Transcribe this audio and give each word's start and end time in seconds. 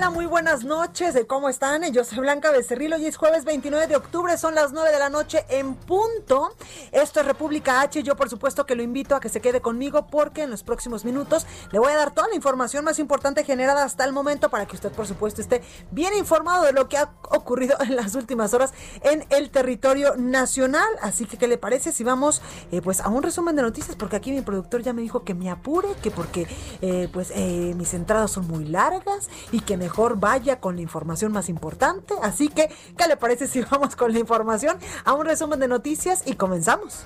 Hola, 0.00 0.08
muy 0.08 0.24
buenas 0.24 0.64
noches. 0.64 1.14
¿Cómo 1.28 1.50
están? 1.50 1.82
Yo 1.92 2.04
soy 2.04 2.20
Blanca 2.20 2.50
Becerril. 2.50 2.94
Hoy 2.94 3.04
es 3.04 3.18
jueves 3.18 3.44
29 3.44 3.86
de 3.86 3.96
octubre, 3.96 4.38
son 4.38 4.54
las 4.54 4.72
9 4.72 4.90
de 4.90 4.98
la 4.98 5.10
noche 5.10 5.44
en 5.50 5.74
punto. 5.74 6.54
Esto 6.90 7.20
es 7.20 7.26
República 7.26 7.82
H. 7.82 8.02
Yo, 8.02 8.16
por 8.16 8.30
supuesto, 8.30 8.64
que 8.64 8.74
lo 8.74 8.82
invito 8.82 9.14
a 9.14 9.20
que 9.20 9.28
se 9.28 9.42
quede 9.42 9.60
conmigo 9.60 10.06
porque 10.06 10.44
en 10.44 10.50
los 10.50 10.62
próximos 10.62 11.04
minutos 11.04 11.46
le 11.70 11.78
voy 11.78 11.92
a 11.92 11.96
dar 11.96 12.14
toda 12.14 12.28
la 12.28 12.34
información 12.34 12.82
más 12.82 12.98
importante 12.98 13.44
generada 13.44 13.84
hasta 13.84 14.06
el 14.06 14.14
momento 14.14 14.48
para 14.48 14.64
que 14.64 14.74
usted, 14.74 14.90
por 14.90 15.06
supuesto, 15.06 15.42
esté 15.42 15.60
bien 15.90 16.16
informado 16.16 16.64
de 16.64 16.72
lo 16.72 16.88
que 16.88 16.96
ha 16.96 17.12
ocurrido 17.28 17.76
en 17.80 17.94
las 17.94 18.14
últimas 18.14 18.54
horas 18.54 18.72
en 19.02 19.26
el 19.28 19.50
territorio 19.50 20.14
nacional. 20.16 20.88
Así 21.02 21.26
que, 21.26 21.36
¿qué 21.36 21.46
le 21.46 21.58
parece 21.58 21.92
si 21.92 22.04
vamos 22.04 22.40
eh, 22.72 22.80
pues 22.80 23.02
a 23.02 23.10
un 23.10 23.22
resumen 23.22 23.54
de 23.54 23.60
noticias? 23.60 23.96
Porque 23.96 24.16
aquí 24.16 24.32
mi 24.32 24.40
productor 24.40 24.80
ya 24.80 24.94
me 24.94 25.02
dijo 25.02 25.24
que 25.24 25.34
me 25.34 25.50
apure, 25.50 25.88
que 26.02 26.10
porque 26.10 26.46
eh, 26.80 27.10
pues 27.12 27.32
eh, 27.34 27.74
mis 27.76 27.92
entradas 27.92 28.30
son 28.30 28.48
muy 28.48 28.64
largas 28.64 29.28
y 29.52 29.60
que 29.60 29.76
mejor 29.90 30.20
vaya 30.20 30.60
con 30.60 30.76
la 30.76 30.82
información 30.82 31.32
más 31.32 31.48
importante. 31.48 32.14
Así 32.22 32.48
que, 32.48 32.70
¿qué 32.96 33.08
le 33.08 33.16
parece 33.16 33.48
si 33.48 33.60
vamos 33.70 33.96
con 33.96 34.12
la 34.12 34.20
información 34.20 34.78
a 35.04 35.14
un 35.14 35.26
resumen 35.26 35.58
de 35.58 35.66
noticias 35.66 36.22
y 36.26 36.34
comenzamos? 36.34 37.02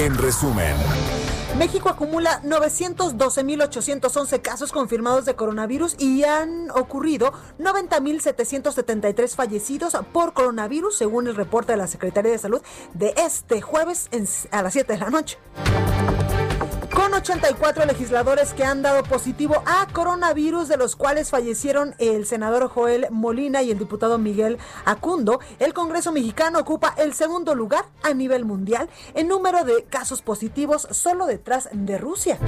En 0.00 0.18
resumen. 0.18 0.74
México 1.56 1.88
acumula 1.88 2.42
912.811 2.42 4.42
casos 4.42 4.72
confirmados 4.72 5.24
de 5.24 5.34
coronavirus 5.34 5.94
y 5.98 6.24
han 6.24 6.70
ocurrido 6.72 7.32
90.773 7.58 9.34
fallecidos 9.34 9.96
por 10.12 10.34
coronavirus, 10.34 10.96
según 10.96 11.28
el 11.28 11.36
reporte 11.36 11.72
de 11.72 11.78
la 11.78 11.86
Secretaría 11.86 12.32
de 12.32 12.38
Salud 12.38 12.62
de 12.94 13.14
este 13.16 13.60
jueves 13.60 14.08
a 14.50 14.62
las 14.62 14.72
7 14.72 14.92
de 14.92 14.98
la 14.98 15.10
noche. 15.10 15.38
Con 17.18 17.24
84 17.24 17.84
legisladores 17.84 18.54
que 18.54 18.62
han 18.62 18.80
dado 18.80 19.02
positivo 19.02 19.60
a 19.66 19.88
coronavirus, 19.92 20.68
de 20.68 20.76
los 20.76 20.94
cuales 20.94 21.30
fallecieron 21.30 21.96
el 21.98 22.26
senador 22.26 22.68
Joel 22.68 23.08
Molina 23.10 23.60
y 23.60 23.72
el 23.72 23.78
diputado 23.78 24.18
Miguel 24.18 24.56
Acundo, 24.84 25.40
el 25.58 25.74
Congreso 25.74 26.12
mexicano 26.12 26.60
ocupa 26.60 26.94
el 26.96 27.14
segundo 27.14 27.56
lugar 27.56 27.86
a 28.04 28.14
nivel 28.14 28.44
mundial 28.44 28.88
en 29.14 29.26
número 29.26 29.64
de 29.64 29.82
casos 29.90 30.22
positivos, 30.22 30.86
solo 30.92 31.26
detrás 31.26 31.68
de 31.72 31.98
Rusia. 31.98 32.38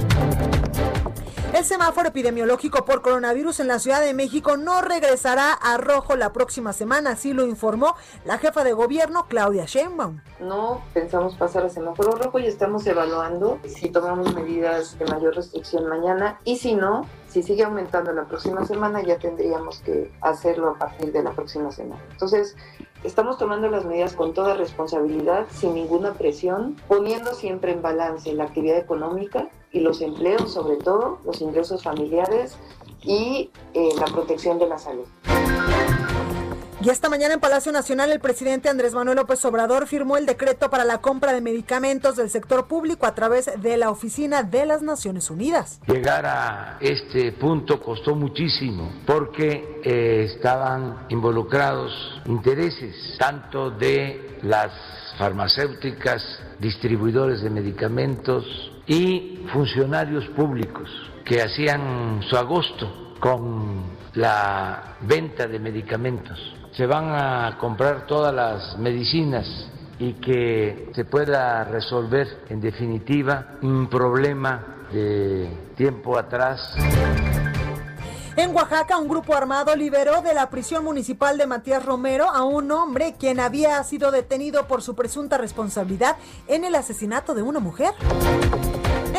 El 1.53 1.65
semáforo 1.65 2.07
epidemiológico 2.07 2.85
por 2.85 3.01
coronavirus 3.01 3.59
en 3.59 3.67
la 3.67 3.77
Ciudad 3.77 3.99
de 3.99 4.13
México 4.13 4.55
no 4.55 4.81
regresará 4.81 5.51
a 5.51 5.77
rojo 5.77 6.15
la 6.15 6.31
próxima 6.31 6.71
semana, 6.71 7.11
así 7.11 7.33
lo 7.33 7.45
informó 7.45 7.95
la 8.23 8.37
jefa 8.37 8.63
de 8.63 8.71
gobierno 8.71 9.25
Claudia 9.27 9.65
Sheinbaum. 9.65 10.21
No 10.39 10.81
pensamos 10.93 11.35
pasar 11.35 11.65
a 11.65 11.69
semáforo 11.69 12.13
rojo 12.13 12.39
y 12.39 12.45
estamos 12.45 12.87
evaluando 12.87 13.59
si 13.67 13.89
tomamos 13.89 14.33
medidas 14.33 14.97
de 14.97 15.05
mayor 15.07 15.35
restricción 15.35 15.89
mañana 15.89 16.39
y 16.45 16.55
si 16.55 16.73
no, 16.73 17.05
si 17.27 17.43
sigue 17.43 17.65
aumentando 17.65 18.13
la 18.13 18.23
próxima 18.23 18.65
semana 18.65 19.03
ya 19.03 19.19
tendríamos 19.19 19.81
que 19.81 20.09
hacerlo 20.21 20.69
a 20.69 20.77
partir 20.77 21.11
de 21.11 21.21
la 21.21 21.31
próxima 21.31 21.69
semana. 21.73 22.01
Entonces, 22.11 22.55
estamos 23.03 23.37
tomando 23.37 23.69
las 23.69 23.83
medidas 23.83 24.13
con 24.13 24.33
toda 24.33 24.55
responsabilidad, 24.55 25.47
sin 25.51 25.73
ninguna 25.73 26.13
presión, 26.13 26.77
poniendo 26.87 27.33
siempre 27.33 27.73
en 27.73 27.81
balance 27.81 28.33
la 28.33 28.45
actividad 28.45 28.77
económica 28.77 29.49
y 29.71 29.79
los 29.79 30.01
empleos, 30.01 30.53
sobre 30.53 30.77
todo 30.77 31.19
los 31.25 31.41
ingresos 31.41 31.83
familiares 31.83 32.57
y 33.03 33.49
eh, 33.73 33.89
la 33.97 34.05
protección 34.05 34.59
de 34.59 34.67
la 34.67 34.77
salud. 34.77 35.05
Y 36.83 36.89
esta 36.89 37.09
mañana 37.09 37.35
en 37.35 37.39
Palacio 37.39 37.71
Nacional 37.71 38.11
el 38.11 38.19
presidente 38.19 38.67
Andrés 38.67 38.95
Manuel 38.95 39.17
López 39.17 39.45
Obrador 39.45 39.85
firmó 39.85 40.17
el 40.17 40.25
decreto 40.25 40.71
para 40.71 40.83
la 40.83 40.97
compra 40.97 41.31
de 41.31 41.39
medicamentos 41.39 42.15
del 42.15 42.31
sector 42.31 42.65
público 42.65 43.05
a 43.05 43.13
través 43.13 43.51
de 43.61 43.77
la 43.77 43.91
Oficina 43.91 44.41
de 44.41 44.65
las 44.65 44.81
Naciones 44.81 45.29
Unidas. 45.29 45.79
Llegar 45.85 46.25
a 46.25 46.77
este 46.81 47.33
punto 47.33 47.79
costó 47.79 48.15
muchísimo 48.15 48.91
porque 49.05 49.79
eh, 49.83 50.23
estaban 50.35 51.05
involucrados 51.09 51.93
intereses 52.25 52.95
tanto 53.19 53.69
de 53.69 54.39
las 54.41 54.71
farmacéuticas, 55.19 56.23
distribuidores 56.59 57.43
de 57.43 57.51
medicamentos 57.51 58.70
y 58.87 59.45
funcionarios 59.51 60.25
públicos 60.29 60.89
que 61.25 61.41
hacían 61.41 62.21
su 62.29 62.35
agosto 62.35 63.15
con 63.19 63.83
la 64.13 64.97
venta 65.01 65.47
de 65.47 65.59
medicamentos 65.59 66.37
se 66.75 66.85
van 66.85 67.13
a 67.13 67.57
comprar 67.57 68.07
todas 68.07 68.33
las 68.33 68.77
medicinas 68.77 69.45
y 69.99 70.13
que 70.13 70.89
se 70.95 71.05
pueda 71.05 71.63
resolver 71.65 72.45
en 72.49 72.61
definitiva 72.61 73.57
un 73.61 73.87
problema 73.87 74.87
de 74.91 75.49
tiempo 75.75 76.17
atrás. 76.17 76.75
En 78.37 78.55
Oaxaca, 78.55 78.97
un 78.97 79.09
grupo 79.09 79.35
armado 79.35 79.75
liberó 79.75 80.21
de 80.21 80.33
la 80.33 80.49
prisión 80.49 80.85
municipal 80.85 81.37
de 81.37 81.45
Matías 81.45 81.85
Romero 81.85 82.29
a 82.29 82.43
un 82.43 82.71
hombre 82.71 83.15
quien 83.19 83.41
había 83.41 83.83
sido 83.83 84.09
detenido 84.09 84.67
por 84.67 84.81
su 84.81 84.95
presunta 84.95 85.37
responsabilidad 85.37 86.15
en 86.47 86.63
el 86.63 86.75
asesinato 86.75 87.35
de 87.35 87.41
una 87.41 87.59
mujer. 87.59 87.93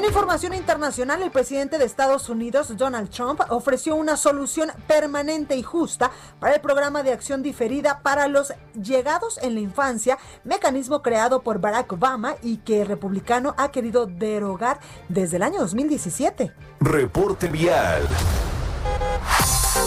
En 0.03 0.09
información 0.09 0.53
internacional, 0.53 1.23
el 1.23 1.31
presidente 1.31 1.79
de 1.79 1.85
Estados 1.85 2.29
Unidos, 2.29 2.77
Donald 2.77 3.09
Trump, 3.09 3.41
ofreció 3.51 3.95
una 3.95 4.17
solución 4.17 4.73
permanente 4.89 5.55
y 5.55 5.63
justa 5.63 6.11
para 6.41 6.57
el 6.57 6.61
programa 6.61 7.05
de 7.05 7.13
acción 7.13 7.41
diferida 7.41 8.01
para 8.03 8.27
los 8.27 8.53
llegados 8.75 9.39
en 9.43 9.55
la 9.55 9.61
infancia, 9.61 10.19
mecanismo 10.43 11.03
creado 11.03 11.43
por 11.45 11.61
Barack 11.61 11.93
Obama 11.93 12.35
y 12.43 12.57
que 12.57 12.83
el 12.83 12.89
republicano 12.89 13.55
ha 13.57 13.71
querido 13.71 14.07
derogar 14.07 14.81
desde 15.09 15.37
el 15.37 15.45
año 15.45 15.61
2017. 15.61 16.53
Reporte 16.81 17.47
vial. 17.47 18.03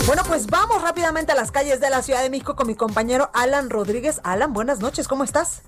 Bueno, 0.07 0.23
pues 0.25 0.47
vamos 0.47 0.81
rápidamente 0.81 1.33
a 1.33 1.35
las 1.35 1.51
calles 1.51 1.81
de 1.81 1.89
la 1.89 2.01
Ciudad 2.01 2.23
de 2.23 2.29
México 2.29 2.55
con 2.55 2.67
mi 2.67 2.75
compañero 2.75 3.31
Alan 3.33 3.69
Rodríguez. 3.69 4.21
Alan, 4.23 4.53
buenas 4.53 4.79
noches, 4.79 5.09
¿cómo 5.09 5.25
estás? 5.25 5.63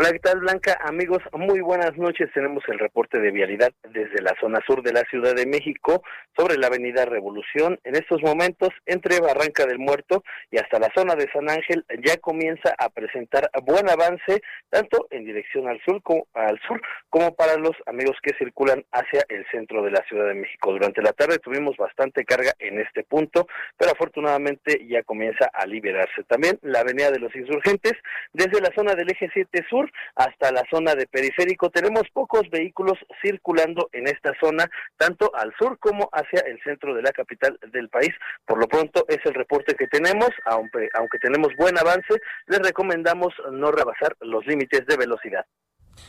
Hola, 0.00 0.12
¿qué 0.12 0.20
tal 0.20 0.38
Blanca? 0.38 0.78
Amigos, 0.84 1.18
muy 1.32 1.60
buenas 1.60 1.96
noches. 1.96 2.30
Tenemos 2.32 2.62
el 2.68 2.78
reporte 2.78 3.18
de 3.18 3.32
vialidad 3.32 3.72
desde 3.82 4.22
la 4.22 4.32
zona 4.40 4.60
sur 4.64 4.80
de 4.80 4.92
la 4.92 5.02
Ciudad 5.10 5.34
de 5.34 5.44
México 5.44 6.04
sobre 6.36 6.56
la 6.56 6.68
avenida 6.68 7.04
Revolución. 7.04 7.80
En 7.82 7.96
estos 7.96 8.22
momentos, 8.22 8.68
entre 8.86 9.18
Barranca 9.18 9.66
del 9.66 9.80
Muerto 9.80 10.22
y 10.52 10.58
hasta 10.58 10.78
la 10.78 10.88
zona 10.96 11.16
de 11.16 11.28
San 11.32 11.50
Ángel, 11.50 11.84
ya 12.06 12.16
comienza 12.18 12.72
a 12.78 12.90
presentar 12.90 13.50
buen 13.64 13.90
avance, 13.90 14.40
tanto 14.70 15.08
en 15.10 15.24
dirección 15.24 15.66
al 15.66 15.80
sur 15.84 16.00
como, 16.04 16.28
al 16.32 16.60
sur, 16.60 16.80
como 17.10 17.34
para 17.34 17.56
los 17.56 17.74
amigos 17.86 18.16
que 18.22 18.36
circulan 18.38 18.84
hacia 18.92 19.24
el 19.28 19.44
centro 19.50 19.82
de 19.82 19.90
la 19.90 20.04
Ciudad 20.04 20.28
de 20.28 20.34
México. 20.34 20.70
Durante 20.70 21.02
la 21.02 21.12
tarde 21.12 21.40
tuvimos 21.40 21.76
bastante 21.76 22.24
carga 22.24 22.52
en 22.60 22.78
este 22.78 23.02
punto, 23.02 23.48
pero 23.76 23.90
afortunadamente 23.90 24.86
ya 24.86 25.02
comienza 25.02 25.50
a 25.52 25.66
liberarse. 25.66 26.22
También 26.28 26.56
la 26.62 26.82
avenida 26.82 27.10
de 27.10 27.18
los 27.18 27.34
insurgentes, 27.34 27.94
desde 28.32 28.60
la 28.60 28.72
zona 28.76 28.94
del 28.94 29.10
eje 29.10 29.28
7 29.34 29.66
sur, 29.68 29.87
hasta 30.14 30.52
la 30.52 30.64
zona 30.70 30.94
de 30.94 31.06
periférico. 31.06 31.70
Tenemos 31.70 32.04
pocos 32.12 32.48
vehículos 32.50 32.98
circulando 33.22 33.88
en 33.92 34.08
esta 34.08 34.32
zona, 34.40 34.70
tanto 34.96 35.30
al 35.34 35.52
sur 35.58 35.78
como 35.78 36.08
hacia 36.12 36.40
el 36.40 36.60
centro 36.62 36.94
de 36.94 37.02
la 37.02 37.12
capital 37.12 37.58
del 37.72 37.88
país. 37.88 38.10
Por 38.46 38.58
lo 38.58 38.66
pronto 38.66 39.04
es 39.08 39.18
el 39.24 39.34
reporte 39.34 39.74
que 39.74 39.86
tenemos, 39.86 40.30
aunque, 40.44 40.88
aunque 40.94 41.18
tenemos 41.18 41.48
buen 41.58 41.78
avance, 41.78 42.20
les 42.46 42.60
recomendamos 42.60 43.32
no 43.52 43.70
rebasar 43.70 44.16
los 44.20 44.46
límites 44.46 44.86
de 44.86 44.96
velocidad. 44.96 45.44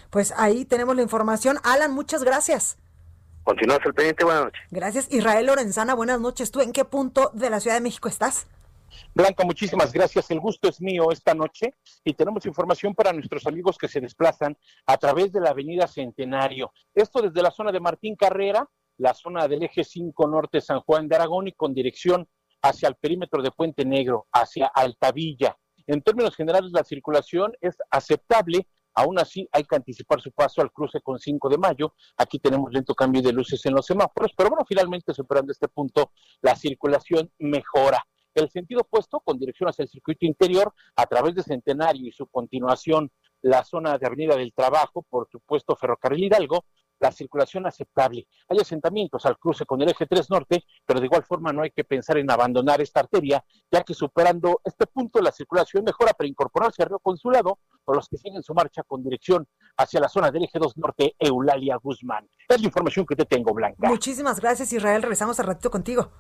Pues 0.09 0.33
ahí 0.37 0.65
tenemos 0.65 0.95
la 0.95 1.01
información. 1.01 1.57
Alan, 1.63 1.91
muchas 1.91 2.23
gracias. 2.23 2.77
Continúas 3.43 3.79
al 3.83 3.93
pendiente, 3.93 4.23
buenas 4.25 4.43
noches. 4.45 4.61
Gracias. 4.69 5.07
Israel 5.11 5.47
Lorenzana, 5.47 5.95
buenas 5.95 6.19
noches. 6.19 6.51
¿Tú 6.51 6.61
en 6.61 6.71
qué 6.71 6.85
punto 6.85 7.31
de 7.33 7.49
la 7.49 7.59
Ciudad 7.59 7.77
de 7.77 7.81
México 7.81 8.07
estás? 8.07 8.47
Blanca, 9.13 9.43
muchísimas 9.45 9.91
gracias. 9.91 10.29
El 10.31 10.39
gusto 10.39 10.69
es 10.69 10.81
mío 10.81 11.11
esta 11.11 11.33
noche 11.33 11.73
y 12.03 12.13
tenemos 12.13 12.45
información 12.45 12.93
para 12.95 13.13
nuestros 13.13 13.45
amigos 13.47 13.77
que 13.77 13.87
se 13.87 14.01
desplazan 14.01 14.57
a 14.85 14.97
través 14.97 15.31
de 15.31 15.41
la 15.41 15.51
Avenida 15.51 15.87
Centenario. 15.87 16.71
Esto 16.93 17.21
desde 17.21 17.41
la 17.41 17.51
zona 17.51 17.71
de 17.71 17.79
Martín 17.79 18.15
Carrera 18.15 18.67
la 18.99 19.13
zona 19.13 19.47
del 19.47 19.63
eje 19.63 19.83
5 19.83 20.27
norte 20.27 20.61
San 20.61 20.81
Juan 20.81 21.07
de 21.07 21.15
Aragón 21.15 21.47
y 21.47 21.53
con 21.53 21.73
dirección 21.73 22.27
hacia 22.61 22.89
el 22.89 22.95
perímetro 22.95 23.41
de 23.41 23.51
Puente 23.51 23.85
Negro, 23.85 24.27
hacia 24.31 24.67
Altavilla. 24.67 25.57
En 25.87 26.01
términos 26.01 26.35
generales, 26.35 26.71
la 26.71 26.83
circulación 26.83 27.53
es 27.61 27.77
aceptable, 27.89 28.67
Aún 28.95 29.17
así, 29.17 29.47
hay 29.53 29.63
que 29.63 29.75
anticipar 29.75 30.19
su 30.19 30.31
paso 30.31 30.61
al 30.61 30.73
cruce 30.73 30.99
con 30.99 31.19
5 31.19 31.47
de 31.47 31.57
mayo. 31.57 31.93
Aquí 32.17 32.37
tenemos 32.39 32.73
lento 32.73 32.93
cambio 32.93 33.21
de 33.21 33.31
luces 33.31 33.65
en 33.65 33.73
los 33.73 33.85
semáforos, 33.85 34.31
pero 34.35 34.49
bueno, 34.49 34.65
finalmente 34.67 35.13
superando 35.13 35.53
este 35.53 35.69
punto, 35.69 36.11
la 36.41 36.55
circulación 36.55 37.31
mejora. 37.37 38.03
El 38.33 38.49
sentido 38.49 38.81
opuesto, 38.81 39.19
con 39.19 39.39
dirección 39.39 39.69
hacia 39.69 39.83
el 39.83 39.89
circuito 39.89 40.25
interior, 40.25 40.73
a 40.95 41.05
través 41.05 41.35
de 41.35 41.43
Centenario 41.43 42.07
y 42.07 42.11
su 42.11 42.27
continuación, 42.27 43.11
la 43.41 43.63
zona 43.63 43.97
de 43.97 44.05
Avenida 44.05 44.35
del 44.35 44.53
Trabajo, 44.53 45.05
por 45.09 45.27
supuesto, 45.29 45.75
Ferrocarril 45.75 46.25
Hidalgo, 46.25 46.65
la 46.99 47.11
circulación 47.11 47.65
aceptable. 47.65 48.27
Hay 48.49 48.57
asentamientos 48.59 49.25
al 49.25 49.37
cruce 49.37 49.65
con 49.65 49.81
el 49.81 49.89
eje 49.89 50.05
3 50.05 50.29
norte, 50.29 50.65
pero 50.85 50.99
de 50.99 51.05
igual 51.05 51.23
forma 51.23 51.53
no 51.53 51.61
hay 51.61 51.71
que 51.71 51.83
pensar 51.83 52.17
en 52.17 52.29
abandonar 52.29 52.81
esta 52.81 52.99
arteria, 52.99 53.43
ya 53.71 53.83
que 53.83 53.93
superando 53.93 54.61
este 54.63 54.85
punto 54.85 55.21
la 55.21 55.31
circulación 55.31 55.83
mejora 55.83 56.13
para 56.13 56.27
incorporarse 56.27 56.83
al 56.83 56.89
río 56.89 56.99
Consulado 56.99 57.59
o 57.85 57.93
los 57.93 58.07
que 58.07 58.17
siguen 58.17 58.43
su 58.43 58.53
marcha 58.53 58.83
con 58.83 59.01
dirección 59.01 59.47
hacia 59.77 59.99
la 59.99 60.09
zona 60.09 60.29
del 60.29 60.43
eje 60.43 60.59
2 60.59 60.77
norte, 60.77 61.15
Eulalia 61.17 61.77
Guzmán. 61.77 62.29
Es 62.47 62.59
la 62.59 62.67
información 62.67 63.05
que 63.05 63.15
te 63.15 63.25
tengo, 63.25 63.53
Blanca. 63.53 63.87
Muchísimas 63.87 64.39
gracias, 64.39 64.73
Israel. 64.73 65.01
Regresamos 65.01 65.39
al 65.39 65.47
ratito 65.47 65.71
contigo. 65.71 66.11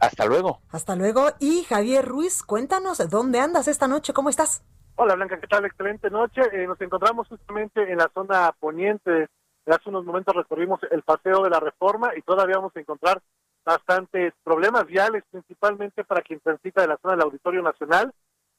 Hasta 0.00 0.26
luego. 0.26 0.60
Hasta 0.70 0.96
luego. 0.96 1.28
Y 1.40 1.64
Javier 1.64 2.04
Ruiz, 2.04 2.42
cuéntanos, 2.42 2.98
¿dónde 3.10 3.40
andas 3.40 3.68
esta 3.68 3.88
noche? 3.88 4.12
¿Cómo 4.12 4.28
estás? 4.28 4.62
Hola 4.96 5.14
Blanca, 5.14 5.38
¿qué 5.40 5.46
tal? 5.46 5.64
Excelente 5.64 6.10
noche. 6.10 6.42
Eh, 6.52 6.66
nos 6.66 6.80
encontramos 6.80 7.28
justamente 7.28 7.90
en 7.90 7.98
la 7.98 8.10
zona 8.14 8.52
poniente 8.58 9.28
Hace 9.68 9.90
unos 9.90 10.04
momentos 10.04 10.34
recorrimos 10.34 10.80
el 10.90 11.02
paseo 11.02 11.42
de 11.42 11.50
la 11.50 11.60
reforma 11.60 12.12
y 12.16 12.22
todavía 12.22 12.56
vamos 12.56 12.74
a 12.74 12.80
encontrar 12.80 13.20
bastantes 13.64 14.32
problemas 14.42 14.86
viales, 14.86 15.24
principalmente 15.30 16.04
para 16.04 16.22
quien 16.22 16.40
transita 16.40 16.80
de 16.80 16.88
la 16.88 16.96
zona 16.96 17.14
del 17.14 17.24
Auditorio 17.24 17.60
Nacional, 17.60 18.12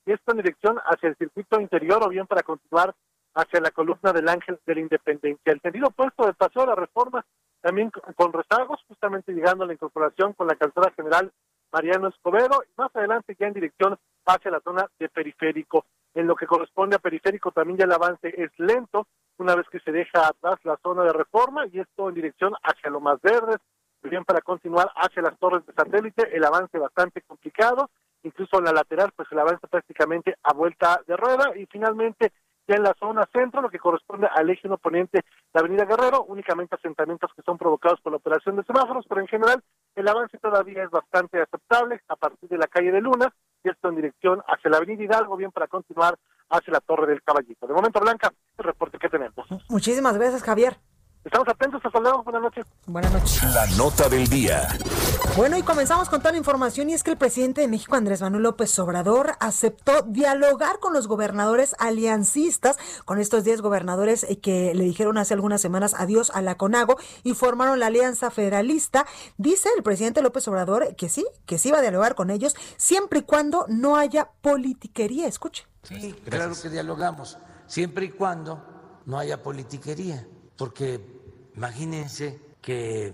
y 0.06 0.12
esto 0.12 0.32
en 0.32 0.38
dirección 0.38 0.78
hacia 0.86 1.10
el 1.10 1.18
circuito 1.18 1.60
interior 1.60 2.04
o 2.04 2.10
bien 2.10 2.28
para 2.28 2.44
continuar 2.44 2.94
hacia 3.34 3.60
la 3.60 3.72
columna 3.72 4.14
del 4.14 4.30
Ángel 4.30 4.60
de 4.66 4.76
la 4.76 4.82
Independencia. 4.82 5.52
El 5.52 5.62
sentido 5.62 5.88
opuesto 5.88 6.26
del 6.26 6.36
paseo 6.36 6.62
de 6.62 6.68
la 6.68 6.76
reforma, 6.76 7.26
también 7.62 7.92
con 8.16 8.34
rezagos, 8.34 8.84
justamente 8.88 9.34
llegando 9.34 9.64
a 9.64 9.68
la 9.68 9.74
incorporación 9.74 10.34
con 10.34 10.48
la 10.48 10.56
calzada 10.56 10.92
general 10.96 11.32
Mariano 11.72 12.08
Escobedo, 12.08 12.64
y 12.66 12.72
más 12.78 12.96
adelante 12.96 13.36
ya 13.40 13.48
en 13.48 13.54
dirección 13.54 13.98
hacia 14.26 14.52
la 14.52 14.60
zona 14.62 14.86
de 15.00 15.10
periférico. 15.10 15.86
En 16.16 16.28
lo 16.28 16.36
que 16.36 16.48
corresponde 16.48 16.96
a 16.96 17.00
periférico 17.00 17.52
también 17.52 17.78
ya 17.78 17.86
el 17.86 17.92
avance 17.92 18.34
es 18.36 18.52
lento, 18.58 19.08
una 19.38 19.56
vez 19.56 19.68
que 19.70 19.80
se 19.80 19.92
deja 19.92 20.28
atrás 20.28 20.60
la 20.64 20.78
zona 20.78 21.04
de 21.04 21.14
reforma 21.14 21.66
y 21.68 21.80
esto 21.80 22.10
en 22.10 22.16
dirección 22.16 22.54
hacia 22.64 22.90
lo 22.90 23.00
más 23.00 23.22
verdes, 23.22 23.58
bien 24.04 24.26
para 24.26 24.42
continuar 24.42 24.92
hacia 24.96 25.22
las 25.22 25.38
torres 25.38 25.66
de 25.66 25.74
satélite, 25.74 26.36
el 26.36 26.44
avance 26.44 26.78
bastante 26.78 27.22
complicado, 27.22 27.90
incluso 28.24 28.58
en 28.58 28.66
la 28.66 28.74
lateral 28.74 29.12
pues 29.16 29.32
el 29.32 29.40
avance 29.40 29.68
prácticamente 29.68 30.36
a 30.44 30.54
vuelta 30.54 31.02
de 31.08 31.16
rueda 31.16 31.56
y 31.58 31.66
finalmente 31.68 32.32
ya 32.70 32.76
en 32.76 32.84
la 32.84 32.94
zona 33.00 33.28
centro, 33.34 33.62
lo 33.62 33.70
que 33.70 33.80
corresponde 33.80 34.28
al 34.32 34.50
eje 34.50 34.70
oponente 34.70 35.26
de 35.54 35.60
Avenida 35.60 35.86
Guerrero, 35.86 36.24
únicamente 36.26 36.76
asentamientos 36.76 37.32
que 37.36 37.42
son 37.42 37.58
provocados 37.58 38.00
por 38.02 38.12
la 38.12 38.18
operación 38.18 38.56
de 38.56 38.64
semáforos, 38.64 39.06
pero 39.10 39.22
en 39.22 39.28
general 39.28 39.64
el 39.96 40.08
avance 40.08 40.38
todavía 40.38 40.84
es 40.84 40.92
bastante 40.92 41.42
aceptable 41.42 42.00
a 42.08 42.16
partir 42.16 42.48
de 42.48 42.60
la 42.60 42.68
calle 42.68 42.92
de 42.92 43.02
Luna, 43.02 43.34
y 43.64 43.70
esto 43.70 43.90
en 43.90 43.96
dirección 43.96 44.42
hacia 44.48 44.70
la 44.70 44.78
Avenida 44.78 45.04
Hidalgo, 45.04 45.36
bien 45.36 45.52
para 45.52 45.68
continuar 45.68 46.16
hacia 46.50 46.74
la 46.74 46.80
Torre 46.80 47.08
del 47.08 47.24
Caballito. 47.24 47.66
De 47.66 47.74
momento, 47.74 48.00
Blanca, 48.00 48.32
el 48.58 48.64
reporte 48.64 49.00
que 49.00 49.10
tenemos. 49.10 49.48
Muchísimas 49.68 50.16
gracias, 50.18 50.44
Javier. 50.44 50.78
Estamos 51.30 51.48
atentos, 51.48 51.80
hasta 51.86 52.00
luego, 52.00 52.24
buenas 52.24 52.42
noches. 52.42 52.66
Buenas 52.88 53.14
noches. 53.14 53.44
La 53.54 53.68
nota 53.78 54.10
del 54.10 54.28
día. 54.28 54.68
Bueno, 55.38 55.60
y 55.60 55.62
comenzamos 55.62 56.10
con 56.10 56.22
toda 56.22 56.32
la 56.32 56.40
información 56.40 56.90
y 56.90 56.96
es 56.96 57.04
que 57.04 57.12
el 57.12 57.18
presidente 57.18 57.62
de 57.62 57.68
México, 57.68 57.96
Andrés 57.96 58.24
Manuel 58.24 58.42
López 58.42 58.80
Obrador, 58.80 59.34
aceptó 59.40 60.02
dialogar 60.02 60.80
con 60.80 60.92
los 60.92 61.08
gobernadores 61.08 61.76
aliancistas, 61.78 62.80
con 63.06 63.20
estos 63.20 63.44
10 63.44 63.62
gobernadores 63.62 64.24
eh, 64.24 64.40
que 64.40 64.74
le 64.74 64.84
dijeron 64.86 65.20
hace 65.20 65.36
algunas 65.36 65.62
semanas 65.62 65.94
adiós 65.96 66.32
a 66.34 66.42
la 66.42 66.56
CONAGO 66.56 66.98
y 67.22 67.36
formaron 67.36 67.80
la 67.80 67.86
Alianza 67.86 68.32
Federalista. 68.32 69.06
Dice 69.38 69.70
el 69.78 69.84
presidente 69.84 70.24
López 70.24 70.48
Obrador 70.48 70.96
que 70.96 71.10
sí, 71.10 71.28
que 71.46 71.60
sí 71.60 71.70
va 71.70 71.78
a 71.78 71.82
dialogar 71.82 72.16
con 72.16 72.32
ellos 72.32 72.56
siempre 72.78 73.20
y 73.20 73.22
cuando 73.22 73.68
no 73.68 73.98
haya 73.98 74.32
politiquería. 74.42 75.28
Escuche. 75.28 75.68
Sí, 75.84 76.12
claro 76.28 76.56
que 76.60 76.70
dialogamos, 76.70 77.38
siempre 77.68 78.08
y 78.08 78.10
cuando 78.10 78.66
no 79.06 79.20
haya 79.20 79.44
politiquería, 79.44 80.28
porque 80.58 81.19
imagínense 81.60 82.40
que 82.62 83.14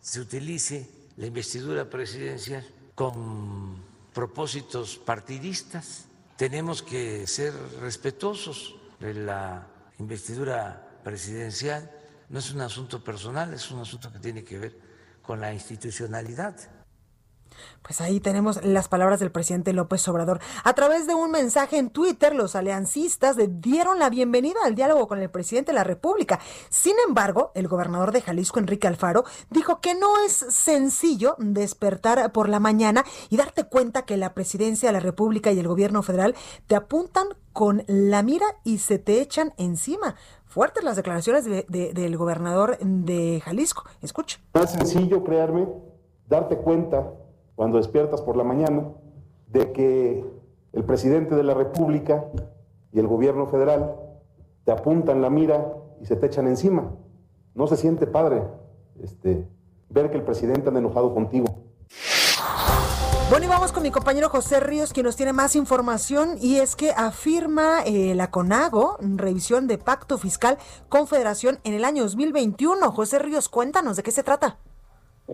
se 0.00 0.20
utilice 0.20 0.86
la 1.16 1.24
investidura 1.24 1.88
presidencial 1.88 2.62
con 2.94 3.82
propósitos 4.12 4.98
partidistas. 4.98 6.04
Tenemos 6.36 6.82
que 6.82 7.26
ser 7.26 7.54
respetuosos 7.80 8.76
de 9.00 9.14
la 9.14 9.66
investidura 9.98 11.00
presidencial. 11.02 11.90
No 12.28 12.38
es 12.38 12.52
un 12.52 12.60
asunto 12.60 13.02
personal, 13.02 13.54
es 13.54 13.70
un 13.70 13.80
asunto 13.80 14.12
que 14.12 14.18
tiene 14.18 14.44
que 14.44 14.58
ver 14.58 14.78
con 15.22 15.40
la 15.40 15.54
institucionalidad. 15.54 16.54
Pues 17.82 18.00
ahí 18.00 18.20
tenemos 18.20 18.64
las 18.64 18.88
palabras 18.88 19.20
del 19.20 19.30
presidente 19.30 19.72
López 19.72 20.06
Obrador. 20.08 20.40
A 20.64 20.74
través 20.74 21.06
de 21.06 21.14
un 21.14 21.30
mensaje 21.30 21.78
en 21.78 21.90
Twitter, 21.90 22.34
los 22.34 22.56
aliancistas 22.56 23.36
dieron 23.60 23.98
la 23.98 24.10
bienvenida 24.10 24.58
al 24.64 24.74
diálogo 24.74 25.06
con 25.06 25.20
el 25.20 25.30
presidente 25.30 25.72
de 25.72 25.76
la 25.76 25.84
República. 25.84 26.40
Sin 26.68 26.94
embargo, 27.06 27.52
el 27.54 27.68
gobernador 27.68 28.12
de 28.12 28.22
Jalisco, 28.22 28.58
Enrique 28.58 28.88
Alfaro, 28.88 29.24
dijo 29.50 29.80
que 29.80 29.94
no 29.94 30.20
es 30.24 30.32
sencillo 30.32 31.36
despertar 31.38 32.32
por 32.32 32.48
la 32.48 32.60
mañana 32.60 33.04
y 33.30 33.36
darte 33.36 33.64
cuenta 33.64 34.02
que 34.02 34.16
la 34.16 34.34
presidencia 34.34 34.88
de 34.88 34.92
la 34.92 35.00
República 35.00 35.52
y 35.52 35.58
el 35.58 35.68
gobierno 35.68 36.02
federal 36.02 36.34
te 36.66 36.76
apuntan 36.76 37.28
con 37.52 37.84
la 37.86 38.22
mira 38.22 38.46
y 38.64 38.78
se 38.78 38.98
te 38.98 39.20
echan 39.20 39.54
encima. 39.56 40.16
Fuertes 40.44 40.84
las 40.84 40.96
declaraciones 40.96 41.44
del 41.44 42.16
gobernador 42.16 42.78
de 42.78 43.40
Jalisco. 43.44 43.84
Escucha. 44.02 44.38
No 44.54 44.62
es 44.62 44.70
sencillo, 44.70 45.24
crearme, 45.24 45.68
darte 46.28 46.56
cuenta 46.56 47.12
cuando 47.56 47.78
despiertas 47.78 48.22
por 48.22 48.36
la 48.36 48.44
mañana, 48.44 48.84
de 49.48 49.72
que 49.72 50.24
el 50.72 50.84
presidente 50.84 51.34
de 51.34 51.42
la 51.42 51.54
República 51.54 52.26
y 52.92 53.00
el 53.00 53.06
gobierno 53.08 53.46
federal 53.46 53.96
te 54.64 54.72
apuntan 54.72 55.22
la 55.22 55.30
mira 55.30 55.72
y 56.00 56.06
se 56.06 56.16
te 56.16 56.26
echan 56.26 56.46
encima. 56.46 56.92
No 57.54 57.66
se 57.66 57.76
siente 57.76 58.06
padre 58.06 58.42
este, 59.02 59.48
ver 59.88 60.10
que 60.10 60.18
el 60.18 60.22
presidente 60.22 60.68
anda 60.68 60.80
enojado 60.80 61.14
contigo. 61.14 61.46
Bueno, 63.30 63.46
y 63.46 63.48
vamos 63.48 63.72
con 63.72 63.82
mi 63.82 63.90
compañero 63.90 64.28
José 64.28 64.60
Ríos, 64.60 64.92
quien 64.92 65.04
nos 65.04 65.16
tiene 65.16 65.32
más 65.32 65.56
información, 65.56 66.36
y 66.40 66.58
es 66.58 66.76
que 66.76 66.92
afirma 66.92 67.82
eh, 67.84 68.14
la 68.14 68.30
CONAGO, 68.30 68.98
revisión 69.00 69.66
de 69.66 69.78
pacto 69.78 70.16
fiscal 70.16 70.58
confederación 70.88 71.58
en 71.64 71.74
el 71.74 71.84
año 71.84 72.04
2021. 72.04 72.92
José 72.92 73.18
Ríos, 73.18 73.48
cuéntanos 73.48 73.96
de 73.96 74.04
qué 74.04 74.12
se 74.12 74.22
trata. 74.22 74.58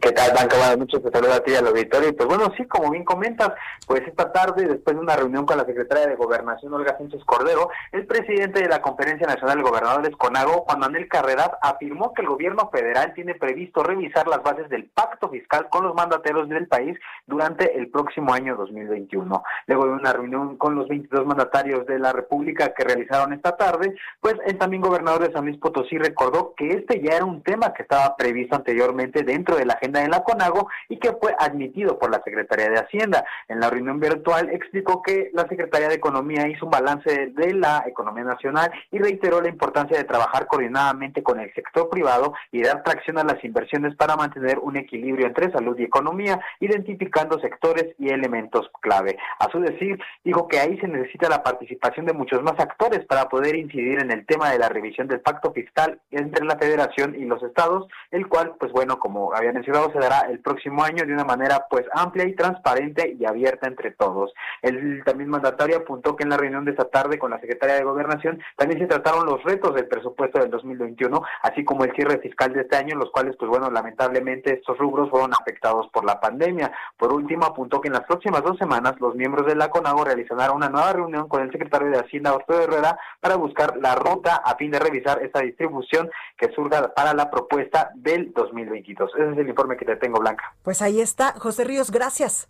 ¿Qué 0.01 0.11
tal, 0.13 0.33
Blanca? 0.33 0.57
Buenas 0.57 0.79
noches, 0.79 1.03
te 1.03 1.11
saludo 1.11 1.35
a 1.35 1.41
ti 1.41 1.55
al 1.55 1.67
auditorio. 1.67 2.09
Y 2.09 2.13
pues 2.13 2.27
bueno, 2.27 2.51
sí, 2.57 2.65
como 2.65 2.91
bien 2.91 3.05
comentas, 3.05 3.53
pues 3.87 4.01
esta 4.09 4.33
tarde, 4.33 4.67
después 4.67 4.97
de 4.97 5.03
una 5.03 5.17
reunión 5.17 5.45
con 5.45 5.59
la 5.59 5.67
secretaria 5.67 6.07
de 6.07 6.17
Gobernación, 6.17 6.73
Olga 6.73 6.97
Sánchez 6.97 7.23
Cordero, 7.27 7.69
el 7.93 8.07
presidente 8.07 8.63
de 8.63 8.71
la 8.71 8.81
Conferencia 8.81 9.27
Nacional 9.27 9.59
de 9.59 9.65
Gobernadores, 9.65 10.17
CONAGO, 10.17 10.65
Juan 10.67 10.79
Manuel 10.79 11.09
Carreras, 11.09 11.51
afirmó 11.61 12.15
que 12.15 12.23
el 12.23 12.29
gobierno 12.29 12.71
federal 12.73 13.13
tiene 13.13 13.35
previsto 13.35 13.83
revisar 13.83 14.27
las 14.29 14.43
bases 14.43 14.71
del 14.71 14.87
pacto 14.87 15.29
fiscal 15.29 15.69
con 15.69 15.85
los 15.85 15.95
mandateros 15.95 16.49
del 16.49 16.69
país 16.69 16.99
durante 17.27 17.77
el 17.77 17.91
próximo 17.91 18.33
año 18.33 18.57
2021. 18.57 19.45
Luego 19.67 19.85
de 19.85 19.93
una 19.93 20.15
reunión 20.15 20.57
con 20.57 20.75
los 20.75 20.89
22 20.89 21.27
mandatarios 21.27 21.87
de 21.87 21.99
la 21.99 22.15
República 22.15 22.73
que 22.73 22.85
realizaron 22.85 23.35
esta 23.35 23.59
tarde, 23.59 23.95
pues 24.21 24.37
el 24.47 24.57
también 24.57 24.81
gobernador 24.81 25.27
de 25.27 25.35
San 25.35 25.45
Luis 25.45 25.59
Potosí 25.59 25.99
recordó 25.99 26.55
que 26.57 26.69
este 26.71 27.03
ya 27.03 27.17
era 27.17 27.27
un 27.27 27.43
tema 27.43 27.75
que 27.75 27.83
estaba 27.83 28.17
previsto 28.17 28.57
anteriormente 28.57 29.23
dentro 29.23 29.55
de 29.57 29.67
la 29.67 29.82
agenda 29.83 30.01
de 30.01 30.09
la 30.09 30.23
CONAGO 30.23 30.69
y 30.89 30.99
que 30.99 31.13
fue 31.21 31.35
admitido 31.39 31.99
por 31.99 32.11
la 32.11 32.23
Secretaría 32.23 32.71
de 32.71 32.79
Hacienda. 32.79 33.25
En 33.49 33.59
la 33.59 33.69
reunión 33.69 33.99
virtual 33.99 34.49
explicó 34.51 35.03
que 35.03 35.31
la 35.33 35.47
Secretaría 35.49 35.89
de 35.89 35.97
Economía 35.97 36.47
hizo 36.49 36.67
un 36.67 36.71
balance 36.71 37.33
de 37.35 37.55
la 37.55 37.85
economía 37.87 38.25
nacional 38.25 38.71
y 38.91 38.99
reiteró 38.99 39.41
la 39.41 39.49
importancia 39.49 39.99
de 39.99 40.05
trabajar 40.05 40.47
coordinadamente 40.47 41.23
con 41.23 41.41
el 41.41 41.53
sector 41.55 41.91
privado 41.91 42.35
y 42.53 42.63
dar 42.63 42.83
tracción 42.83 43.19
a 43.19 43.25
las 43.25 43.43
inversiones 43.45 43.97
para 43.97 44.17
mantener 44.17 44.59
un 44.61 44.77
equilibrio 44.77 45.27
entre 45.27 45.51
salud 45.51 45.77
y 45.79 45.85
economía, 45.85 46.41
identificando 46.61 47.41
sectores 47.41 47.95
y 47.99 48.11
elementos 48.11 48.71
clave. 48.81 49.19
A 49.41 49.51
su 49.51 49.61
decir, 49.61 49.99
dijo 50.25 50.47
que 50.47 50.61
ahí 50.61 50.79
se 50.79 50.89
necesita 50.89 51.29
la 51.29 51.43
participación 51.43 52.07
de 52.07 52.13
muchos 52.13 52.43
más 52.43 52.59
actores 52.59 53.05
para 53.07 53.29
poder 53.29 53.57
incidir 53.57 54.01
en 54.01 54.11
el 54.13 54.27
tema 54.27 54.51
de 54.51 54.59
la 54.59 54.69
revisión 54.69 55.09
del 55.09 55.21
pacto 55.21 55.53
fiscal 55.53 55.99
entre 56.11 56.45
la 56.45 56.57
federación 56.57 57.15
y 57.15 57.25
los 57.25 57.43
estados, 57.43 57.87
el 58.11 58.29
cual, 58.29 58.55
pues 58.59 58.71
bueno, 58.73 58.99
como 58.99 59.35
había 59.35 59.53
mencionado, 59.53 59.72
se 59.93 59.99
dará 59.99 60.29
el 60.31 60.41
próximo 60.41 60.83
año 60.83 61.05
de 61.07 61.13
una 61.13 61.25
manera 61.25 61.67
pues 61.71 61.85
amplia 61.93 62.27
y 62.27 62.35
transparente 62.35 63.17
y 63.19 63.25
abierta 63.25 63.69
entre 63.69 63.93
todos. 63.93 64.33
El 64.61 65.03
también 65.05 65.31
mandatario 65.31 65.79
apuntó 65.79 66.17
que 66.17 66.25
en 66.25 66.31
la 66.31 66.37
reunión 66.37 66.65
de 66.65 66.73
esta 66.73 66.89
tarde 66.89 67.19
con 67.19 67.31
la 67.31 67.41
Secretaría 67.41 67.77
de 67.77 67.85
Gobernación 67.85 68.41
también 68.57 68.81
se 68.81 68.87
trataron 68.87 69.27
los 69.27 69.43
retos 69.43 69.75
del 69.75 69.89
presupuesto 69.89 70.39
del 70.39 70.51
2021, 70.51 71.23
así 71.43 71.65
como 71.65 71.85
el 71.85 71.93
cierre 71.95 72.19
fiscal 72.19 72.53
de 72.53 72.63
este 72.63 72.77
año, 72.77 72.97
los 72.97 73.11
cuales 73.11 73.37
pues 73.37 73.49
bueno, 73.51 73.71
lamentablemente 73.71 74.55
estos 74.55 74.79
rubros 74.79 75.11
fueron 75.11 75.33
afectados 75.33 75.89
por 75.93 76.05
la 76.05 76.21
pandemia. 76.21 76.73
Por 76.97 77.13
último, 77.13 77.47
apuntó 77.47 77.81
que 77.81 77.89
en 77.89 77.95
las 77.95 78.05
próximas 78.05 78.43
dos 78.43 78.59
semanas 78.59 78.95
los 79.01 79.15
miembros 79.15 79.47
de 79.47 79.57
la 79.57 79.71
CONAGO 79.71 80.05
realizarán 80.05 80.55
una 80.55 80.69
nueva 80.69 80.93
reunión 80.93 81.29
con 81.29 81.43
el 81.43 81.51
secretario 81.51 81.91
de 81.91 81.99
Hacienda, 81.99 82.31
Arturo 82.31 82.63
Herrera, 82.63 82.99
para 83.21 83.37
buscar 83.37 83.77
la 83.79 83.95
ruta 83.95 84.37
a 84.37 84.57
fin 84.57 84.71
de 84.71 84.79
revisar 84.79 85.23
esta 85.23 85.41
distribución 85.41 86.11
que 86.37 86.53
surga 86.53 86.93
para 86.95 87.15
la 87.15 87.31
propuesta 87.31 87.91
del 87.95 88.33
2022. 88.33 89.11
Ese 89.15 89.33
es 89.33 89.39
el 89.39 89.49
informe 89.49 89.62
que 89.77 89.85
te 89.85 89.97
tengo, 89.97 90.21
Blanca. 90.21 90.55
Pues 90.63 90.83
ahí 90.83 91.01
está. 91.01 91.33
José 91.39 91.65
Ríos, 91.65 91.91
gracias. 91.91 92.49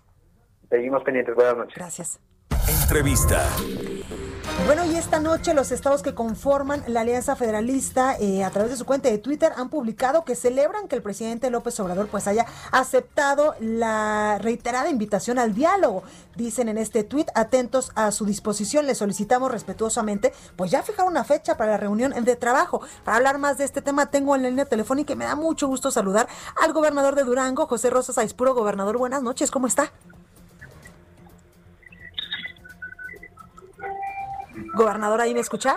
Seguimos 0.68 1.02
pendientes. 1.02 1.34
Buenas 1.34 1.56
noches. 1.56 1.74
Gracias. 1.76 2.20
Entrevista. 2.82 3.46
Bueno, 4.66 4.84
y 4.84 4.94
esta 4.94 5.18
noche 5.18 5.54
los 5.54 5.72
estados 5.72 6.02
que 6.02 6.14
conforman 6.14 6.84
la 6.86 7.00
Alianza 7.00 7.34
Federalista 7.34 8.16
eh, 8.18 8.44
a 8.44 8.50
través 8.50 8.70
de 8.70 8.76
su 8.76 8.84
cuenta 8.84 9.08
de 9.08 9.18
Twitter 9.18 9.52
han 9.56 9.70
publicado 9.70 10.24
que 10.24 10.36
celebran 10.36 10.86
que 10.86 10.94
el 10.94 11.02
presidente 11.02 11.50
López 11.50 11.78
Obrador 11.80 12.06
pues 12.06 12.28
haya 12.28 12.46
aceptado 12.70 13.56
la 13.58 14.38
reiterada 14.40 14.88
invitación 14.88 15.40
al 15.40 15.52
diálogo. 15.52 16.04
Dicen 16.36 16.68
en 16.68 16.78
este 16.78 17.02
tuit, 17.02 17.28
atentos 17.34 17.90
a 17.96 18.12
su 18.12 18.24
disposición, 18.24 18.86
le 18.86 18.94
solicitamos 18.94 19.50
respetuosamente 19.50 20.32
pues 20.54 20.70
ya 20.70 20.82
fijar 20.82 21.06
una 21.06 21.24
fecha 21.24 21.56
para 21.56 21.72
la 21.72 21.76
reunión 21.78 22.12
de 22.12 22.36
trabajo. 22.36 22.82
Para 23.04 23.16
hablar 23.16 23.38
más 23.38 23.58
de 23.58 23.64
este 23.64 23.82
tema 23.82 24.06
tengo 24.06 24.36
en 24.36 24.42
la 24.42 24.48
línea 24.48 24.64
telefónica 24.66 25.12
y 25.12 25.16
me 25.16 25.24
da 25.24 25.34
mucho 25.34 25.66
gusto 25.66 25.90
saludar 25.90 26.28
al 26.62 26.72
gobernador 26.72 27.16
de 27.16 27.24
Durango, 27.24 27.66
José 27.66 27.90
Rosas 27.90 28.16
Aispuro. 28.16 28.54
Gobernador, 28.54 28.96
buenas 28.96 29.22
noches, 29.22 29.50
¿cómo 29.50 29.66
está? 29.66 29.92
Gobernador, 34.74 35.20
¿ahí 35.20 35.34
me 35.34 35.40
escucha? 35.40 35.76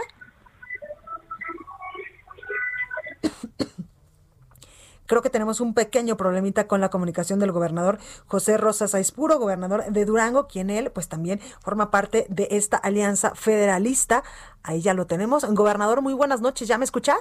Creo 5.07 5.21
que 5.21 5.29
tenemos 5.29 5.61
un 5.61 5.73
pequeño 5.75 6.17
problemita 6.17 6.67
con 6.67 6.81
la 6.81 6.89
comunicación 6.89 7.39
del 7.39 7.51
gobernador 7.51 7.99
José 8.25 8.57
Rosas 8.57 8.95
Aispuro, 8.95 9.37
gobernador 9.37 9.85
de 9.85 10.05
Durango, 10.05 10.47
quien 10.47 10.71
él 10.71 10.91
pues 10.91 11.07
también 11.07 11.39
forma 11.61 11.91
parte 11.91 12.25
de 12.29 12.47
esta 12.51 12.77
alianza 12.77 13.35
federalista. 13.35 14.23
Ahí 14.63 14.81
ya 14.81 14.95
lo 14.95 15.05
tenemos. 15.05 15.45
Gobernador, 15.45 16.01
muy 16.01 16.13
buenas 16.13 16.41
noches. 16.41 16.67
¿Ya 16.67 16.79
me 16.79 16.85
escucha? 16.85 17.15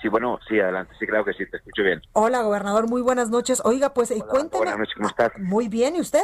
Sí, 0.00 0.08
bueno, 0.08 0.38
sí, 0.48 0.60
adelante. 0.60 0.94
Sí, 1.00 1.06
claro 1.06 1.24
que 1.24 1.32
sí, 1.32 1.44
te 1.50 1.56
escucho 1.56 1.82
bien. 1.82 2.00
Hola, 2.12 2.42
gobernador, 2.42 2.88
muy 2.88 3.02
buenas 3.02 3.30
noches. 3.30 3.62
Oiga, 3.64 3.92
pues 3.92 4.12
Hola, 4.12 4.24
cuénteme. 4.24 4.58
Buenas 4.58 4.78
noches, 4.78 4.94
¿cómo 4.94 5.08
estás? 5.08 5.32
Muy 5.38 5.68
bien, 5.68 5.96
¿y 5.96 6.00
usted? 6.00 6.22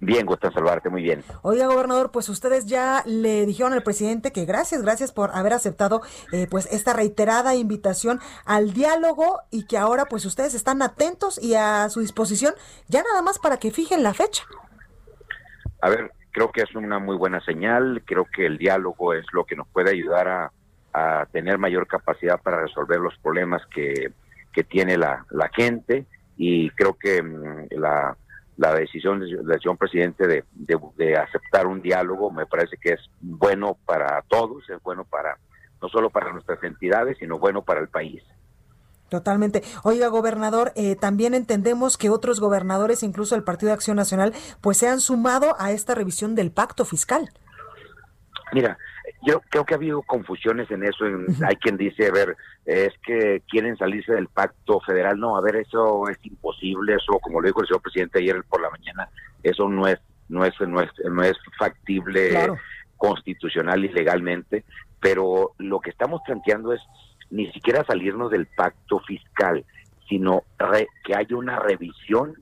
Bien, 0.00 0.26
gusto 0.26 0.50
saludarte, 0.52 0.90
muy 0.90 1.02
bien. 1.02 1.24
Oiga, 1.42 1.66
gobernador, 1.66 2.10
pues 2.12 2.28
ustedes 2.28 2.66
ya 2.66 3.02
le 3.04 3.46
dijeron 3.46 3.72
al 3.72 3.82
presidente 3.82 4.30
que 4.30 4.44
gracias, 4.44 4.82
gracias 4.82 5.12
por 5.12 5.30
haber 5.34 5.52
aceptado 5.52 6.02
eh, 6.32 6.46
pues 6.48 6.66
esta 6.72 6.92
reiterada 6.92 7.56
invitación 7.56 8.20
al 8.44 8.72
diálogo 8.72 9.40
y 9.50 9.66
que 9.66 9.76
ahora 9.76 10.04
pues 10.04 10.24
ustedes 10.24 10.54
están 10.54 10.82
atentos 10.82 11.42
y 11.42 11.54
a 11.54 11.88
su 11.88 12.00
disposición 12.00 12.54
ya 12.86 13.02
nada 13.02 13.22
más 13.22 13.38
para 13.38 13.56
que 13.56 13.72
fijen 13.72 14.04
la 14.04 14.14
fecha. 14.14 14.44
A 15.80 15.88
ver, 15.88 16.12
creo 16.30 16.52
que 16.52 16.62
es 16.62 16.74
una 16.76 17.00
muy 17.00 17.16
buena 17.16 17.40
señal, 17.40 18.02
creo 18.04 18.24
que 18.24 18.46
el 18.46 18.58
diálogo 18.58 19.14
es 19.14 19.26
lo 19.32 19.44
que 19.44 19.56
nos 19.56 19.66
puede 19.68 19.90
ayudar 19.90 20.28
a, 20.28 20.52
a 20.92 21.26
tener 21.32 21.58
mayor 21.58 21.88
capacidad 21.88 22.40
para 22.40 22.62
resolver 22.62 23.00
los 23.00 23.16
problemas 23.18 23.62
que, 23.74 24.12
que 24.52 24.62
tiene 24.62 24.96
la, 24.96 25.24
la 25.30 25.48
gente 25.48 26.06
y 26.36 26.70
creo 26.70 26.94
que 26.94 27.20
mm, 27.22 27.66
la 27.70 28.16
la 28.58 28.74
decisión 28.74 29.20
del 29.20 29.46
decisión 29.46 29.76
presidente 29.76 30.26
de, 30.26 30.44
de, 30.52 30.78
de, 30.96 31.16
aceptar 31.16 31.66
un 31.66 31.80
diálogo 31.80 32.30
me 32.30 32.44
parece 32.44 32.76
que 32.76 32.90
es 32.90 33.00
bueno 33.20 33.78
para 33.86 34.22
todos, 34.28 34.68
es 34.68 34.82
bueno 34.82 35.04
para 35.04 35.38
no 35.80 35.88
solo 35.88 36.10
para 36.10 36.32
nuestras 36.32 36.62
entidades, 36.64 37.16
sino 37.18 37.38
bueno 37.38 37.62
para 37.62 37.80
el 37.80 37.88
país. 37.88 38.22
Totalmente. 39.08 39.62
Oiga, 39.84 40.08
gobernador, 40.08 40.72
eh, 40.74 40.96
también 40.96 41.34
entendemos 41.34 41.96
que 41.96 42.10
otros 42.10 42.40
gobernadores, 42.40 43.02
incluso 43.02 43.36
el 43.36 43.44
Partido 43.44 43.68
de 43.68 43.74
Acción 43.74 43.96
Nacional, 43.96 44.34
pues 44.60 44.76
se 44.76 44.88
han 44.88 45.00
sumado 45.00 45.54
a 45.58 45.70
esta 45.70 45.94
revisión 45.94 46.34
del 46.34 46.50
pacto 46.50 46.84
fiscal. 46.84 47.30
Mira, 48.52 48.76
yo 49.26 49.40
creo 49.48 49.64
que 49.64 49.74
ha 49.74 49.76
habido 49.76 50.02
confusiones 50.02 50.70
en 50.70 50.84
eso. 50.84 51.06
En, 51.06 51.26
hay 51.44 51.56
quien 51.56 51.76
dice, 51.76 52.06
a 52.06 52.12
ver, 52.12 52.36
es 52.64 52.92
que 53.04 53.42
quieren 53.48 53.76
salirse 53.76 54.12
del 54.12 54.28
pacto 54.28 54.80
federal. 54.80 55.18
No, 55.18 55.36
a 55.36 55.40
ver, 55.40 55.56
eso 55.56 56.08
es 56.08 56.18
imposible. 56.22 56.94
Eso, 56.94 57.18
como 57.20 57.40
lo 57.40 57.46
dijo 57.46 57.60
el 57.60 57.68
señor 57.68 57.82
presidente 57.82 58.18
ayer 58.18 58.42
por 58.48 58.60
la 58.60 58.70
mañana, 58.70 59.08
eso 59.42 59.68
no 59.68 59.86
es, 59.86 59.98
no 60.28 60.44
es, 60.44 60.54
no 60.60 60.80
es, 60.80 60.90
no 61.04 61.22
es 61.22 61.36
factible 61.58 62.30
claro. 62.30 62.58
constitucional 62.96 63.84
y 63.84 63.88
legalmente. 63.88 64.64
Pero 65.00 65.52
lo 65.58 65.80
que 65.80 65.90
estamos 65.90 66.20
planteando 66.26 66.72
es 66.72 66.82
ni 67.30 67.50
siquiera 67.52 67.84
salirnos 67.84 68.30
del 68.30 68.46
pacto 68.46 69.00
fiscal, 69.00 69.64
sino 70.08 70.44
re, 70.58 70.88
que 71.04 71.14
haya 71.14 71.36
una 71.36 71.58
revisión 71.58 72.34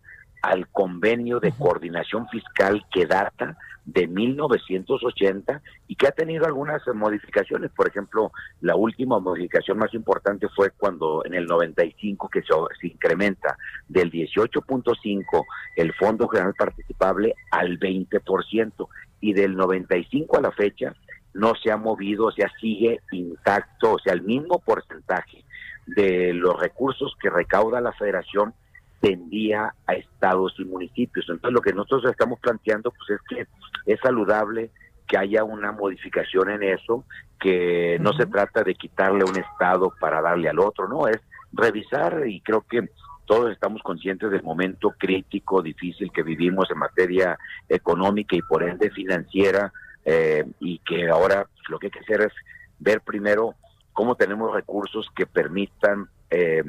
al 0.43 0.69
convenio 0.69 1.41
de 1.41 1.53
coordinación 1.53 2.29
fiscal 2.29 2.85
que 2.93 3.07
data 3.07 3.57
de 3.87 4.09
1980 4.09 5.62
y 5.87 5.95
que 5.95 6.09
ha 6.09 6.11
tenido 6.11 6.45
algunas 6.45 6.83
modificaciones. 6.93 7.71
Por 7.71 7.88
ejemplo, 7.88 8.33
la 8.61 8.75
última 8.75 9.21
modificación 9.21 9.78
más 9.78 9.95
importante 9.95 10.49
fue 10.55 10.71
cuando 10.71 11.25
en 11.25 11.35
el 11.35 11.47
95 11.47 12.28
que 12.28 12.43
se, 12.43 12.49
se 12.81 12.88
incrementa 12.88 13.57
del 13.88 14.11
18.5 14.11 15.45
el 15.76 15.95
Fondo 15.95 16.28
General 16.28 16.55
Participable 16.55 17.35
al 17.52 17.78
20% 17.78 18.88
y 19.21 19.33
del 19.33 19.57
95 19.57 20.37
a 20.37 20.43
la 20.43 20.52
fecha 20.52 20.95
no 21.33 21.52
se 21.55 21.71
ha 21.71 21.76
movido, 21.76 22.26
o 22.26 22.33
sea, 22.33 22.50
sigue 22.61 23.00
intacto, 23.12 23.93
o 23.93 23.99
sea, 23.99 24.14
el 24.14 24.23
mismo 24.23 24.59
porcentaje 24.59 25.45
de 25.87 26.33
los 26.33 26.59
recursos 26.59 27.14
que 27.21 27.31
recauda 27.31 27.81
la 27.81 27.93
federación 27.93 28.55
tendía 29.00 29.75
a 29.87 29.93
estados 29.95 30.55
y 30.59 30.65
municipios. 30.65 31.26
Entonces 31.29 31.53
lo 31.53 31.61
que 31.61 31.73
nosotros 31.73 32.11
estamos 32.11 32.41
planteando 32.41 32.91
pues 32.91 33.21
es 33.21 33.26
que 33.29 33.47
es 33.93 34.00
saludable 34.00 34.71
que 35.07 35.19
haya 35.19 35.45
una 35.45 35.73
modificación 35.73 36.50
en 36.50 36.62
eso, 36.65 37.05
que 37.38 37.99
no 38.00 38.11
uh 38.11 38.12
-huh. 38.12 38.17
se 38.17 38.26
trata 38.26 38.62
de 38.65 38.75
quitarle 38.75 39.25
un 39.25 39.37
estado 39.37 39.93
para 40.00 40.21
darle 40.21 40.49
al 40.49 40.59
otro, 40.59 40.88
no, 40.88 41.07
es 41.07 41.21
revisar 41.53 42.26
y 42.26 42.41
creo 42.41 42.62
que 42.62 42.88
todos 43.25 43.53
estamos 43.53 43.83
conscientes 43.83 44.31
del 44.31 44.43
momento 44.43 44.95
crítico, 44.97 45.62
difícil 45.62 46.11
que 46.12 46.23
vivimos 46.23 46.71
en 46.71 46.79
materia 46.79 47.38
económica 47.69 48.37
y 48.37 48.43
por 48.43 48.62
ende 48.62 48.91
financiera, 48.91 49.73
eh, 50.05 50.45
y 50.61 50.79
que 50.79 51.09
ahora 51.09 51.47
lo 51.69 51.79
que 51.79 51.88
hay 51.88 51.91
que 51.91 51.99
hacer 51.99 52.21
es 52.23 52.33
ver 52.79 53.00
primero 53.00 53.55
cómo 53.93 54.15
tenemos 54.15 54.55
recursos 54.55 55.09
que 55.17 55.26
permitan 55.26 56.09
eh, 56.31 56.62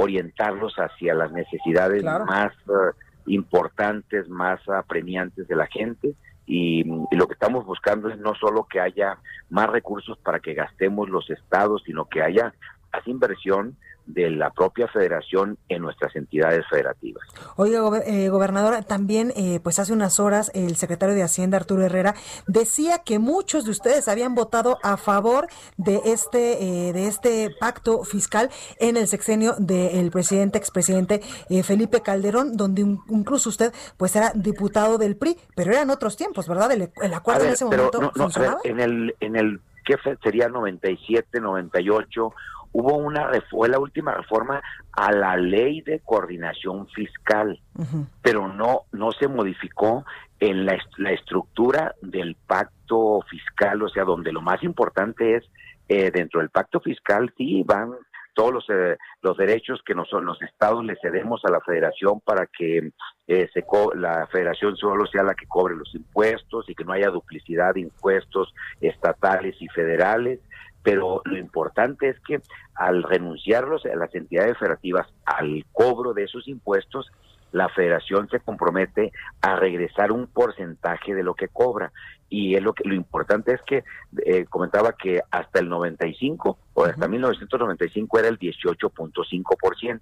orientarlos 0.00 0.74
hacia 0.76 1.14
las 1.14 1.32
necesidades 1.32 2.02
claro. 2.02 2.26
más 2.26 2.52
uh, 2.66 2.92
importantes, 3.26 4.28
más 4.28 4.60
apremiantes 4.68 5.46
de 5.48 5.56
la 5.56 5.66
gente. 5.66 6.14
Y, 6.46 6.80
y, 6.80 7.16
lo 7.16 7.26
que 7.26 7.34
estamos 7.34 7.64
buscando 7.64 8.08
es 8.08 8.18
no 8.18 8.34
solo 8.34 8.66
que 8.68 8.80
haya 8.80 9.18
más 9.50 9.68
recursos 9.68 10.18
para 10.18 10.40
que 10.40 10.54
gastemos 10.54 11.08
los 11.08 11.30
estados, 11.30 11.82
sino 11.84 12.06
que 12.06 12.22
haya 12.22 12.54
más 12.92 13.06
inversión 13.06 13.76
de 14.06 14.30
la 14.30 14.50
propia 14.50 14.88
federación 14.88 15.58
en 15.68 15.82
nuestras 15.82 16.14
entidades 16.16 16.64
federativas. 16.68 17.22
Oiga, 17.56 17.80
eh, 18.06 18.28
gobernadora, 18.28 18.82
también 18.82 19.32
eh, 19.36 19.60
pues 19.62 19.78
hace 19.78 19.92
unas 19.92 20.20
horas 20.20 20.50
el 20.54 20.76
secretario 20.76 21.14
de 21.14 21.22
Hacienda, 21.22 21.56
Arturo 21.56 21.84
Herrera, 21.84 22.14
decía 22.46 22.98
que 23.04 23.18
muchos 23.18 23.64
de 23.64 23.70
ustedes 23.70 24.08
habían 24.08 24.34
votado 24.34 24.78
a 24.82 24.96
favor 24.96 25.48
de 25.76 26.00
este, 26.04 26.88
eh, 26.88 26.92
de 26.92 27.06
este 27.06 27.50
pacto 27.58 28.04
fiscal 28.04 28.50
en 28.78 28.96
el 28.96 29.06
sexenio 29.08 29.54
del 29.58 30.10
presidente, 30.10 30.58
expresidente 30.58 31.20
eh, 31.48 31.62
Felipe 31.62 32.02
Calderón, 32.02 32.56
donde 32.56 32.84
un, 32.84 33.02
incluso 33.08 33.48
usted 33.48 33.72
pues 33.96 34.14
era 34.16 34.32
diputado 34.34 34.98
del 34.98 35.16
PRI, 35.16 35.36
pero 35.54 35.72
eran 35.72 35.90
otros 35.90 36.16
tiempos, 36.16 36.48
¿verdad? 36.48 36.72
El, 36.72 36.90
el 37.02 37.14
acuerdo 37.14 37.40
ver, 37.40 37.48
en 37.48 37.54
ese 37.54 37.64
momento 37.64 38.00
no, 38.00 38.06
no, 38.06 38.12
funcionaba. 38.12 38.60
Ver, 38.62 38.72
en 38.72 38.80
el, 38.80 39.14
en 39.20 39.36
el, 39.36 39.60
¿qué 39.84 39.96
sería 40.22 40.48
97, 40.48 41.40
98? 41.40 42.32
Hubo 42.72 42.96
una 42.96 43.30
fue 43.50 43.68
la 43.68 43.78
última 43.78 44.14
reforma 44.14 44.62
a 44.92 45.12
la 45.12 45.36
ley 45.36 45.80
de 45.82 46.00
coordinación 46.00 46.86
fiscal, 46.88 47.60
uh 47.74 47.82
-huh. 47.82 48.06
pero 48.22 48.48
no 48.48 48.82
no 48.92 49.12
se 49.12 49.28
modificó 49.28 50.04
en 50.38 50.64
la, 50.64 50.78
la, 50.96 51.12
estructura 51.12 51.94
del 52.00 52.34
pacto 52.46 53.20
fiscal, 53.28 53.82
o 53.82 53.88
sea, 53.88 54.04
donde 54.04 54.32
lo 54.32 54.40
más 54.40 54.62
importante 54.62 55.36
es 55.36 55.44
eh, 55.88 56.10
dentro 56.10 56.40
del 56.40 56.50
pacto 56.50 56.80
fiscal 56.80 57.32
sí 57.36 57.62
van 57.66 57.92
todos 58.34 58.52
los, 58.52 58.66
eh, 58.70 58.96
los 59.22 59.36
derechos 59.36 59.80
que 59.84 59.94
nos, 59.94 60.10
los 60.12 60.40
estados 60.42 60.84
le 60.84 60.96
cedemos 61.00 61.44
a 61.44 61.50
la 61.50 61.60
federación 61.60 62.20
para 62.20 62.46
que 62.46 62.90
eh, 63.26 63.48
se 63.52 63.64
la 63.94 64.26
federación 64.26 64.76
solo 64.76 65.06
sea 65.06 65.22
la 65.22 65.34
que 65.34 65.46
cobre 65.46 65.76
los 65.76 65.94
impuestos 65.94 66.68
y 66.68 66.74
que 66.74 66.84
no 66.84 66.92
haya 66.92 67.10
duplicidad 67.10 67.74
de 67.74 67.80
impuestos 67.80 68.52
estatales 68.80 69.56
y 69.60 69.68
federales 69.68 70.40
pero 70.82 71.20
lo 71.24 71.36
importante 71.36 72.08
es 72.08 72.20
que 72.20 72.40
al 72.74 73.02
renunciarlos 73.02 73.84
a 73.84 73.94
las 73.96 74.14
entidades 74.14 74.56
federativas 74.58 75.06
al 75.24 75.64
cobro 75.72 76.14
de 76.14 76.24
esos 76.24 76.48
impuestos, 76.48 77.10
la 77.52 77.68
federación 77.68 78.28
se 78.28 78.40
compromete 78.40 79.12
a 79.40 79.56
regresar 79.56 80.12
un 80.12 80.26
porcentaje 80.26 81.14
de 81.14 81.22
lo 81.22 81.34
que 81.34 81.48
cobra. 81.48 81.92
Y 82.28 82.54
es 82.54 82.62
lo 82.62 82.72
que 82.72 82.88
lo 82.88 82.94
importante 82.94 83.52
es 83.52 83.60
que 83.62 83.82
eh, 84.24 84.44
comentaba 84.48 84.92
que 84.92 85.20
hasta 85.30 85.58
el 85.58 85.68
95 85.68 86.58
o 86.74 86.84
hasta 86.84 87.08
1995 87.08 88.18
era 88.18 88.28
el 88.28 88.38
18.5%. 88.38 90.00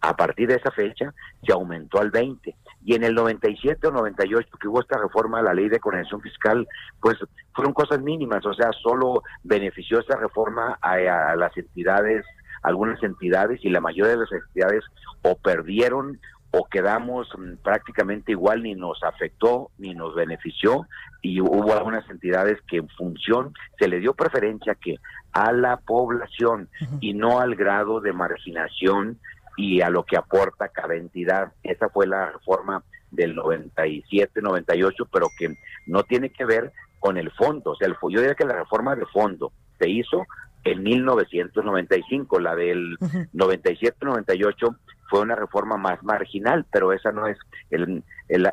A 0.00 0.14
partir 0.14 0.48
de 0.48 0.54
esa 0.54 0.70
fecha 0.70 1.12
se 1.44 1.52
aumentó 1.52 1.98
al 1.98 2.10
20 2.10 2.54
y 2.84 2.94
en 2.94 3.02
el 3.02 3.14
97 3.14 3.88
o 3.88 3.90
98 3.90 4.48
que 4.60 4.68
hubo 4.68 4.80
esta 4.80 4.98
reforma 4.98 5.40
a 5.40 5.42
la 5.42 5.54
ley 5.54 5.68
de 5.68 5.80
coordinación 5.80 6.20
fiscal, 6.20 6.68
pues 7.00 7.16
fueron 7.52 7.72
cosas 7.72 8.00
mínimas, 8.00 8.46
o 8.46 8.54
sea, 8.54 8.70
solo 8.80 9.22
benefició 9.42 9.98
esa 9.98 10.16
reforma 10.16 10.78
a, 10.80 10.92
a 10.92 11.36
las 11.36 11.56
entidades 11.56 12.24
algunas 12.66 13.00
entidades 13.02 13.64
y 13.64 13.70
la 13.70 13.80
mayoría 13.80 14.12
de 14.12 14.18
las 14.18 14.32
entidades 14.32 14.84
o 15.22 15.36
perdieron 15.36 16.18
o 16.58 16.64
quedamos 16.64 17.28
mm, 17.36 17.56
prácticamente 17.62 18.32
igual, 18.32 18.62
ni 18.62 18.74
nos 18.74 19.02
afectó 19.02 19.70
ni 19.78 19.94
nos 19.94 20.14
benefició, 20.14 20.86
y 21.20 21.40
hubo 21.40 21.74
algunas 21.74 22.08
entidades 22.08 22.58
que 22.68 22.78
en 22.78 22.88
función 22.88 23.52
se 23.78 23.88
le 23.88 24.00
dio 24.00 24.14
preferencia 24.14 24.74
que 24.74 24.96
a 25.32 25.52
la 25.52 25.76
población 25.76 26.68
y 27.00 27.12
no 27.12 27.40
al 27.40 27.56
grado 27.56 28.00
de 28.00 28.12
marginación 28.12 29.18
y 29.56 29.82
a 29.82 29.90
lo 29.90 30.04
que 30.04 30.16
aporta 30.16 30.68
cada 30.68 30.94
entidad. 30.94 31.52
Esa 31.62 31.90
fue 31.90 32.06
la 32.06 32.30
reforma 32.32 32.82
del 33.10 33.36
97-98, 33.36 35.08
pero 35.12 35.28
que 35.38 35.56
no 35.86 36.04
tiene 36.04 36.30
que 36.30 36.46
ver 36.46 36.72
con 37.00 37.18
el 37.18 37.30
fondo. 37.32 37.72
O 37.72 37.76
sea, 37.76 37.88
el, 37.88 37.96
yo 38.00 38.20
diría 38.20 38.34
que 38.34 38.46
la 38.46 38.56
reforma 38.56 38.96
de 38.96 39.04
fondo 39.06 39.52
se 39.78 39.90
hizo 39.90 40.24
en 40.66 40.82
1995, 40.82 42.40
la 42.40 42.54
del 42.54 42.98
97-98 42.98 44.76
fue 45.08 45.20
una 45.20 45.36
reforma 45.36 45.76
más 45.76 46.02
marginal, 46.02 46.66
pero 46.70 46.92
esa 46.92 47.12
no 47.12 47.26
es 47.26 47.38
el, 47.70 48.02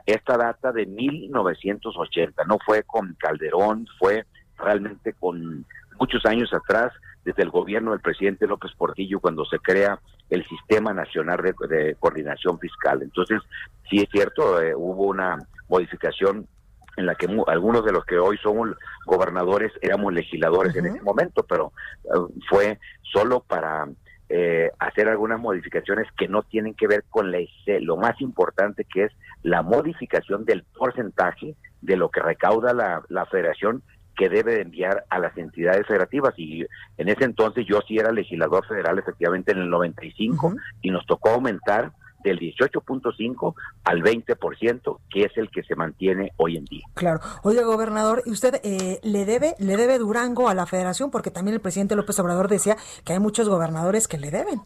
esta 0.05 0.37
data 0.37 0.71
de 0.71 0.85
1980, 0.85 2.43
no 2.45 2.57
fue 2.65 2.83
con 2.83 3.15
Calderón, 3.19 3.87
fue 3.97 4.25
realmente 4.57 5.13
con 5.13 5.65
muchos 5.99 6.25
años 6.25 6.53
atrás, 6.53 6.91
desde 7.25 7.43
el 7.43 7.49
gobierno 7.49 7.91
del 7.91 8.01
presidente 8.01 8.47
López 8.47 8.71
Portillo, 8.77 9.19
cuando 9.19 9.45
se 9.45 9.57
crea 9.59 9.99
el 10.29 10.45
Sistema 10.45 10.93
Nacional 10.93 11.41
de, 11.69 11.95
Coordinación 11.99 12.59
Fiscal. 12.59 13.01
Entonces, 13.01 13.41
sí 13.89 13.99
es 13.99 14.09
cierto, 14.11 14.61
eh, 14.61 14.75
hubo 14.75 15.05
una 15.05 15.37
modificación 15.69 16.47
en 16.97 17.05
la 17.05 17.15
que 17.15 17.27
algunos 17.47 17.85
de 17.85 17.91
los 17.91 18.05
que 18.05 18.17
hoy 18.17 18.37
somos 18.37 18.69
gobernadores 19.05 19.71
éramos 19.81 20.13
legisladores 20.13 20.75
en 20.75 20.85
ese 20.87 21.01
momento, 21.01 21.43
pero 21.43 21.73
eh, 22.05 22.39
fue 22.49 22.79
solo 23.01 23.41
para 23.41 23.87
eh, 24.29 24.71
hacer 24.79 25.09
algunas 25.09 25.39
modificaciones 25.39 26.07
que 26.17 26.27
no 26.27 26.43
tienen 26.43 26.73
que 26.73 26.87
ver 26.87 27.03
con 27.09 27.31
la, 27.31 27.39
lo 27.81 27.97
más 27.97 28.19
importante 28.21 28.85
que 28.85 29.05
es 29.05 29.11
la 29.43 29.61
modificación 29.61 30.45
del 30.45 30.63
porcentaje 30.63 31.55
de 31.81 31.97
lo 31.97 32.09
que 32.09 32.21
recauda 32.21 32.73
la, 32.73 33.03
la 33.09 33.25
federación 33.25 33.83
que 34.15 34.29
debe 34.29 34.55
de 34.55 34.61
enviar 34.61 35.05
a 35.09 35.19
las 35.19 35.37
entidades 35.37 35.85
federativas. 35.87 36.33
Y 36.37 36.65
en 36.97 37.09
ese 37.09 37.25
entonces 37.25 37.65
yo 37.67 37.81
sí 37.87 37.97
era 37.97 38.11
legislador 38.11 38.65
federal 38.67 38.99
efectivamente 38.99 39.51
en 39.51 39.59
el 39.59 39.69
95 39.69 40.55
y 40.81 40.91
nos 40.91 41.05
tocó 41.05 41.29
aumentar 41.29 41.91
del 42.23 42.39
18.5 42.39 43.55
al 43.83 44.01
20%, 44.01 44.99
que 45.09 45.23
es 45.23 45.37
el 45.37 45.49
que 45.49 45.63
se 45.63 45.75
mantiene 45.75 46.31
hoy 46.37 46.57
en 46.57 46.65
día. 46.65 46.83
Claro. 46.93 47.19
Oye, 47.43 47.63
gobernador, 47.63 48.23
¿y 48.25 48.31
usted 48.31 48.59
eh, 48.63 48.99
le 49.03 49.25
debe 49.25 49.55
le 49.59 49.77
debe 49.77 49.97
Durango 49.97 50.49
a 50.49 50.53
la 50.53 50.65
federación? 50.65 51.11
Porque 51.11 51.31
también 51.31 51.55
el 51.55 51.61
presidente 51.61 51.95
López 51.95 52.19
Obrador 52.19 52.47
decía 52.47 52.77
que 53.03 53.13
hay 53.13 53.19
muchos 53.19 53.49
gobernadores 53.49 54.07
que 54.07 54.17
le 54.17 54.31
deben. 54.31 54.61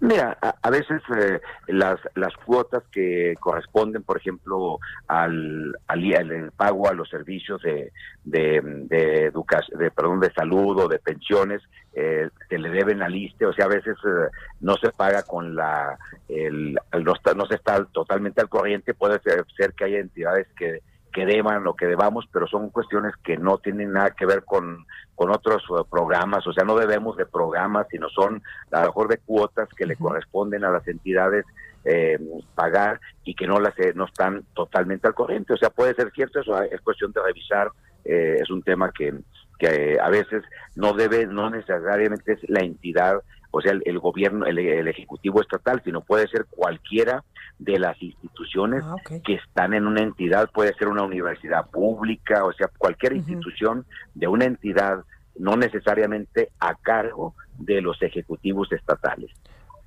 Mira, 0.00 0.36
a, 0.40 0.70
veces 0.70 1.02
eh, 1.16 1.40
las, 1.68 1.98
las 2.14 2.34
cuotas 2.44 2.82
que 2.90 3.34
corresponden, 3.40 4.02
por 4.02 4.18
ejemplo, 4.18 4.78
al, 5.06 5.74
al, 5.86 6.52
pago 6.56 6.88
a 6.88 6.94
los 6.94 7.08
servicios 7.08 7.62
de, 7.62 7.92
de, 8.24 8.60
de, 8.62 9.30
de, 9.30 9.90
perdón, 9.90 10.20
de 10.20 10.32
salud 10.32 10.78
o 10.78 10.88
de 10.88 10.98
pensiones, 10.98 11.62
eh, 11.94 12.28
se 12.48 12.58
le 12.58 12.70
deben 12.70 13.02
al 13.02 13.14
ISTE, 13.14 13.46
o 13.46 13.52
sea, 13.52 13.66
a 13.66 13.68
veces 13.68 13.96
eh, 14.04 14.28
no 14.60 14.76
se 14.76 14.90
paga 14.90 15.22
con 15.22 15.54
la, 15.54 15.96
el, 16.28 16.74
no, 16.74 17.14
está, 17.14 17.34
no 17.34 17.46
se 17.46 17.54
está 17.54 17.84
totalmente 17.86 18.40
al 18.40 18.48
corriente, 18.48 18.94
puede 18.94 19.20
ser 19.20 19.72
que 19.74 19.84
haya 19.84 19.98
entidades 19.98 20.48
que 20.56 20.80
que 21.14 21.24
deban 21.24 21.66
o 21.68 21.74
que 21.74 21.86
debamos, 21.86 22.26
pero 22.32 22.48
son 22.48 22.70
cuestiones 22.70 23.14
que 23.22 23.38
no 23.38 23.58
tienen 23.58 23.92
nada 23.92 24.10
que 24.10 24.26
ver 24.26 24.44
con, 24.44 24.84
con 25.14 25.30
otros 25.30 25.62
eh, 25.70 25.84
programas, 25.88 26.44
o 26.46 26.52
sea, 26.52 26.64
no 26.64 26.76
debemos 26.76 27.16
de 27.16 27.24
programas, 27.24 27.86
sino 27.88 28.08
son 28.10 28.42
a 28.72 28.80
lo 28.80 28.86
mejor 28.86 29.08
de 29.08 29.18
cuotas 29.18 29.68
que 29.76 29.86
le 29.86 29.94
corresponden 29.94 30.64
a 30.64 30.70
las 30.70 30.86
entidades 30.88 31.46
eh, 31.84 32.18
pagar 32.56 33.00
y 33.22 33.34
que 33.34 33.46
no 33.46 33.60
las 33.60 33.78
eh, 33.78 33.92
no 33.94 34.06
están 34.06 34.44
totalmente 34.54 35.06
al 35.06 35.14
corriente, 35.14 35.54
o 35.54 35.56
sea, 35.56 35.70
puede 35.70 35.94
ser 35.94 36.10
cierto, 36.10 36.40
eso 36.40 36.60
es 36.62 36.80
cuestión 36.80 37.12
de 37.12 37.22
revisar, 37.22 37.70
es 38.04 38.50
un 38.50 38.62
tema 38.62 38.92
que, 38.92 39.14
que 39.58 39.96
a 39.98 40.10
veces 40.10 40.42
no 40.74 40.92
debe, 40.92 41.26
no 41.26 41.48
necesariamente 41.48 42.32
es 42.32 42.40
la 42.50 42.60
entidad 42.60 43.22
o 43.54 43.60
sea, 43.60 43.72
el, 43.84 43.98
gobierno, 44.00 44.46
el, 44.46 44.88
ejecutivo 44.88 45.40
estatal, 45.40 45.80
sino 45.84 46.00
puede 46.00 46.26
ser 46.26 46.46
cualquiera 46.50 47.22
de 47.60 47.78
las 47.78 48.02
instituciones 48.02 48.82
ah, 48.84 48.96
que 49.24 49.34
están 49.34 49.74
en 49.74 49.86
una 49.86 50.02
entidad, 50.02 50.50
puede 50.50 50.74
ser 50.74 50.88
una 50.88 51.04
universidad 51.04 51.70
pública, 51.70 52.44
o 52.44 52.52
sea, 52.52 52.68
cualquier 52.76 53.12
institución 53.12 53.86
de 54.14 54.26
una 54.26 54.46
entidad, 54.46 55.04
no 55.38 55.56
necesariamente 55.56 56.50
a 56.58 56.74
cargo 56.74 57.34
de 57.56 57.80
los 57.80 58.02
ejecutivos 58.02 58.72
estatales. 58.72 59.30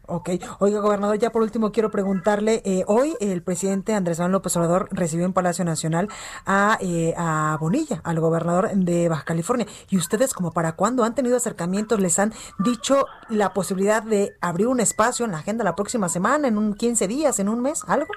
Ok. 0.09 0.29
Oiga, 0.59 0.79
gobernador, 0.79 1.17
ya 1.17 1.31
por 1.31 1.41
último 1.41 1.73
quiero 1.73 1.91
preguntarle, 1.91 2.61
eh, 2.63 2.85
hoy 2.87 3.17
el 3.19 3.41
presidente 3.43 3.93
Andrés 3.93 4.19
Manuel 4.19 4.31
López 4.33 4.55
Obrador 4.55 4.87
recibió 4.89 5.25
en 5.25 5.33
Palacio 5.33 5.65
Nacional 5.65 6.07
a, 6.45 6.77
eh, 6.79 7.13
a 7.17 7.57
Bonilla, 7.59 7.99
al 8.05 8.17
gobernador 8.21 8.69
de 8.73 9.09
Baja 9.09 9.25
California. 9.25 9.67
¿Y 9.89 9.97
ustedes 9.97 10.33
como 10.33 10.53
para 10.53 10.77
cuándo 10.77 11.03
han 11.03 11.13
tenido 11.13 11.35
acercamientos? 11.35 11.99
¿Les 11.99 12.19
han 12.19 12.31
dicho 12.57 13.05
la 13.27 13.53
posibilidad 13.53 14.01
de 14.01 14.31
abrir 14.39 14.67
un 14.67 14.79
espacio 14.79 15.25
en 15.25 15.33
la 15.33 15.39
agenda 15.39 15.65
la 15.65 15.75
próxima 15.75 16.07
semana, 16.07 16.47
en 16.47 16.57
un 16.57 16.73
15 16.73 17.05
días, 17.09 17.39
en 17.39 17.49
un 17.49 17.61
mes, 17.61 17.83
algo? 17.85 18.07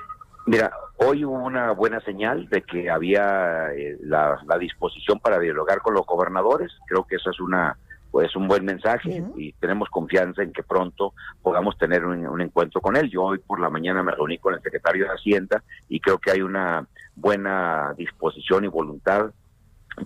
Mira, 0.47 0.71
hoy 0.99 1.25
hubo 1.25 1.39
una 1.39 1.73
buena 1.73 2.01
señal 2.03 2.49
de 2.51 2.63
que 2.63 2.89
había 2.89 3.73
eh, 3.75 3.99
la, 4.03 4.39
la 4.47 4.59
disposición 4.59 5.19
para 5.19 5.41
dialogar 5.41 5.81
con 5.81 5.95
los 5.95 6.07
gobernadores. 6.07 6.71
Creo 6.87 7.05
que 7.05 7.17
eso 7.17 7.31
es 7.31 7.41
una 7.41 7.77
pues 8.11 8.35
un 8.35 8.49
buen 8.49 8.65
mensaje 8.65 9.23
y 9.37 9.53
tenemos 9.55 9.89
confianza 9.89 10.43
en 10.43 10.53
que 10.53 10.63
pronto 10.63 11.15
podamos 11.43 11.79
tener 11.79 12.05
un, 12.05 12.41
encuentro 12.41 12.81
con 12.81 12.97
él. 12.97 13.09
Yo 13.11 13.23
hoy 13.23 13.39
por 13.39 13.61
la 13.61 13.71
mañana 13.71 14.03
me 14.03 14.13
reuní 14.13 14.39
con 14.39 14.55
el 14.55 14.63
secretario 14.63 15.05
de 15.05 15.13
Hacienda 15.13 15.63
y 15.89 16.01
creo 16.01 16.19
que 16.19 16.31
hay 16.31 16.43
una 16.43 16.87
buena 17.15 17.95
disposición 17.97 18.65
y 18.65 18.69
voluntad 18.69 19.31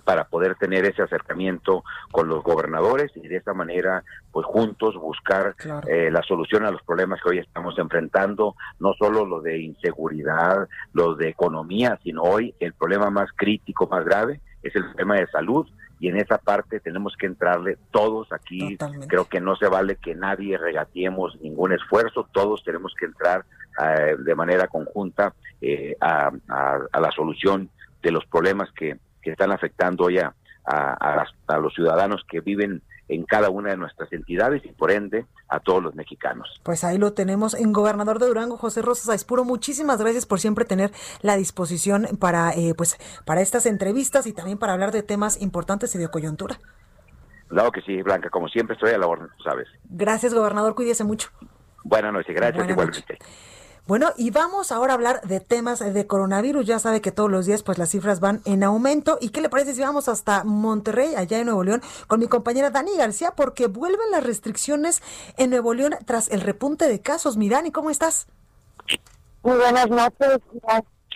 para 0.03 0.27
poder 0.27 0.55
tener 0.55 0.85
ese 0.85 1.03
acercamiento 1.03 1.83
con 2.11 2.27
los 2.27 2.43
gobernadores 2.43 3.11
y 3.15 3.27
de 3.27 3.37
esta 3.37 3.53
manera, 3.53 4.03
pues 4.31 4.45
juntos 4.45 4.95
buscar 4.95 5.55
eh, 5.87 6.09
la 6.11 6.21
solución 6.23 6.65
a 6.65 6.71
los 6.71 6.81
problemas 6.83 7.21
que 7.21 7.29
hoy 7.29 7.37
estamos 7.37 7.77
enfrentando, 7.77 8.55
no 8.79 8.93
solo 8.95 9.25
lo 9.25 9.41
de 9.41 9.59
inseguridad, 9.59 10.67
lo 10.93 11.15
de 11.15 11.29
economía, 11.29 11.99
sino 12.03 12.23
hoy 12.23 12.53
el 12.59 12.73
problema 12.73 13.09
más 13.09 13.29
crítico, 13.35 13.87
más 13.87 14.03
grave, 14.03 14.41
es 14.63 14.75
el 14.75 14.93
tema 14.95 15.15
de 15.15 15.27
salud 15.27 15.67
y 16.05 16.09
en 16.09 16.17
esa 16.17 16.37
parte 16.37 16.79
tenemos 16.79 17.15
que 17.17 17.25
entrarle 17.25 17.79
todos 17.89 18.31
aquí. 18.31 18.77
Creo 19.07 19.25
que 19.25 19.41
no 19.41 19.55
se 19.55 19.67
vale 19.67 19.95
que 19.95 20.13
nadie 20.13 20.55
regateemos 20.55 21.41
ningún 21.41 21.73
esfuerzo, 21.73 22.29
todos 22.31 22.63
tenemos 22.63 22.93
que 22.93 23.07
entrar 23.07 23.43
eh, 23.83 24.15
de 24.19 24.35
manera 24.35 24.67
conjunta 24.67 25.33
eh, 25.61 25.97
a, 25.99 26.31
la 26.47 27.11
solución 27.15 27.71
de 28.03 28.11
los 28.11 28.23
problemas 28.27 28.69
que, 28.73 28.99
que 29.23 29.31
están 29.31 29.51
afectando 29.51 30.11
ya 30.11 30.35
a, 30.63 31.25
a 31.47 31.57
los 31.57 31.73
ciudadanos 31.73 32.23
que 32.29 32.39
viven 32.39 32.83
en 33.07 33.23
cada 33.23 33.49
una 33.49 33.71
de 33.71 33.77
nuestras 33.77 34.11
entidades 34.11 34.63
y 34.65 34.69
por 34.69 34.91
ende 34.91 35.25
a 35.47 35.59
todos 35.59 35.81
los 35.83 35.95
mexicanos. 35.95 36.59
Pues 36.63 36.83
ahí 36.83 36.97
lo 36.97 37.13
tenemos 37.13 37.53
en 37.53 37.71
Gobernador 37.71 38.19
de 38.19 38.27
Durango, 38.27 38.57
José 38.57 38.81
Rosas 38.81 39.09
Aispuro. 39.09 39.43
Muchísimas 39.43 39.99
gracias 39.99 40.25
por 40.25 40.39
siempre 40.39 40.65
tener 40.65 40.91
la 41.21 41.37
disposición 41.37 42.07
para, 42.19 42.51
eh, 42.51 42.73
pues, 42.75 42.97
para 43.25 43.41
estas 43.41 43.65
entrevistas 43.65 44.27
y 44.27 44.33
también 44.33 44.57
para 44.57 44.73
hablar 44.73 44.91
de 44.91 45.03
temas 45.03 45.41
importantes 45.41 45.93
y 45.95 45.97
de 45.97 46.07
coyuntura. 46.09 46.59
Claro 47.47 47.71
que 47.71 47.81
sí, 47.81 48.01
Blanca, 48.01 48.29
como 48.29 48.47
siempre 48.47 48.73
estoy 48.73 48.91
a 48.91 48.97
la 48.97 49.07
orden, 49.07 49.27
tú 49.37 49.43
sabes. 49.43 49.67
Gracias, 49.89 50.33
gobernador, 50.33 50.73
cuídese 50.73 51.03
mucho. 51.03 51.29
Buenas 51.83 52.11
noches, 52.11 52.35
gracias 52.35 52.67
igualmente. 52.67 53.19
Bueno, 53.87 54.13
y 54.17 54.31
vamos 54.31 54.71
ahora 54.71 54.93
a 54.93 54.95
hablar 54.95 55.21
de 55.21 55.39
temas 55.39 55.79
de 55.79 56.07
coronavirus. 56.07 56.65
Ya 56.65 56.79
sabe 56.79 57.01
que 57.01 57.11
todos 57.11 57.29
los 57.29 57.45
días 57.45 57.61
pues 57.61 57.77
las 57.77 57.89
cifras 57.89 58.19
van 58.19 58.41
en 58.45 58.63
aumento. 58.63 59.19
¿Y 59.21 59.29
qué 59.29 59.41
le 59.41 59.49
parece 59.49 59.75
si 59.75 59.81
vamos 59.81 60.09
hasta 60.09 60.43
Monterrey, 60.43 61.13
allá 61.13 61.37
en 61.37 61.45
Nuevo 61.45 61.63
León, 61.63 61.83
con 62.07 62.19
mi 62.19 62.27
compañera 62.27 62.71
Dani 62.71 62.97
García? 62.97 63.33
Porque 63.35 63.67
vuelven 63.67 64.09
las 64.09 64.23
restricciones 64.23 65.03
en 65.37 65.51
Nuevo 65.51 65.75
León 65.75 65.93
tras 66.05 66.31
el 66.31 66.41
repunte 66.41 66.87
de 66.87 66.99
casos. 66.99 67.37
Mi 67.37 67.47
Dani, 67.47 67.71
¿cómo 67.71 67.91
estás? 67.91 68.27
Muy 69.43 69.55
buenas 69.55 69.87
noches. 69.87 70.39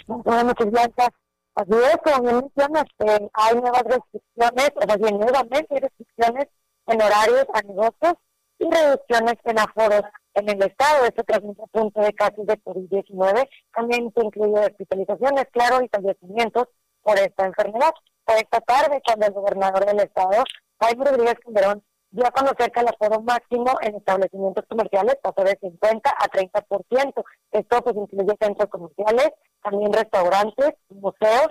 Buenas 0.06 0.46
noches, 0.46 0.70
Blanca. 0.70 1.10
Así 1.56 1.74
es, 1.74 1.98
como 2.04 2.32
mencionas, 2.32 2.86
eh, 3.00 3.30
hay 3.34 3.56
nuevas 3.56 3.84
restricciones, 3.84 4.70
o 4.76 4.82
sea, 4.82 5.12
nuevamente 5.12 5.68
hay 5.72 5.80
restricciones 5.80 6.48
en 6.86 7.02
horarios 7.02 7.46
a 7.54 7.62
negocios 7.64 8.14
y 8.60 8.70
reducciones 8.70 9.36
en 9.44 9.60
aforos 9.60 10.04
en 10.40 10.50
el 10.50 10.64
estado. 10.64 11.06
Este 11.06 11.24
tras 11.24 11.42
un 11.42 11.56
punto 11.56 12.02
de 12.02 12.14
casos 12.14 12.46
de 12.46 12.62
COVID-19 12.64 13.50
también 13.74 14.12
se 14.16 14.26
incluye 14.26 14.60
hospitalizaciones, 14.60 15.46
claro, 15.52 15.84
y 15.84 15.90
fallecimientos 15.90 16.68
por 17.02 17.18
esta 17.20 17.46
enfermedad. 17.46 17.92
Por 18.26 18.38
esta 18.38 18.62
tarde, 18.62 19.02
cuando 19.06 19.26
el 19.28 19.34
gobernador 19.34 19.86
del 19.86 20.00
estado, 20.00 20.44
Jaime 20.80 21.06
Rodríguez 21.06 21.36
Calderón, 21.44 21.84
dio 22.12 22.26
a 22.26 22.32
conocer 22.32 22.72
que 22.72 22.80
el 22.80 22.88
aforo 22.88 23.22
máximo 23.22 23.78
en 23.82 23.96
establecimientos 23.96 24.66
comerciales 24.68 25.16
pasó 25.22 25.44
de 25.44 25.58
50 25.62 26.10
a 26.10 26.28
30%. 26.28 27.24
Esto 27.52 27.82
pues 27.84 27.96
incluye 27.96 28.36
centros 28.40 28.70
comerciales, 28.70 29.30
también 29.62 29.94
restaurantes, 29.94 30.74
museos, 30.90 31.50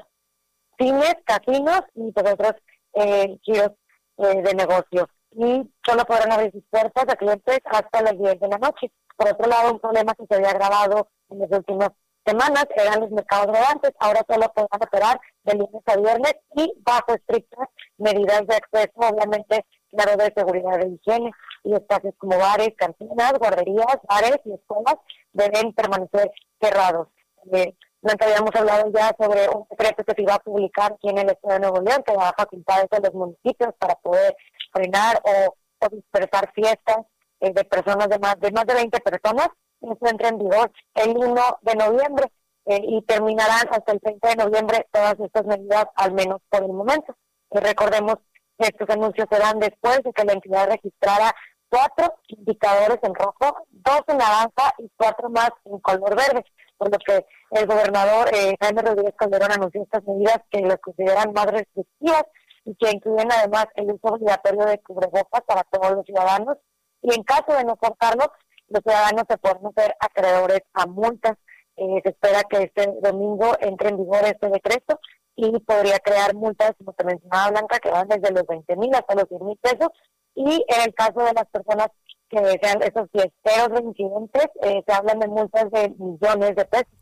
cines, 0.79 1.17
casinos 1.25 1.83
y 1.95 2.13
pues 2.13 2.33
otros 2.33 2.55
eh, 2.95 3.39
giros 3.43 3.73
eh, 4.19 4.43
de 4.43 4.55
negocios. 4.55 5.07
Y 5.39 5.71
solo 5.87 6.05
podrán 6.05 6.33
abrir 6.33 6.51
sus 6.51 6.65
puertas 6.69 7.05
a 7.09 7.15
clientes 7.15 7.61
hasta 7.67 8.03
las 8.03 8.19
10 8.19 8.41
de 8.41 8.49
la 8.49 8.59
noche. 8.59 8.91
Por 9.17 9.29
otro 9.29 9.47
lado, 9.47 9.73
un 9.73 9.79
problema 9.79 10.13
que 10.15 10.27
se 10.27 10.35
había 10.35 10.51
agravado 10.51 11.11
en 11.31 11.39
las 11.39 11.51
últimas 11.53 11.91
semanas 12.27 12.67
eran 12.75 12.99
los 12.99 13.11
mercados 13.13 13.47
rodantes. 13.47 13.93
Ahora 14.01 14.27
solo 14.29 14.53
podrán 14.53 14.83
operar 14.83 15.21
de 15.45 15.55
lunes 15.55 15.83
a 15.87 15.97
viernes 15.97 16.35
y 16.57 16.73
bajo 16.83 17.15
estrictas 17.15 17.69
medidas 17.99 18.49
de 18.49 18.57
acceso, 18.57 18.93
obviamente, 18.97 19.65
claro, 19.93 20.17
de 20.17 20.33
seguridad 20.37 20.81
de 20.81 20.89
higiene. 20.89 21.31
Y 21.63 21.73
espacios 21.73 22.15
como 22.19 22.37
bares, 22.37 22.71
cantinas, 22.77 23.35
guarderías, 23.39 23.99
bares 24.09 24.41
y 24.45 24.55
escuelas 24.55 24.97
deben 25.33 25.73
permanecer 25.73 26.33
cerrados. 26.61 27.07
Eh, 27.53 27.77
habíamos 28.03 28.55
hablado 28.57 28.91
ya 28.93 29.15
sobre 29.17 29.49
un 29.49 29.67
decreto 29.71 30.03
que 30.05 30.15
se 30.15 30.23
iba 30.23 30.35
a 30.35 30.39
publicar 30.41 30.95
aquí 30.95 31.09
en 31.09 31.19
el 31.19 31.31
Estado 31.31 31.55
de 31.55 31.61
Nuevo 31.61 31.81
León, 31.81 32.03
que 32.05 32.13
da 32.15 32.35
facultades 32.37 32.89
a 32.91 33.01
los 33.01 33.15
municipios 33.15 33.75
para 33.79 33.95
poder 33.97 34.37
frenar 34.73 35.21
o, 35.25 35.55
dispersar 35.91 36.53
fiestas 36.53 36.99
eh, 37.41 37.53
de 37.53 37.65
personas 37.65 38.09
de 38.09 38.19
más 38.19 38.39
de 38.41 38.51
más 38.51 38.67
de 38.67 38.75
20 38.75 39.01
personas. 39.01 39.49
Eso 39.81 40.07
entra 40.11 40.29
en 40.29 40.39
vigor 40.39 40.73
el 40.95 41.17
1 41.17 41.59
de 41.63 41.75
noviembre 41.77 42.27
eh, 42.67 42.81
y 42.83 43.03
terminarán 43.03 43.69
hasta 43.71 43.93
el 43.93 44.01
30 44.01 44.29
de 44.29 44.37
noviembre 44.37 44.87
todas 44.91 45.15
estas 45.21 45.45
medidas, 45.47 45.87
al 45.95 46.13
menos 46.13 46.41
por 46.51 46.65
el 46.65 46.73
momento. 46.73 47.17
Y 47.53 47.59
recordemos 47.59 48.17
que 48.59 48.67
estos 48.69 48.91
anuncios 48.91 49.29
se 49.31 49.39
dan 49.39 49.61
después 49.61 50.03
de 50.03 50.13
que 50.13 50.25
la 50.25 50.33
entidad 50.33 50.69
registrara 50.69 51.33
cuatro 51.69 52.15
indicadores 52.27 52.99
en 53.03 53.15
rojo, 53.15 53.67
dos 53.71 54.03
en 54.09 54.19
naranja 54.19 54.75
y 54.79 54.91
cuatro 54.97 55.31
más 55.31 55.51
en 55.65 55.79
color 55.79 56.17
verde 56.17 56.45
por 56.79 56.91
lo 56.91 56.99
que 56.99 57.27
el 57.51 57.67
gobernador 57.67 58.31
eh, 58.33 58.57
Jaime 58.61 58.83
Rodríguez 58.83 59.15
Calderón 59.17 59.53
anunció 59.53 59.83
estas 59.83 60.05
medidas 60.05 60.41
que 60.51 60.61
las 60.61 60.79
consideran 60.79 61.33
más 61.33 61.47
restrictivas 61.47 62.25
y 62.69 62.75
que 62.75 62.91
incluyen 62.91 63.33
además 63.33 63.67
el 63.77 63.93
uso 63.93 64.15
obligatorio 64.15 64.67
de 64.67 64.79
cubrebocas 64.81 65.41
para 65.47 65.63
todos 65.65 65.93
los 65.93 66.05
ciudadanos 66.05 66.59
y 67.01 67.15
en 67.15 67.23
caso 67.23 67.57
de 67.57 67.65
no 67.65 67.77
portarlo, 67.77 68.31
los 68.69 68.83
ciudadanos 68.83 69.25
se 69.27 69.39
pueden 69.39 69.73
ser 69.75 69.95
acreedores 70.01 70.61
a 70.75 70.87
multas. 70.87 71.39
Eh, 71.77 72.01
se 72.03 72.11
espera 72.11 72.43
que 72.43 72.65
este 72.65 72.93
domingo 73.01 73.53
entre 73.61 73.89
en 73.89 73.97
vigor 73.97 74.21
este 74.25 74.49
decreto 74.49 75.01
y 75.35 75.59
podría 75.61 75.99
crear 76.01 76.35
multas, 76.35 76.73
como 76.77 76.93
te 76.93 77.05
mencionaba 77.05 77.53
Blanca, 77.53 77.79
que 77.79 77.91
van 77.91 78.09
desde 78.09 78.33
los 78.33 78.45
20 78.47 78.77
mil 78.77 78.95
hasta 78.95 79.15
los 79.15 79.29
10 79.31 79.41
mil 79.43 79.57
pesos. 79.59 79.89
Y 80.35 80.65
en 80.69 80.83
el 80.85 80.95
caso 80.95 81.21
de 81.21 81.33
las 81.33 81.47
personas 81.47 81.89
que 82.29 82.39
sean 82.61 82.83
esos 82.83 83.09
fiesteros 83.11 83.69
reincidentes, 83.69 84.47
eh, 84.63 84.83
se 84.87 84.93
hablan 84.93 85.21
de 85.21 85.29
multas 85.29 85.71
de 85.71 85.89
millones 85.99 86.55
de 86.55 86.65
pesos. 86.67 86.93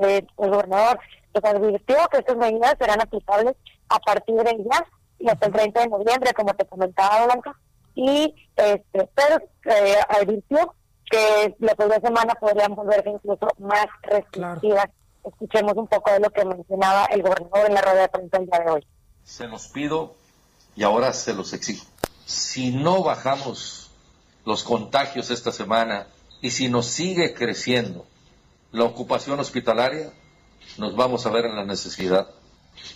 Eh, 0.00 0.26
el 0.38 0.50
gobernador 0.50 0.98
nos 1.32 1.44
advirtió 1.44 1.96
que 2.10 2.18
estas 2.18 2.36
medidas 2.36 2.74
serán 2.78 3.00
aplicables 3.00 3.54
a 3.88 3.98
partir 4.00 4.34
de 4.34 4.64
ya 4.68 4.84
y 5.24 5.30
hasta 5.30 5.46
el 5.46 5.52
30 5.52 5.80
de 5.80 5.88
noviembre, 5.88 6.34
como 6.34 6.54
te 6.54 6.66
comentaba 6.66 7.24
Blanca, 7.24 7.58
y 7.94 8.34
este, 8.56 9.08
pero 9.14 9.36
eh, 9.64 9.96
advirtió 10.08 10.74
que 11.10 11.54
la 11.60 11.74
próxima 11.74 12.00
semana 12.08 12.34
podrían 12.34 12.74
volverse 12.74 13.08
incluso 13.08 13.48
más 13.58 13.86
restrictivas. 14.02 14.90
Escuchemos 15.24 15.74
un 15.76 15.86
poco 15.86 16.12
de 16.12 16.20
lo 16.20 16.28
que 16.30 16.44
mencionaba 16.44 17.06
el 17.06 17.22
gobernador 17.22 17.66
en 17.66 17.74
la 17.74 17.80
rueda 17.80 18.00
de 18.02 18.08
prensa 18.08 18.36
el 18.36 18.46
día 18.46 18.58
de 18.60 18.70
hoy. 18.70 18.86
Se 19.22 19.46
los 19.46 19.68
pido 19.68 20.14
y 20.76 20.82
ahora 20.82 21.14
se 21.14 21.32
los 21.32 21.54
exijo. 21.54 21.86
Si 22.26 22.70
no 22.70 23.02
bajamos 23.02 23.90
los 24.44 24.62
contagios 24.62 25.30
esta 25.30 25.52
semana 25.52 26.06
y 26.42 26.50
si 26.50 26.68
nos 26.68 26.86
sigue 26.86 27.32
creciendo 27.32 28.04
la 28.72 28.84
ocupación 28.84 29.40
hospitalaria, 29.40 30.12
nos 30.76 30.94
vamos 30.94 31.24
a 31.24 31.30
ver 31.30 31.46
en 31.46 31.56
la 31.56 31.64
necesidad 31.64 32.28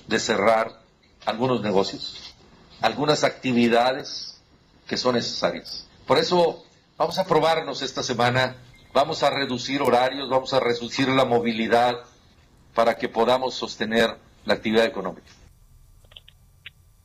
de 0.07 0.19
cerrar 0.19 0.88
algunos 1.27 1.61
negocios, 1.63 2.35
algunas 2.81 3.25
actividades 3.25 4.41
que 4.87 4.97
son 4.97 5.15
necesarias. 5.15 5.87
Por 6.07 6.19
eso 6.19 6.65
vamos 6.97 7.19
a 7.19 7.25
probarnos 7.25 7.83
esta 7.83 8.03
semana, 8.03 8.57
vamos 8.93 9.23
a 9.23 9.31
reducir 9.31 9.83
horarios, 9.83 10.29
vamos 10.31 10.53
a 10.55 10.61
reducir 10.61 11.09
la 11.09 11.25
movilidad 11.25 11.95
para 12.75 12.97
que 12.97 13.09
podamos 13.09 13.55
sostener 13.55 14.17
la 14.45 14.55
actividad 14.55 14.85
económica. 14.87 15.31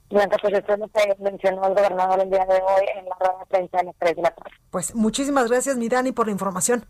Blanca, 0.09 0.37
pues 0.41 0.53
esto 0.53 0.77
lo 0.77 0.87
que 0.89 1.15
mencionó 1.19 1.67
el 1.67 1.73
gobernador 1.73 2.19
el 2.21 2.29
día 2.29 2.45
de 2.45 2.53
hoy 2.53 2.85
en 2.95 3.05
la 3.05 3.15
rueda 3.19 3.39
de 3.39 3.45
prensa 3.47 3.77
de 3.79 3.83
las 3.85 3.95
3 3.97 4.15
de 4.15 4.21
la 4.21 4.29
tarde. 4.29 4.51
Pues 4.69 4.93
muchísimas 4.95 5.49
gracias, 5.49 5.75
mi 5.75 5.89
Dani, 5.89 6.11
por 6.11 6.27
la 6.27 6.31
información. 6.31 6.85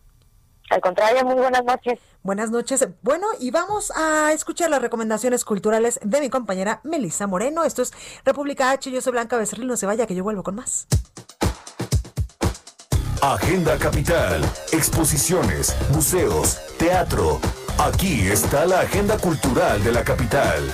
Al 0.69 0.81
contrario, 0.81 1.23
muy 1.25 1.35
buenas 1.35 1.63
noches. 1.63 1.99
Buenas 2.23 2.49
noches. 2.49 2.87
Bueno, 3.01 3.27
y 3.39 3.51
vamos 3.51 3.91
a 3.95 4.31
escuchar 4.31 4.69
las 4.69 4.81
recomendaciones 4.81 5.43
culturales 5.45 5.99
de 6.03 6.21
mi 6.21 6.29
compañera 6.29 6.79
Melissa 6.83 7.27
Moreno. 7.27 7.63
Esto 7.63 7.81
es 7.81 7.93
República 8.23 8.71
H. 8.71 8.89
Yo 8.89 9.01
soy 9.01 9.11
Blanca 9.11 9.37
Becerril. 9.37 9.67
No 9.67 9.77
se 9.77 9.85
vaya, 9.85 10.07
que 10.07 10.15
yo 10.15 10.23
vuelvo 10.23 10.43
con 10.43 10.55
más. 10.55 10.87
Agenda 13.21 13.77
Capital, 13.77 14.43
exposiciones, 14.73 15.75
museos, 15.91 16.59
teatro. 16.77 17.39
Aquí 17.77 18.27
está 18.27 18.65
la 18.65 18.81
agenda 18.81 19.17
cultural 19.17 19.81
de 19.83 19.91
la 19.93 20.03
capital. 20.03 20.73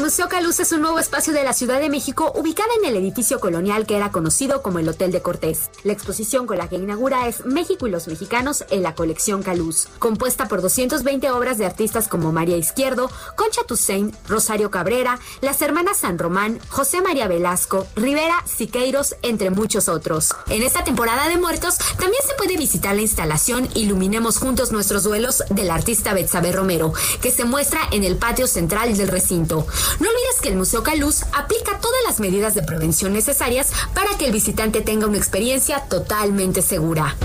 El 0.00 0.06
Museo 0.06 0.30
Caluz 0.30 0.58
es 0.60 0.72
un 0.72 0.80
nuevo 0.80 0.98
espacio 0.98 1.34
de 1.34 1.44
la 1.44 1.52
Ciudad 1.52 1.78
de 1.78 1.90
México 1.90 2.32
ubicado 2.34 2.70
en 2.78 2.88
el 2.88 2.96
edificio 2.96 3.38
colonial 3.38 3.84
que 3.84 3.98
era 3.98 4.10
conocido 4.10 4.62
como 4.62 4.78
el 4.78 4.88
Hotel 4.88 5.12
de 5.12 5.20
Cortés. 5.20 5.70
La 5.84 5.92
exposición 5.92 6.46
con 6.46 6.56
la 6.56 6.70
que 6.70 6.76
inaugura 6.76 7.28
es 7.28 7.44
México 7.44 7.86
y 7.86 7.90
los 7.90 8.08
mexicanos 8.08 8.64
en 8.70 8.82
la 8.82 8.94
colección 8.94 9.42
Caluz, 9.42 9.88
compuesta 9.98 10.48
por 10.48 10.62
220 10.62 11.30
obras 11.32 11.58
de 11.58 11.66
artistas 11.66 12.08
como 12.08 12.32
María 12.32 12.56
Izquierdo, 12.56 13.10
Concha 13.36 13.60
Toussaint, 13.66 14.14
Rosario 14.26 14.70
Cabrera, 14.70 15.18
las 15.42 15.60
hermanas 15.60 15.98
San 15.98 16.18
Román, 16.18 16.60
José 16.70 17.02
María 17.02 17.28
Velasco, 17.28 17.86
Rivera, 17.94 18.42
Siqueiros, 18.46 19.16
entre 19.20 19.50
muchos 19.50 19.90
otros. 19.90 20.34
En 20.48 20.62
esta 20.62 20.82
temporada 20.82 21.28
de 21.28 21.36
muertos 21.36 21.76
también 21.76 22.22
se 22.26 22.34
puede 22.36 22.56
visitar 22.56 22.94
la 22.96 23.02
instalación 23.02 23.68
Iluminemos 23.74 24.38
juntos 24.38 24.72
nuestros 24.72 25.02
duelos 25.02 25.44
del 25.50 25.70
artista 25.70 26.14
Betsabe 26.14 26.52
Romero, 26.52 26.94
que 27.20 27.30
se 27.30 27.44
muestra 27.44 27.80
en 27.90 28.04
el 28.04 28.16
patio 28.16 28.46
central 28.46 28.96
del 28.96 29.08
recinto. 29.08 29.66
No 29.98 30.08
olvides 30.08 30.40
que 30.40 30.48
el 30.48 30.56
Museo 30.56 30.82
Caluz 30.82 31.22
aplica 31.32 31.78
todas 31.80 32.00
las 32.06 32.20
medidas 32.20 32.54
de 32.54 32.62
prevención 32.62 33.12
necesarias 33.12 33.70
para 33.94 34.16
que 34.16 34.26
el 34.26 34.32
visitante 34.32 34.80
tenga 34.80 35.06
una 35.06 35.18
experiencia 35.18 35.80
totalmente 35.88 36.62
segura. 36.62 37.16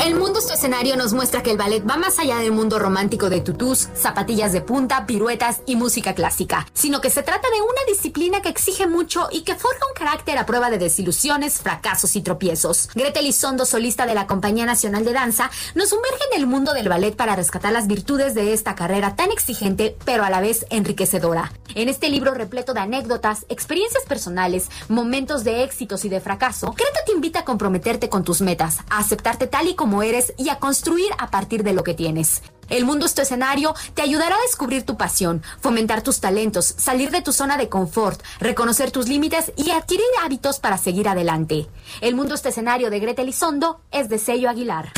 El 0.00 0.16
mundo 0.16 0.40
este 0.40 0.54
escenario 0.54 0.96
nos 0.96 1.12
muestra 1.12 1.42
que 1.42 1.52
el 1.52 1.56
ballet 1.56 1.88
va 1.88 1.96
más 1.96 2.18
allá 2.18 2.38
del 2.38 2.50
mundo 2.50 2.78
romántico 2.78 3.30
de 3.30 3.40
tutús, 3.40 3.88
zapatillas 3.94 4.52
de 4.52 4.60
punta, 4.60 5.06
piruetas 5.06 5.60
y 5.64 5.76
música 5.76 6.14
clásica, 6.14 6.66
sino 6.72 7.00
que 7.00 7.08
se 7.08 7.22
trata 7.22 7.48
de 7.50 7.60
una 7.62 7.80
disciplina 7.88 8.42
que 8.42 8.48
exige 8.48 8.86
mucho 8.86 9.28
y 9.30 9.42
que 9.42 9.54
forja 9.54 9.86
un 9.86 9.94
carácter 9.94 10.38
a 10.38 10.46
prueba 10.46 10.70
de 10.70 10.78
desilusiones, 10.78 11.60
fracasos 11.60 12.16
y 12.16 12.20
tropiezos. 12.20 12.88
Gretel 12.94 13.24
Elizondo, 13.24 13.64
solista 13.64 14.06
de 14.06 14.14
la 14.14 14.26
Compañía 14.26 14.66
Nacional 14.66 15.04
de 15.04 15.12
Danza, 15.12 15.50
nos 15.74 15.88
sumerge 15.88 16.22
en 16.32 16.40
el 16.40 16.46
mundo 16.46 16.74
del 16.74 16.88
ballet 16.88 17.14
para 17.14 17.36
rescatar 17.36 17.72
las 17.72 17.86
virtudes 17.86 18.34
de 18.34 18.52
esta 18.52 18.74
carrera 18.74 19.16
tan 19.16 19.30
exigente, 19.30 19.96
pero 20.04 20.24
a 20.24 20.30
la 20.30 20.40
vez 20.40 20.66
enriquecedora. 20.70 21.52
En 21.76 21.90
este 21.90 22.08
libro 22.08 22.32
repleto 22.32 22.72
de 22.72 22.80
anécdotas, 22.80 23.44
experiencias 23.50 24.04
personales, 24.04 24.70
momentos 24.88 25.44
de 25.44 25.62
éxitos 25.62 26.06
y 26.06 26.08
de 26.08 26.20
fracaso, 26.22 26.72
Greta 26.72 27.00
te 27.04 27.12
invita 27.12 27.40
a 27.40 27.44
comprometerte 27.44 28.08
con 28.08 28.24
tus 28.24 28.40
metas, 28.40 28.78
a 28.88 28.98
aceptarte 28.98 29.46
tal 29.46 29.68
y 29.68 29.74
como 29.74 29.86
como 29.86 30.02
eres 30.02 30.34
y 30.36 30.48
a 30.48 30.58
construir 30.58 31.12
a 31.16 31.30
partir 31.30 31.62
de 31.62 31.72
lo 31.72 31.84
que 31.84 31.94
tienes. 31.94 32.42
El 32.68 32.84
mundo 32.84 33.06
es 33.06 33.14
tu 33.14 33.22
escenario, 33.22 33.72
te 33.94 34.02
ayudará 34.02 34.34
a 34.34 34.42
descubrir 34.42 34.82
tu 34.82 34.96
pasión, 34.96 35.44
fomentar 35.60 36.02
tus 36.02 36.18
talentos, 36.18 36.74
salir 36.76 37.12
de 37.12 37.22
tu 37.22 37.32
zona 37.32 37.56
de 37.56 37.68
confort, 37.68 38.20
reconocer 38.40 38.90
tus 38.90 39.06
límites 39.06 39.52
y 39.54 39.70
adquirir 39.70 40.06
hábitos 40.24 40.58
para 40.58 40.76
seguir 40.76 41.08
adelante. 41.08 41.68
El 42.00 42.16
mundo 42.16 42.34
es 42.34 42.42
tu 42.42 42.48
escenario 42.48 42.90
de 42.90 42.98
Greta 42.98 43.22
Elizondo 43.22 43.80
es 43.92 44.08
de 44.08 44.18
sello 44.18 44.50
Aguilar. 44.50 44.90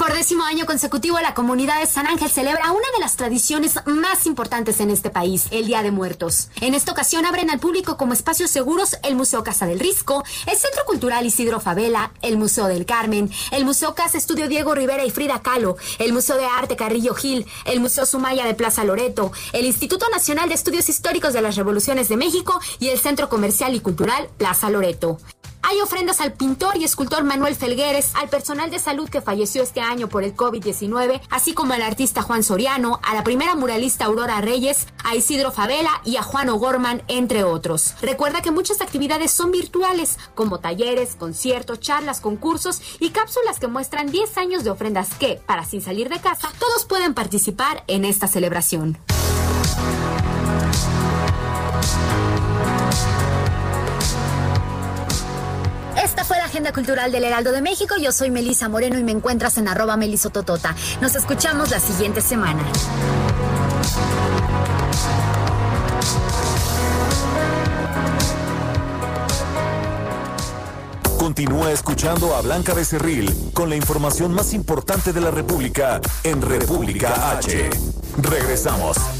Por 0.00 0.14
décimo 0.14 0.44
año 0.44 0.64
consecutivo, 0.64 1.20
la 1.20 1.34
comunidad 1.34 1.78
de 1.78 1.86
San 1.86 2.06
Ángel 2.06 2.30
celebra 2.30 2.72
una 2.72 2.90
de 2.94 3.00
las 3.00 3.16
tradiciones 3.16 3.74
más 3.84 4.24
importantes 4.24 4.80
en 4.80 4.88
este 4.88 5.10
país, 5.10 5.44
el 5.50 5.66
Día 5.66 5.82
de 5.82 5.90
Muertos. 5.90 6.48
En 6.62 6.72
esta 6.72 6.92
ocasión 6.92 7.26
abren 7.26 7.50
al 7.50 7.60
público 7.60 7.98
como 7.98 8.14
espacios 8.14 8.50
seguros 8.50 8.96
el 9.02 9.14
Museo 9.14 9.44
Casa 9.44 9.66
del 9.66 9.78
Risco, 9.78 10.24
el 10.46 10.56
Centro 10.56 10.86
Cultural 10.86 11.26
Isidro 11.26 11.60
Favela, 11.60 12.12
el 12.22 12.38
Museo 12.38 12.66
del 12.66 12.86
Carmen, 12.86 13.30
el 13.50 13.66
Museo 13.66 13.94
Casa 13.94 14.16
Estudio 14.16 14.48
Diego 14.48 14.74
Rivera 14.74 15.04
y 15.04 15.10
Frida 15.10 15.42
Kahlo, 15.42 15.76
el 15.98 16.14
Museo 16.14 16.38
de 16.38 16.46
Arte 16.46 16.76
Carrillo 16.76 17.12
Gil, 17.12 17.44
el 17.66 17.80
Museo 17.80 18.06
Sumaya 18.06 18.46
de 18.46 18.54
Plaza 18.54 18.84
Loreto, 18.84 19.32
el 19.52 19.66
Instituto 19.66 20.06
Nacional 20.08 20.48
de 20.48 20.54
Estudios 20.54 20.88
Históricos 20.88 21.34
de 21.34 21.42
las 21.42 21.56
Revoluciones 21.56 22.08
de 22.08 22.16
México 22.16 22.58
y 22.78 22.88
el 22.88 22.98
Centro 22.98 23.28
Comercial 23.28 23.74
y 23.74 23.80
Cultural 23.80 24.30
Plaza 24.38 24.70
Loreto. 24.70 25.18
Hay 25.62 25.80
ofrendas 25.80 26.20
al 26.20 26.32
pintor 26.32 26.76
y 26.76 26.84
escultor 26.84 27.22
Manuel 27.22 27.54
Felgueres, 27.54 28.12
al 28.14 28.28
personal 28.28 28.70
de 28.70 28.78
salud 28.78 29.08
que 29.08 29.20
falleció 29.20 29.62
este 29.62 29.80
año 29.80 30.08
por 30.08 30.24
el 30.24 30.34
COVID-19, 30.34 31.20
así 31.30 31.52
como 31.52 31.74
al 31.74 31.82
artista 31.82 32.22
Juan 32.22 32.42
Soriano, 32.42 32.98
a 33.02 33.14
la 33.14 33.24
primera 33.24 33.54
muralista 33.54 34.06
Aurora 34.06 34.40
Reyes, 34.40 34.86
a 35.04 35.14
Isidro 35.14 35.52
Favela 35.52 36.00
y 36.04 36.16
a 36.16 36.22
Juan 36.22 36.48
O'Gorman, 36.48 37.02
entre 37.08 37.44
otros. 37.44 37.94
Recuerda 38.00 38.42
que 38.42 38.50
muchas 38.50 38.80
actividades 38.80 39.30
son 39.30 39.50
virtuales, 39.50 40.18
como 40.34 40.60
talleres, 40.60 41.14
conciertos, 41.14 41.80
charlas, 41.80 42.20
concursos 42.20 42.80
y 42.98 43.10
cápsulas 43.10 43.58
que 43.60 43.68
muestran 43.68 44.10
10 44.10 44.38
años 44.38 44.64
de 44.64 44.70
ofrendas 44.70 45.14
que, 45.14 45.40
para 45.46 45.64
sin 45.64 45.82
salir 45.82 46.08
de 46.08 46.20
casa, 46.20 46.50
todos 46.58 46.84
pueden 46.84 47.14
participar 47.14 47.84
en 47.86 48.04
esta 48.04 48.26
celebración. 48.26 48.98
Fue 56.30 56.38
la 56.38 56.44
Agenda 56.44 56.72
Cultural 56.72 57.10
del 57.10 57.24
Heraldo 57.24 57.50
de 57.50 57.60
México. 57.60 57.96
Yo 58.00 58.12
soy 58.12 58.30
Melisa 58.30 58.68
Moreno 58.68 58.96
y 58.96 59.02
me 59.02 59.10
encuentras 59.10 59.58
en 59.58 59.66
arroba 59.66 59.96
melisototota. 59.96 60.76
Nos 61.00 61.16
escuchamos 61.16 61.72
la 61.72 61.80
siguiente 61.80 62.20
semana. 62.20 62.62
Continúa 71.18 71.72
escuchando 71.72 72.36
a 72.36 72.42
Blanca 72.42 72.74
Becerril 72.74 73.34
con 73.52 73.68
la 73.68 73.74
información 73.74 74.32
más 74.32 74.54
importante 74.54 75.12
de 75.12 75.20
la 75.20 75.32
República 75.32 76.00
en 76.22 76.42
República 76.42 77.32
H. 77.32 77.70
Regresamos. 78.18 79.19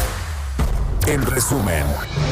En 1.11 1.25
resumen, 1.25 1.83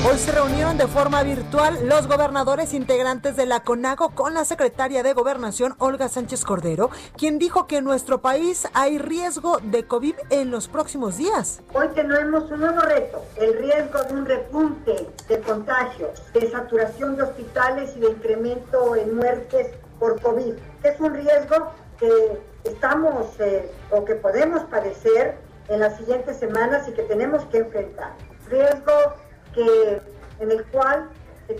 Hoy 0.10 0.18
se 0.18 0.32
reunieron 0.32 0.78
de 0.78 0.88
forma 0.88 1.22
virtual 1.22 1.90
los 1.90 2.08
gobernadores 2.08 2.74
integrantes 2.74 3.36
de 3.36 3.46
la 3.46 3.60
CONAGO 3.60 4.12
con 4.12 4.34
la 4.34 4.46
secretaria 4.46 5.04
de 5.04 5.12
Gobernación, 5.12 5.76
Olga 5.80 6.08
Sánchez 6.08 6.46
Cordero, 6.46 6.90
quien 7.18 7.40
dijo 7.40 7.68
que 7.68 7.80
en 7.80 7.84
nuestro 7.84 8.22
país 8.22 8.70
hay 8.74 8.98
riesgo 8.98 9.58
de 9.62 9.84
COVID 9.84 10.16
en 10.30 10.50
los 10.50 10.70
próximos 10.70 11.18
días. 11.18 11.60
Hoy 11.74 11.90
tenemos 11.94 12.50
un 12.52 12.62
nuevo 12.62 12.80
reto, 12.80 13.22
el 13.36 13.58
riesgo 13.58 14.02
de 14.02 14.14
un 14.14 14.26
repunte 14.26 15.10
de 15.28 15.40
contagios, 15.42 16.22
de 16.32 16.50
saturación 16.50 17.18
de 17.18 17.24
hospitales 17.24 17.92
y 17.98 18.00
de 18.00 18.12
incremento 18.12 18.96
en 18.96 19.14
muertes 19.14 19.76
por 20.00 20.22
COVID. 20.22 20.54
Es 20.84 20.98
un 21.02 21.14
riesgo 21.16 21.74
que 22.00 22.40
estamos 22.64 23.28
eh, 23.42 23.70
o 23.92 24.06
que 24.06 24.16
podemos 24.16 24.64
padecer 24.70 25.38
en 25.68 25.82
las 25.82 25.98
siguientes 25.98 26.38
semanas 26.38 26.88
y 26.88 26.94
que 26.94 27.04
tenemos 27.04 27.44
que 27.48 27.58
enfrentar. 27.58 28.29
Riesgo 28.50 29.14
que, 29.54 30.02
en 30.40 30.52
el 30.52 30.64
cual 30.66 31.10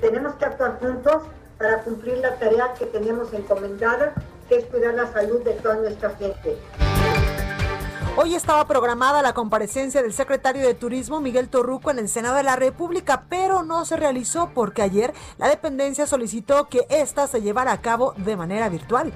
tenemos 0.02 0.36
que 0.36 0.46
actuar 0.46 0.80
juntos 0.80 1.24
para 1.58 1.84
cumplir 1.84 2.18
la 2.18 2.36
tarea 2.36 2.74
que 2.78 2.86
tenemos 2.86 3.34
encomendada, 3.34 4.14
que 4.48 4.58
es 4.58 4.66
cuidar 4.66 4.94
la 4.94 5.12
salud 5.12 5.42
de 5.44 5.54
toda 5.54 5.76
nuestra 5.76 6.10
gente. 6.12 6.58
Hoy 8.16 8.36
estaba 8.36 8.66
programada 8.66 9.22
la 9.22 9.34
comparecencia 9.34 10.02
del 10.02 10.14
secretario 10.14 10.66
de 10.66 10.74
Turismo 10.74 11.22
Miguel 11.22 11.48
Torruco 11.48 11.92
en 11.92 12.00
el 12.00 12.10
Senado 12.10 12.36
de 12.36 12.44
la 12.44 12.56
República, 12.56 13.24
pero 13.30 13.64
no 13.64 13.86
se 13.86 13.96
realizó 13.96 14.50
porque 14.54 14.82
ayer 14.82 15.14
la 15.38 15.48
dependencia 15.48 16.06
solicitó 16.06 16.68
que 16.68 16.86
ésta 16.90 17.28
se 17.28 17.42
llevara 17.42 17.72
a 17.72 17.82
cabo 17.82 18.14
de 18.18 18.36
manera 18.36 18.68
virtual. 18.68 19.14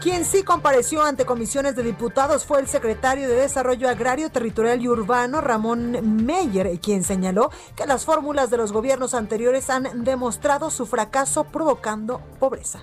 Quien 0.00 0.24
sí 0.24 0.44
compareció 0.44 1.02
ante 1.02 1.26
comisiones 1.26 1.74
de 1.74 1.82
diputados 1.82 2.44
fue 2.44 2.60
el 2.60 2.68
secretario 2.68 3.28
de 3.28 3.34
Desarrollo 3.34 3.88
Agrario, 3.88 4.30
Territorial 4.30 4.80
y 4.80 4.88
Urbano, 4.88 5.40
Ramón 5.40 6.24
Meyer, 6.24 6.78
quien 6.78 7.02
señaló 7.02 7.50
que 7.74 7.84
las 7.84 8.04
fórmulas 8.04 8.48
de 8.48 8.58
los 8.58 8.70
gobiernos 8.70 9.12
anteriores 9.14 9.70
han 9.70 10.04
demostrado 10.04 10.70
su 10.70 10.86
fracaso 10.86 11.44
provocando 11.44 12.20
pobreza. 12.38 12.80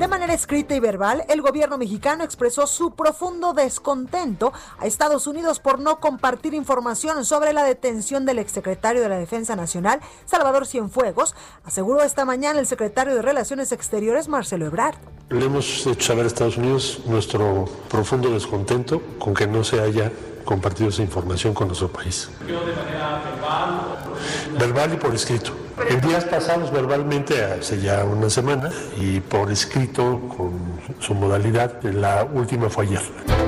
De 0.00 0.08
manera 0.08 0.32
escrita 0.32 0.74
y 0.74 0.80
verbal, 0.80 1.26
el 1.28 1.42
gobierno 1.42 1.76
mexicano 1.76 2.24
expresó 2.24 2.66
su 2.66 2.92
profundo 2.92 3.52
descontento 3.52 4.50
a 4.78 4.86
Estados 4.86 5.26
Unidos 5.26 5.60
por 5.60 5.78
no 5.78 6.00
compartir 6.00 6.54
información 6.54 7.22
sobre 7.26 7.52
la 7.52 7.64
detención 7.64 8.24
del 8.24 8.38
exsecretario 8.38 9.02
de 9.02 9.10
la 9.10 9.18
Defensa 9.18 9.56
Nacional, 9.56 10.00
Salvador 10.24 10.66
Cienfuegos, 10.66 11.34
aseguró 11.64 12.00
esta 12.00 12.24
mañana 12.24 12.60
el 12.60 12.66
secretario 12.66 13.14
de 13.14 13.20
Relaciones 13.20 13.72
Exteriores, 13.72 14.26
Marcelo 14.26 14.64
Ebrard. 14.64 14.96
Le 15.28 15.44
hemos 15.44 15.86
hecho 15.86 16.06
saber 16.06 16.24
a 16.24 16.28
Estados 16.28 16.56
Unidos 16.56 17.02
nuestro 17.04 17.66
profundo 17.90 18.30
descontento 18.30 19.02
con 19.18 19.34
que 19.34 19.46
no 19.46 19.62
se 19.64 19.82
haya 19.82 20.10
compartido 20.46 20.88
esa 20.88 21.02
información 21.02 21.52
con 21.52 21.66
nuestro 21.66 21.92
país. 21.92 22.30
¿De 22.46 22.54
manera 22.54 23.22
verbal? 23.22 24.09
Verbal 24.58 24.94
y 24.94 24.96
por 24.96 25.14
escrito. 25.14 25.52
En 25.88 26.00
días 26.00 26.24
pasados 26.24 26.70
verbalmente 26.70 27.42
hace 27.44 27.80
ya 27.80 28.04
una 28.04 28.28
semana 28.28 28.70
y 28.98 29.20
por 29.20 29.50
escrito 29.50 30.20
con 30.36 30.52
su 30.98 31.14
modalidad, 31.14 31.82
la 31.82 32.24
última 32.24 32.68
fue 32.68 32.84
ayer. 32.86 33.39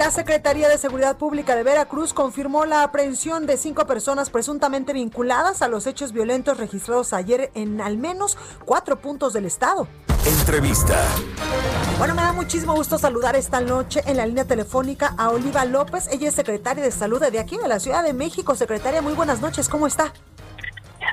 La 0.00 0.10
Secretaría 0.10 0.66
de 0.70 0.78
Seguridad 0.78 1.18
Pública 1.18 1.54
de 1.54 1.62
Veracruz 1.62 2.14
confirmó 2.14 2.64
la 2.64 2.84
aprehensión 2.84 3.44
de 3.44 3.58
cinco 3.58 3.86
personas 3.86 4.30
presuntamente 4.30 4.94
vinculadas 4.94 5.60
a 5.60 5.68
los 5.68 5.86
hechos 5.86 6.12
violentos 6.12 6.56
registrados 6.56 7.12
ayer 7.12 7.50
en 7.54 7.82
al 7.82 7.98
menos 7.98 8.38
cuatro 8.64 8.98
puntos 8.98 9.34
del 9.34 9.44
estado. 9.44 9.86
entrevista. 10.24 10.96
Bueno, 11.98 12.14
me 12.14 12.22
da 12.22 12.32
muchísimo 12.32 12.74
gusto 12.74 12.96
saludar 12.96 13.36
esta 13.36 13.60
noche 13.60 14.02
en 14.06 14.16
la 14.16 14.24
línea 14.24 14.46
telefónica 14.46 15.14
a 15.18 15.28
Oliva 15.28 15.66
López. 15.66 16.08
Ella 16.10 16.28
es 16.28 16.34
secretaria 16.34 16.82
de 16.82 16.92
Salud 16.92 17.20
de 17.20 17.38
aquí, 17.38 17.58
de 17.58 17.68
la 17.68 17.78
Ciudad 17.78 18.02
de 18.02 18.14
México. 18.14 18.54
Secretaria, 18.54 19.02
muy 19.02 19.12
buenas 19.12 19.42
noches. 19.42 19.68
¿Cómo 19.68 19.86
está? 19.86 20.14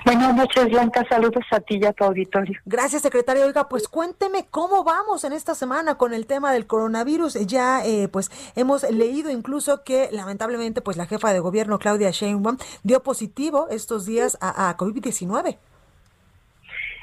Buenas 0.05 0.35
noches, 0.35 0.69
Blanca. 0.69 1.03
Saludos 1.09 1.43
a 1.51 1.59
ti 1.59 1.79
y 1.81 1.85
a 1.85 1.93
tu 1.93 2.03
auditorio. 2.03 2.59
Gracias, 2.65 3.01
secretaria. 3.01 3.45
Oiga, 3.45 3.67
pues 3.67 3.87
cuénteme 3.87 4.45
cómo 4.49 4.83
vamos 4.83 5.23
en 5.23 5.33
esta 5.33 5.55
semana 5.55 5.95
con 5.95 6.13
el 6.13 6.25
tema 6.25 6.51
del 6.53 6.67
coronavirus. 6.67 7.45
Ya, 7.45 7.85
eh, 7.85 8.07
pues, 8.07 8.31
hemos 8.55 8.89
leído 8.89 9.31
incluso 9.31 9.83
que 9.83 10.09
lamentablemente, 10.11 10.81
pues, 10.81 10.97
la 10.97 11.05
jefa 11.05 11.33
de 11.33 11.39
gobierno, 11.39 11.79
Claudia 11.79 12.11
Sheinbaum, 12.11 12.57
dio 12.83 13.03
positivo 13.03 13.67
estos 13.69 14.05
días 14.05 14.37
a, 14.41 14.69
a 14.69 14.77
COVID-19. 14.77 15.57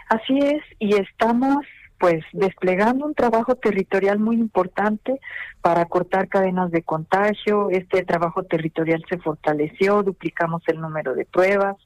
Así 0.09 0.38
es, 0.38 0.62
y 0.78 0.94
estamos 0.94 1.64
pues 1.98 2.22
desplegando 2.33 3.07
un 3.07 3.14
trabajo 3.14 3.54
territorial 3.54 4.18
muy 4.18 4.37
importante 4.37 5.20
para 5.62 5.87
cortar 5.87 6.28
cadenas 6.28 6.70
de 6.70 6.83
contagio. 6.83 7.70
Este 7.70 8.04
trabajo 8.04 8.42
territorial 8.42 9.02
se 9.09 9.16
fortaleció, 9.16 10.02
duplicamos 10.02 10.62
el 10.66 10.83
número 10.83 11.14
de 11.14 11.24
pruebas, 11.24 11.76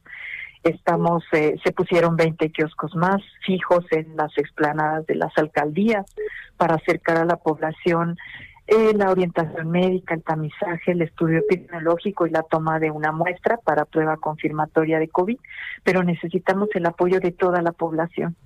estamos 0.63 1.25
eh, 1.33 1.57
se 1.65 1.73
pusieron 1.73 2.17
20 2.17 2.51
kioscos 2.51 2.95
más 2.95 3.23
fijos 3.45 3.85
en 3.91 4.17
las 4.17 4.37
explanadas 4.37 5.07
de 5.07 5.15
las 5.15 5.37
alcaldías 5.37 6.07
para 6.57 6.75
acercar 6.75 7.19
a 7.19 7.25
la 7.25 7.37
población 7.37 8.17
eh, 8.71 8.93
la 8.95 9.11
orientación 9.11 9.71
médica, 9.71 10.15
el 10.15 10.23
tamizaje, 10.23 10.93
el 10.93 11.01
estudio 11.01 11.39
epidemiológico 11.39 12.27
y 12.27 12.31
la 12.31 12.43
toma 12.43 12.79
de 12.79 12.91
una 12.91 13.13
muestra 13.13 13.57
para 13.57 13.87
prueba 13.87 14.19
confirmatoria 14.19 14.99
de 14.99 15.09
COVID, 15.09 15.39
pero 15.83 16.03
necesitamos 16.03 16.69
el 16.75 16.85
apoyo 16.85 17.19
de 17.19 17.33
toda 17.33 17.63
la 17.63 17.73
población. 17.73 18.37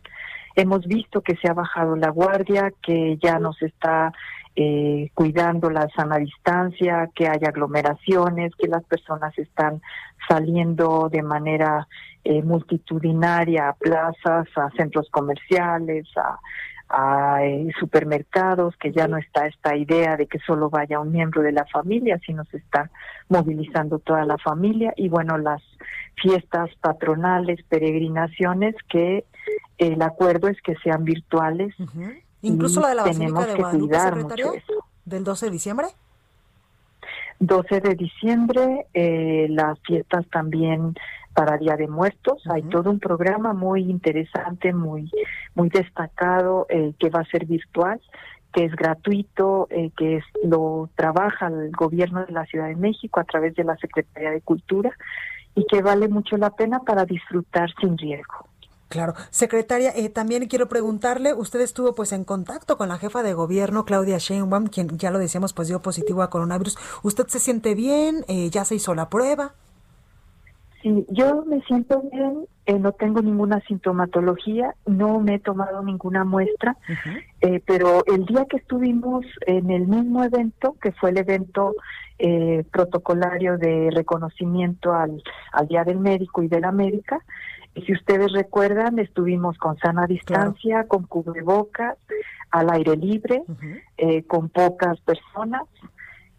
Hemos 0.55 0.87
visto 0.87 1.22
que 1.22 1.35
se 1.37 1.48
ha 1.48 1.55
bajado 1.55 1.96
la 1.96 2.11
guardia, 2.11 2.72
que 2.83 3.18
ya 3.20 3.40
nos 3.40 3.61
está 3.62 4.12
eh, 4.54 5.10
cuidando 5.14 5.70
la 5.70 5.88
sana 5.96 6.18
distancia, 6.18 7.08
que 7.14 7.26
hay 7.26 7.40
aglomeraciones, 7.46 8.54
que 8.56 8.68
las 8.68 8.84
personas 8.84 9.36
están 9.38 9.80
saliendo 10.28 11.08
de 11.10 11.22
manera 11.22 11.88
eh, 12.24 12.42
multitudinaria 12.42 13.70
a 13.70 13.72
plazas, 13.74 14.46
a 14.56 14.70
centros 14.76 15.08
comerciales, 15.10 16.06
a, 16.16 16.38
a 16.92 17.44
eh, 17.44 17.70
supermercados, 17.80 18.76
que 18.76 18.92
ya 18.92 19.08
no 19.08 19.16
está 19.16 19.46
esta 19.46 19.74
idea 19.74 20.16
de 20.16 20.26
que 20.26 20.38
solo 20.40 20.68
vaya 20.68 21.00
un 21.00 21.10
miembro 21.10 21.40
de 21.40 21.52
la 21.52 21.64
familia, 21.66 22.20
sino 22.24 22.44
se 22.44 22.58
está 22.58 22.90
movilizando 23.28 23.98
toda 23.98 24.26
la 24.26 24.36
familia 24.36 24.92
y 24.96 25.08
bueno, 25.08 25.38
las 25.38 25.62
fiestas 26.16 26.70
patronales, 26.80 27.62
peregrinaciones, 27.70 28.74
que 28.88 29.24
el 29.78 30.02
acuerdo 30.02 30.48
es 30.48 30.60
que 30.60 30.76
sean 30.84 31.04
virtuales. 31.04 31.74
Incluso 32.42 32.81
la 32.81 32.88
de 32.88 32.94
la 32.94 33.02
Basílica 33.05 33.46
de 33.46 33.55
Guadalupe, 33.55 33.98
secretario, 33.98 34.52
del 35.05 35.24
12 35.24 35.46
de 35.46 35.52
diciembre. 35.52 35.87
12 37.38 37.81
de 37.81 37.94
diciembre, 37.94 38.87
eh, 38.94 39.46
las 39.50 39.78
fiestas 39.81 40.26
también 40.31 40.94
para 41.35 41.57
Día 41.57 41.76
de 41.76 41.88
Muertos. 41.88 42.42
Hay 42.46 42.62
todo 42.62 42.90
un 42.90 43.00
programa 43.00 43.52
muy 43.52 43.83
interesante, 43.83 44.72
muy, 44.72 45.11
muy 45.55 45.68
destacado, 45.68 46.66
eh, 46.68 46.92
que 46.98 47.11
va 47.11 47.20
a 47.20 47.24
ser 47.24 47.46
virtual 47.46 48.00
que 48.52 48.66
es 48.66 48.76
gratuito, 48.76 49.66
eh, 49.70 49.90
que 49.96 50.18
es, 50.18 50.24
lo 50.44 50.90
trabaja 50.94 51.48
el 51.48 51.70
gobierno 51.70 52.24
de 52.26 52.33
la 52.33 52.44
Ciudad 52.46 52.68
de 52.68 52.76
México 52.76 53.18
a 53.18 53.24
través 53.24 53.55
de 53.55 53.64
la 53.64 53.76
Secretaría 53.76 54.31
de 54.31 54.42
Cultura 54.42 54.90
y 55.55 55.64
que 55.66 55.83
vale 55.83 56.09
mucho 56.09 56.37
la 56.37 56.50
pena 56.50 56.81
para 56.81 57.05
disfrutar 57.05 57.70
sin 57.81 57.96
riesgo. 57.96 58.46
Claro, 58.92 59.14
secretaria, 59.31 59.90
eh, 59.96 60.11
también 60.11 60.46
quiero 60.48 60.68
preguntarle, 60.68 61.33
usted 61.33 61.62
estuvo 61.62 61.94
pues 61.94 62.12
en 62.12 62.24
contacto 62.24 62.76
con 62.76 62.90
la 62.90 62.98
jefa 62.98 63.22
de 63.22 63.33
gobierno 63.33 63.87
Claudia 63.87 64.18
Sheinbaum, 64.18 64.66
quien 64.66 64.98
ya 64.98 65.11
lo 65.11 65.18
decíamos 65.18 65.55
pues 65.55 65.68
dio 65.68 65.81
positivo 65.81 66.20
a 66.20 66.28
coronavirus. 66.28 66.76
¿Usted 67.02 67.26
se 67.28 67.38
siente 67.38 67.74
bien? 67.74 68.26
Eh, 68.28 68.50
¿Ya 68.50 68.66
se 68.66 68.74
hizo 68.74 68.94
la 68.94 69.09
prueba? 69.09 69.55
Sí, 70.83 71.07
yo 71.09 71.42
me 71.46 71.62
siento 71.62 72.02
bien, 72.12 72.44
eh, 72.66 72.78
no 72.78 72.92
tengo 72.92 73.22
ninguna 73.22 73.61
sintomatología, 73.61 74.74
no 74.85 75.20
me 75.20 75.37
he 75.37 75.38
tomado 75.38 75.83
ninguna 75.83 76.24
muestra, 76.24 76.76
eh, 77.40 77.62
pero 77.64 78.05
el 78.05 78.26
día 78.26 78.44
que 78.44 78.59
estuvimos 78.59 79.24
en 79.46 79.70
el 79.70 79.87
mismo 79.87 80.22
evento, 80.22 80.76
que 80.83 80.92
fue 80.92 81.11
el 81.11 81.16
evento 81.16 81.74
eh, 82.18 82.64
protocolario 82.70 83.57
de 83.57 83.90
reconocimiento 83.90 84.92
al, 84.92 85.22
al 85.52 85.66
Día 85.66 85.85
del 85.85 85.98
Médico 85.98 86.42
y 86.42 86.48
de 86.48 86.61
la 86.61 86.72
Médica, 86.72 87.24
si 87.74 87.92
ustedes 87.92 88.32
recuerdan, 88.32 88.98
estuvimos 88.98 89.56
con 89.58 89.76
sana 89.78 90.06
distancia, 90.06 90.85
con 90.85 91.04
cubrebocas, 91.04 91.96
al 92.50 92.70
aire 92.70 92.96
libre, 92.96 93.42
con 94.26 94.50
pocas 94.50 95.00
personas. 95.00 95.62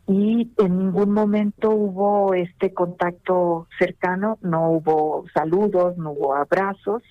Y 0.07 0.51
en 0.57 0.77
ningún 0.77 1.11
momento 1.11 1.71
hubo 1.71 2.33
este 2.33 2.73
contacto 2.73 3.67
cercano, 3.79 4.37
no 4.41 4.69
hubo 4.69 5.25
saludos, 5.33 5.97
no 5.97 6.11
hubo 6.11 6.35
abrazos. 6.35 7.01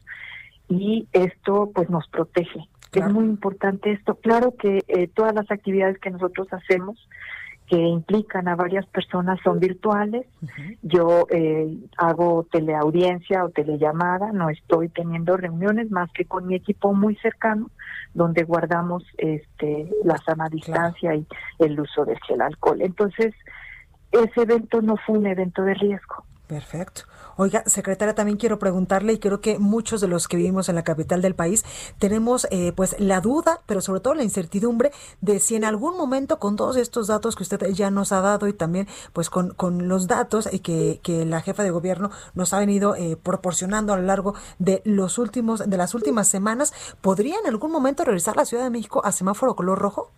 Y 0.68 1.08
esto 1.12 1.70
pues 1.74 1.90
nos 1.90 2.06
protege. 2.08 2.68
Es 2.92 3.10
muy 3.10 3.24
importante 3.24 3.92
esto. 3.92 4.16
Claro 4.16 4.54
que 4.56 4.84
eh, 4.86 5.08
todas 5.08 5.34
las 5.34 5.50
actividades 5.50 5.98
que 5.98 6.10
nosotros 6.10 6.46
hacemos 6.52 7.08
que 7.72 7.78
implican 7.78 8.48
a 8.48 8.54
varias 8.54 8.84
personas 8.84 9.40
son 9.42 9.58
virtuales. 9.58 10.26
Yo 10.82 11.26
eh, 11.30 11.74
hago 11.96 12.46
teleaudiencia 12.52 13.46
o 13.46 13.48
telellamada, 13.48 14.30
no 14.30 14.50
estoy 14.50 14.90
teniendo 14.90 15.38
reuniones 15.38 15.90
más 15.90 16.12
que 16.12 16.26
con 16.26 16.46
mi 16.46 16.54
equipo 16.54 16.92
muy 16.92 17.16
cercano, 17.16 17.70
donde 18.12 18.44
guardamos 18.44 19.04
este 19.16 19.88
la 20.04 20.18
sana 20.18 20.50
distancia 20.50 21.14
y 21.14 21.26
el 21.60 21.80
uso 21.80 22.04
del 22.04 22.18
gel 22.28 22.42
alcohol. 22.42 22.82
Entonces, 22.82 23.34
ese 24.10 24.42
evento 24.42 24.82
no 24.82 24.98
fue 24.98 25.16
un 25.16 25.26
evento 25.28 25.62
de 25.62 25.72
riesgo. 25.72 26.26
Perfecto. 26.52 27.04
Oiga, 27.38 27.62
secretaria, 27.64 28.14
también 28.14 28.36
quiero 28.36 28.58
preguntarle 28.58 29.14
y 29.14 29.18
creo 29.18 29.40
que 29.40 29.58
muchos 29.58 30.02
de 30.02 30.06
los 30.06 30.28
que 30.28 30.36
vivimos 30.36 30.68
en 30.68 30.74
la 30.74 30.84
capital 30.84 31.22
del 31.22 31.34
país 31.34 31.64
tenemos 31.98 32.46
eh, 32.50 32.74
pues 32.76 32.94
la 33.00 33.22
duda, 33.22 33.60
pero 33.64 33.80
sobre 33.80 34.00
todo 34.00 34.12
la 34.12 34.22
incertidumbre 34.22 34.90
de 35.22 35.38
si 35.38 35.54
en 35.56 35.64
algún 35.64 35.96
momento 35.96 36.38
con 36.38 36.56
todos 36.56 36.76
estos 36.76 37.06
datos 37.06 37.36
que 37.36 37.42
usted 37.42 37.66
ya 37.70 37.90
nos 37.90 38.12
ha 38.12 38.20
dado 38.20 38.48
y 38.48 38.52
también 38.52 38.86
pues 39.14 39.30
con, 39.30 39.54
con 39.54 39.88
los 39.88 40.08
datos 40.08 40.46
que, 40.62 41.00
que 41.02 41.24
la 41.24 41.40
jefa 41.40 41.62
de 41.62 41.70
gobierno 41.70 42.10
nos 42.34 42.52
ha 42.52 42.58
venido 42.58 42.94
eh, 42.96 43.16
proporcionando 43.16 43.94
a 43.94 43.96
lo 43.96 44.02
largo 44.02 44.34
de 44.58 44.82
los 44.84 45.16
últimos 45.16 45.70
de 45.70 45.76
las 45.78 45.94
últimas 45.94 46.28
semanas, 46.28 46.74
¿podría 47.00 47.36
en 47.42 47.46
algún 47.46 47.72
momento 47.72 48.04
regresar 48.04 48.36
la 48.36 48.44
Ciudad 48.44 48.64
de 48.64 48.70
México 48.70 49.00
a 49.06 49.10
semáforo 49.10 49.56
color 49.56 49.78
rojo? 49.78 50.10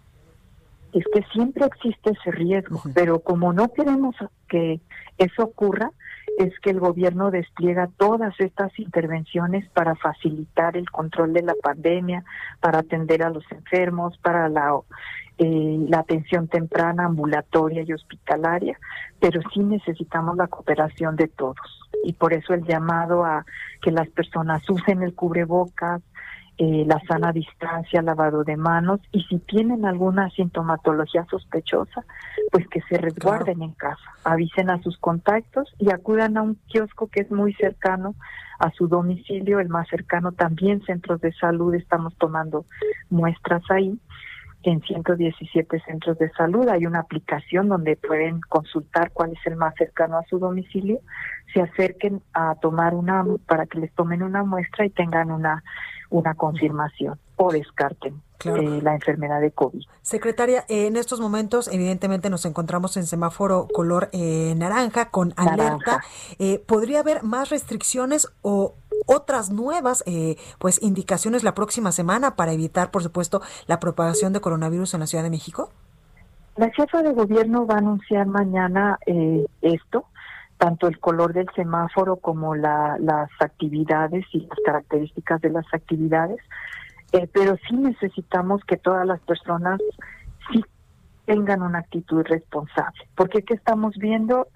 Es 0.93 1.05
que 1.13 1.23
siempre 1.33 1.65
existe 1.67 2.11
ese 2.11 2.31
riesgo, 2.33 2.83
pero 2.93 3.21
como 3.21 3.53
no 3.53 3.73
queremos 3.73 4.17
que 4.49 4.81
eso 5.19 5.43
ocurra, 5.43 5.91
es 6.39 6.59
que 6.61 6.71
el 6.71 6.81
gobierno 6.81 7.31
despliega 7.31 7.89
todas 7.97 8.35
estas 8.41 8.77
intervenciones 8.79 9.69
para 9.71 9.95
facilitar 9.95 10.77
el 10.77 10.91
control 10.91 11.33
de 11.33 11.43
la 11.43 11.55
pandemia, 11.63 12.25
para 12.61 12.81
atender 12.81 13.23
a 13.23 13.31
los 13.31 13.45
enfermos, 13.53 14.19
para 14.19 14.49
la, 14.49 14.75
eh, 15.39 15.87
la 15.89 16.01
atención 16.01 16.49
temprana, 16.49 17.05
ambulatoria 17.05 17.83
y 17.83 17.93
hospitalaria, 17.93 18.79
pero 19.21 19.41
sí 19.53 19.61
necesitamos 19.61 20.37
la 20.37 20.49
cooperación 20.49 21.17
de 21.17 21.29
todos. 21.29 21.57
Y 22.03 22.13
por 22.15 22.33
eso 22.33 22.53
el 22.55 22.65
llamado 22.65 23.25
a 23.25 23.45
que 23.81 23.91
las 23.91 24.09
personas 24.09 24.69
usen 24.69 25.03
el 25.03 25.15
cubrebocas, 25.15 26.03
eh, 26.59 26.85
la 26.87 27.01
sana 27.09 27.33
distancia, 27.33 28.01
lavado 28.01 28.45
de 28.45 28.57
manos 28.57 29.01
y 29.11 29.23
si 29.25 29.39
tienen 29.41 29.85
alguna 29.85 30.31
sintomatología 30.31 31.27
sospechosa, 31.29 32.05
pues 32.53 32.69
que 32.69 32.81
se 32.83 32.97
resguarden 32.99 33.63
en 33.63 33.73
casa, 33.73 34.05
avisen 34.23 34.71
a 34.71 34.81
sus 34.83 34.97
contactos 34.99 35.75
y 35.79 35.91
acudan 35.91 36.37
a 36.37 36.43
un 36.43 36.57
kiosco 36.69 37.09
que 37.09 37.23
es 37.23 37.31
muy 37.31 37.55
cercano 37.55 38.15
a 38.61 38.71
su 38.71 38.87
domicilio, 38.87 39.59
el 39.59 39.69
más 39.69 39.89
cercano 39.89 40.31
también 40.33 40.81
centros 40.85 41.21
de 41.21 41.33
salud, 41.33 41.75
estamos 41.75 42.15
tomando 42.17 42.67
muestras 43.11 43.63
ahí 43.71 43.99
en 44.65 44.81
117 44.81 45.81
centros 45.81 46.19
de 46.19 46.31
salud. 46.31 46.69
Hay 46.69 46.87
una 46.87 47.01
aplicación 47.01 47.69
donde 47.69 47.97
pueden 47.97 48.41
consultar 48.49 49.11
cuál 49.13 49.33
es 49.33 49.47
el 49.47 49.57
más 49.57 49.75
cercano 49.77 50.19
a 50.19 50.25
su 50.25 50.39
domicilio, 50.39 51.01
se 51.53 51.61
acerquen 51.61 52.23
a 52.33 52.55
tomar 52.57 52.95
una, 52.95 53.25
para 53.47 53.67
que 53.67 53.79
les 53.79 53.93
tomen 53.95 54.23
una 54.23 54.43
muestra 54.45 54.87
y 54.87 54.91
tengan 54.91 55.31
una 55.31 55.63
una 56.15 56.35
confirmación 56.35 57.19
o 57.37 57.51
descarten 57.51 58.23
eh, 58.45 58.81
la 58.83 58.95
enfermedad 58.95 59.41
de 59.41 59.51
COVID. 59.51 59.83
Secretaria, 60.03 60.65
en 60.69 60.97
estos 60.97 61.19
momentos 61.19 61.67
evidentemente 61.67 62.31
nos 62.31 62.45
encontramos 62.47 62.97
en 62.97 63.05
semáforo 63.05 63.67
color 63.73 64.11
eh, 64.13 64.55
naranja 64.57 65.11
con 65.11 65.35
alerta. 65.37 66.03
Eh, 66.39 66.63
¿Podría 66.65 67.01
haber 67.01 67.25
más 67.25 67.51
restricciones 67.51 68.29
o 68.43 68.75
otras 69.07 69.51
nuevas 69.51 70.05
pues 70.59 70.81
indicaciones 70.83 71.43
la 71.43 71.55
próxima 71.55 71.91
semana 71.91 72.37
para 72.37 72.53
evitar, 72.53 72.93
por 72.93 73.03
supuesto, 73.03 73.43
la 73.67 73.81
propagación 73.81 74.33
de 74.33 74.41
coronavirus 74.41 74.95
en 74.95 75.01
la 75.01 75.07
Ciudad 75.07 75.25
de 75.25 75.31
México? 75.31 75.71
La 76.57 76.71
jefa 76.71 77.03
de 77.03 77.13
gobierno 77.13 77.67
va 77.67 77.75
a 77.75 77.79
anunciar 77.79 78.27
mañana 78.27 78.99
esto 79.61 80.07
tanto 80.59 80.87
el 80.89 80.99
color 80.99 81.33
del 81.33 81.49
semáforo 81.55 82.17
como 82.17 82.55
la, 82.55 82.97
las 82.99 83.31
actividades 83.41 84.25
y 84.33 84.41
las 84.41 84.59
características 84.65 85.41
de 85.41 85.51
las 85.51 85.67
actividades, 85.73 86.39
eh, 87.13 87.29
pero 87.33 87.57
sí 87.69 87.77
necesitamos 87.77 88.65
que 88.65 88.77
todas 88.77 89.07
las 89.07 89.21
personas 89.21 89.81
sí 90.51 90.65
tengan 91.27 91.63
una 91.63 91.81
actitud 91.81 92.23
responsable, 92.25 93.09
porque 93.15 93.43
¿qué 93.43 93.55
estamos 93.55 93.97
viendo? 93.97 94.49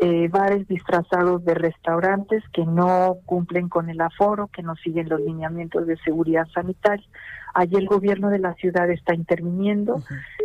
Eh, 0.00 0.28
bares 0.28 0.68
disfrazados 0.68 1.44
de 1.44 1.54
restaurantes 1.54 2.44
que 2.52 2.64
no 2.64 3.16
cumplen 3.26 3.68
con 3.68 3.90
el 3.90 4.00
aforo, 4.00 4.46
que 4.46 4.62
no 4.62 4.76
siguen 4.76 5.08
los 5.08 5.20
lineamientos 5.20 5.88
de 5.88 5.96
seguridad 5.98 6.46
sanitaria. 6.54 7.04
Allí 7.52 7.74
el 7.74 7.88
gobierno 7.88 8.28
de 8.30 8.38
la 8.38 8.54
ciudad 8.54 8.88
está 8.90 9.12
interviniendo, 9.12 10.00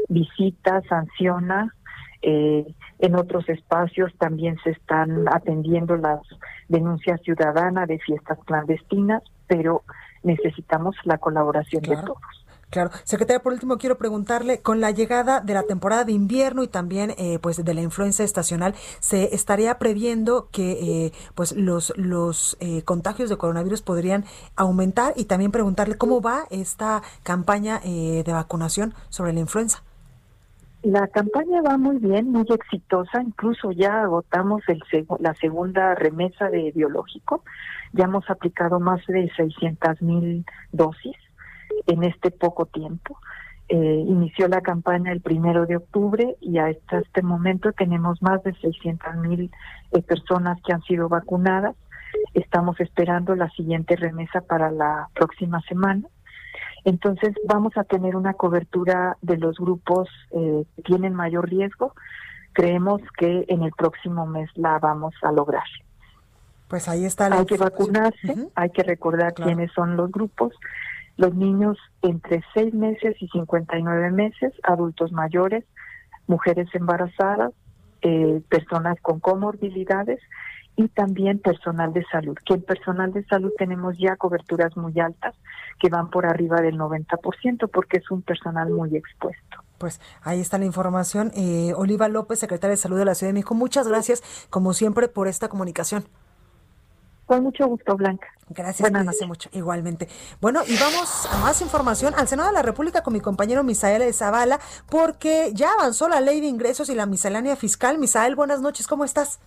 visita, 0.09 0.81
sanciona, 0.89 1.75
eh, 2.23 2.65
en 2.99 3.15
otros 3.15 3.47
espacios 3.49 4.12
también 4.17 4.57
se 4.63 4.71
están 4.71 5.27
atendiendo 5.27 5.97
las 5.97 6.21
denuncias 6.69 7.21
ciudadanas 7.21 7.88
de 7.88 7.99
fiestas 7.99 8.39
clandestinas, 8.45 9.21
pero 9.47 9.83
necesitamos 10.23 10.95
la 11.03 11.17
colaboración 11.17 11.83
de 11.83 11.97
todos. 11.97 12.43
Claro. 12.69 12.89
Secretaria, 13.03 13.43
por 13.43 13.53
último, 13.53 13.77
quiero 13.77 13.99
preguntarle, 13.99 14.62
con 14.62 14.81
la 14.81 14.89
llegada 14.89 15.41
de 15.41 15.53
la 15.53 15.62
temporada 15.62 16.05
de 16.05 16.12
invierno 16.12 16.63
y 16.63 16.67
también 16.67 17.13
eh, 17.19 17.38
pues 17.39 17.63
de 17.63 17.73
la 17.75 17.81
influenza 17.81 18.23
estacional, 18.23 18.73
¿se 18.99 19.36
estaría 19.36 19.77
previendo 19.77 20.49
que 20.51 20.71
eh, 20.71 21.12
pues 21.36 21.51
los, 21.51 21.93
los 21.97 22.57
eh, 22.62 22.81
contagios 22.81 23.29
de 23.29 23.38
coronavirus 23.38 23.83
podrían 23.83 24.25
aumentar? 24.55 25.13
Y 25.15 25.25
también 25.25 25.51
preguntarle 25.51 25.99
cómo 25.99 26.19
va 26.19 26.45
esta 26.49 27.03
campaña 27.21 27.79
de 27.83 28.23
vacunación 28.25 28.95
sobre 29.09 29.33
la 29.33 29.41
influenza. 29.41 29.83
La 30.83 31.07
campaña 31.07 31.61
va 31.61 31.77
muy 31.77 31.97
bien, 31.97 32.29
muy 32.29 32.45
exitosa, 32.49 33.21
incluso 33.21 33.71
ya 33.71 34.03
agotamos 34.03 34.63
el 34.67 34.83
la 35.19 35.33
segunda 35.35 35.95
remesa 35.95 36.49
de 36.49 36.73
biológico, 36.75 37.45
ya 37.93 38.03
hemos 38.03 38.29
aplicado 38.29 38.81
más 38.81 38.99
de 39.07 39.31
600 39.33 40.01
mil 40.01 40.45
dosis 40.73 41.15
en 41.87 42.03
este 42.03 42.31
poco 42.31 42.65
tiempo. 42.65 43.17
Eh, 43.69 44.03
inició 44.05 44.49
la 44.49 44.59
campaña 44.59 45.13
el 45.13 45.21
primero 45.21 45.65
de 45.65 45.77
octubre 45.77 46.35
y 46.41 46.57
hasta 46.57 46.99
este 46.99 47.21
momento 47.21 47.71
tenemos 47.71 48.21
más 48.21 48.43
de 48.43 48.53
600 48.53 49.15
mil 49.15 49.51
eh, 49.93 50.01
personas 50.01 50.61
que 50.63 50.73
han 50.73 50.81
sido 50.81 51.07
vacunadas. 51.07 51.77
Estamos 52.34 52.77
esperando 52.81 53.38
la 53.38 53.49
siguiente 53.51 53.95
remesa 53.95 54.41
para 54.41 54.69
la 54.69 55.07
próxima 55.13 55.61
semana 55.61 56.09
entonces 56.86 57.34
vamos 57.47 57.78
a 57.78 57.84
tener 57.84 58.16
una 58.16 58.34
cobertura 58.34 59.18
de 59.22 59.38
los 59.38 59.58
grupos 59.58 60.10
eh, 60.32 60.66
que 60.76 60.82
tienen 60.84 61.14
mayor 61.14 61.49
riesgo. 61.49 61.93
Creemos 62.54 63.01
que 63.18 63.45
en 63.47 63.64
el 63.64 63.72
próximo 63.72 64.26
mes 64.26 64.49
la 64.56 64.80
vamos 64.80 65.14
a 65.24 65.32
lograr. 65.32 65.64
Pues 66.68 66.88
ahí 66.89 67.06
está. 67.06 67.26
hay 67.28 67.45
que 67.45 67.58
vacunarse, 67.58 68.49
hay 68.56 68.70
que 68.72 68.84
recordar 68.84 69.34
quiénes 69.34 69.72
son 69.74 69.95
los 69.95 70.12
grupos. 70.12 70.54
Los 71.18 71.36
niños 71.36 71.78
entre 72.01 72.43
6 72.54 72.74
meses 72.74 73.16
y 73.20 73.28
59 73.28 74.12
meses, 74.12 74.54
adultos 74.64 75.12
mayores, 75.12 75.64
mujeres 76.26 76.68
embarazadas, 76.74 77.54
eh, 78.01 78.41
personas 78.49 78.97
con 79.01 79.20
comorbilidades 79.20 80.20
y 80.76 80.88
también 80.89 81.39
personal 81.39 81.93
de 81.93 82.03
salud, 82.05 82.36
que 82.45 82.55
en 82.55 82.63
personal 82.63 83.13
de 83.13 83.24
salud 83.26 83.51
tenemos 83.57 83.97
ya 83.97 84.15
coberturas 84.15 84.76
muy 84.76 84.99
altas 84.99 85.36
que 85.80 85.89
van 85.89 86.09
por 86.09 86.26
arriba 86.26 86.61
del 86.61 86.78
90% 86.78 87.69
porque 87.71 87.97
es 87.97 88.09
un 88.09 88.21
personal 88.21 88.69
muy 88.71 88.95
expuesto. 88.95 89.57
Pues 89.78 90.01
ahí 90.21 90.39
está 90.39 90.57
la 90.57 90.65
información. 90.65 91.32
Eh, 91.36 91.74
Oliva 91.76 92.07
López, 92.07 92.39
secretaria 92.39 92.71
de 92.71 92.78
Salud 92.78 92.97
de 92.97 93.05
la 93.05 93.15
Ciudad 93.15 93.30
de 93.30 93.34
México, 93.34 93.53
muchas 93.53 93.88
gracias 93.88 94.24
como 94.49 94.74
siempre 94.74 95.07
por 95.07 95.28
esta 95.28 95.47
comunicación. 95.47 96.05
Con 97.26 97.43
mucho 97.43 97.67
gusto, 97.67 97.95
Blanca. 97.95 98.28
Gracias, 98.49 98.91
hace 98.93 99.26
mucho. 99.26 99.49
Igualmente. 99.53 100.07
Bueno, 100.41 100.61
y 100.67 100.78
vamos 100.78 101.26
a 101.32 101.38
más 101.38 101.61
información 101.61 102.13
al 102.17 102.28
Senado 102.28 102.49
de 102.49 102.55
la 102.55 102.61
República 102.61 103.01
con 103.01 103.13
mi 103.13 103.21
compañero 103.21 103.63
Misael 103.63 104.13
Zavala, 104.13 104.59
porque 104.89 105.51
ya 105.53 105.71
avanzó 105.74 106.09
la 106.09 106.19
ley 106.19 106.41
de 106.41 106.47
ingresos 106.47 106.89
y 106.89 106.95
la 106.95 107.05
miscelánea 107.05 107.55
fiscal. 107.55 107.97
Misael, 107.97 108.36
buenas 108.36 108.61
noches, 108.61 108.88
¿cómo 108.88 109.05
estás? 109.05 109.39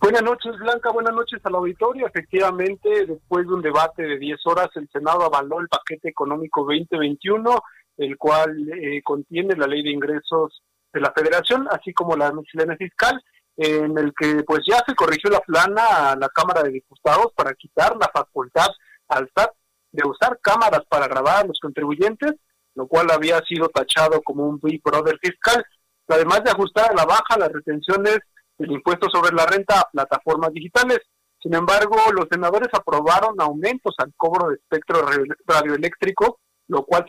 Buenas 0.00 0.22
noches, 0.22 0.58
Blanca. 0.58 0.90
Buenas 0.90 1.14
noches 1.14 1.40
al 1.44 1.54
auditorio. 1.54 2.06
Efectivamente, 2.06 3.06
después 3.06 3.46
de 3.46 3.54
un 3.54 3.62
debate 3.62 4.02
de 4.02 4.18
10 4.18 4.46
horas, 4.46 4.68
el 4.74 4.88
Senado 4.90 5.22
avaló 5.24 5.60
el 5.60 5.68
paquete 5.68 6.08
económico 6.08 6.62
2021, 6.62 7.62
el 7.98 8.16
cual 8.16 8.68
eh, 8.72 9.02
contiene 9.02 9.54
la 9.56 9.66
ley 9.66 9.82
de 9.82 9.90
ingresos 9.90 10.62
de 10.92 11.00
la 11.00 11.12
Federación, 11.12 11.68
así 11.70 11.92
como 11.92 12.16
la 12.16 12.32
miscelánea 12.32 12.76
fiscal, 12.76 13.22
en 13.56 13.96
el 13.98 14.12
que 14.18 14.42
pues 14.44 14.60
ya 14.66 14.82
se 14.86 14.94
corrigió 14.94 15.30
la 15.30 15.40
plana 15.40 16.12
a 16.12 16.16
la 16.16 16.28
Cámara 16.30 16.62
de 16.62 16.70
Diputados 16.70 17.32
para 17.36 17.54
quitar 17.54 17.96
la 17.96 18.10
facultad 18.12 18.68
al 19.08 19.30
SAT 19.34 19.50
de 19.92 20.08
usar 20.08 20.38
cámaras 20.40 20.82
para 20.88 21.08
grabar 21.08 21.44
a 21.44 21.46
los 21.46 21.58
contribuyentes, 21.60 22.34
lo 22.74 22.86
cual 22.86 23.10
había 23.10 23.40
sido 23.40 23.68
tachado 23.68 24.22
como 24.22 24.48
un 24.48 24.58
Big 24.60 24.82
Brother 24.82 25.18
fiscal, 25.20 25.62
además 26.08 26.42
de 26.44 26.50
ajustar 26.50 26.90
a 26.90 26.94
la 26.94 27.04
baja 27.04 27.38
las 27.38 27.52
retenciones 27.52 28.18
el 28.60 28.72
impuesto 28.72 29.08
sobre 29.10 29.34
la 29.34 29.46
renta 29.46 29.80
a 29.80 29.90
plataformas 29.90 30.52
digitales. 30.52 31.00
Sin 31.42 31.54
embargo, 31.54 31.96
los 32.12 32.26
senadores 32.30 32.68
aprobaron 32.72 33.40
aumentos 33.40 33.94
al 33.98 34.12
cobro 34.16 34.48
de 34.48 34.56
espectro 34.56 35.06
radioeléctrico, 35.46 36.40
lo 36.68 36.84
cual 36.84 37.06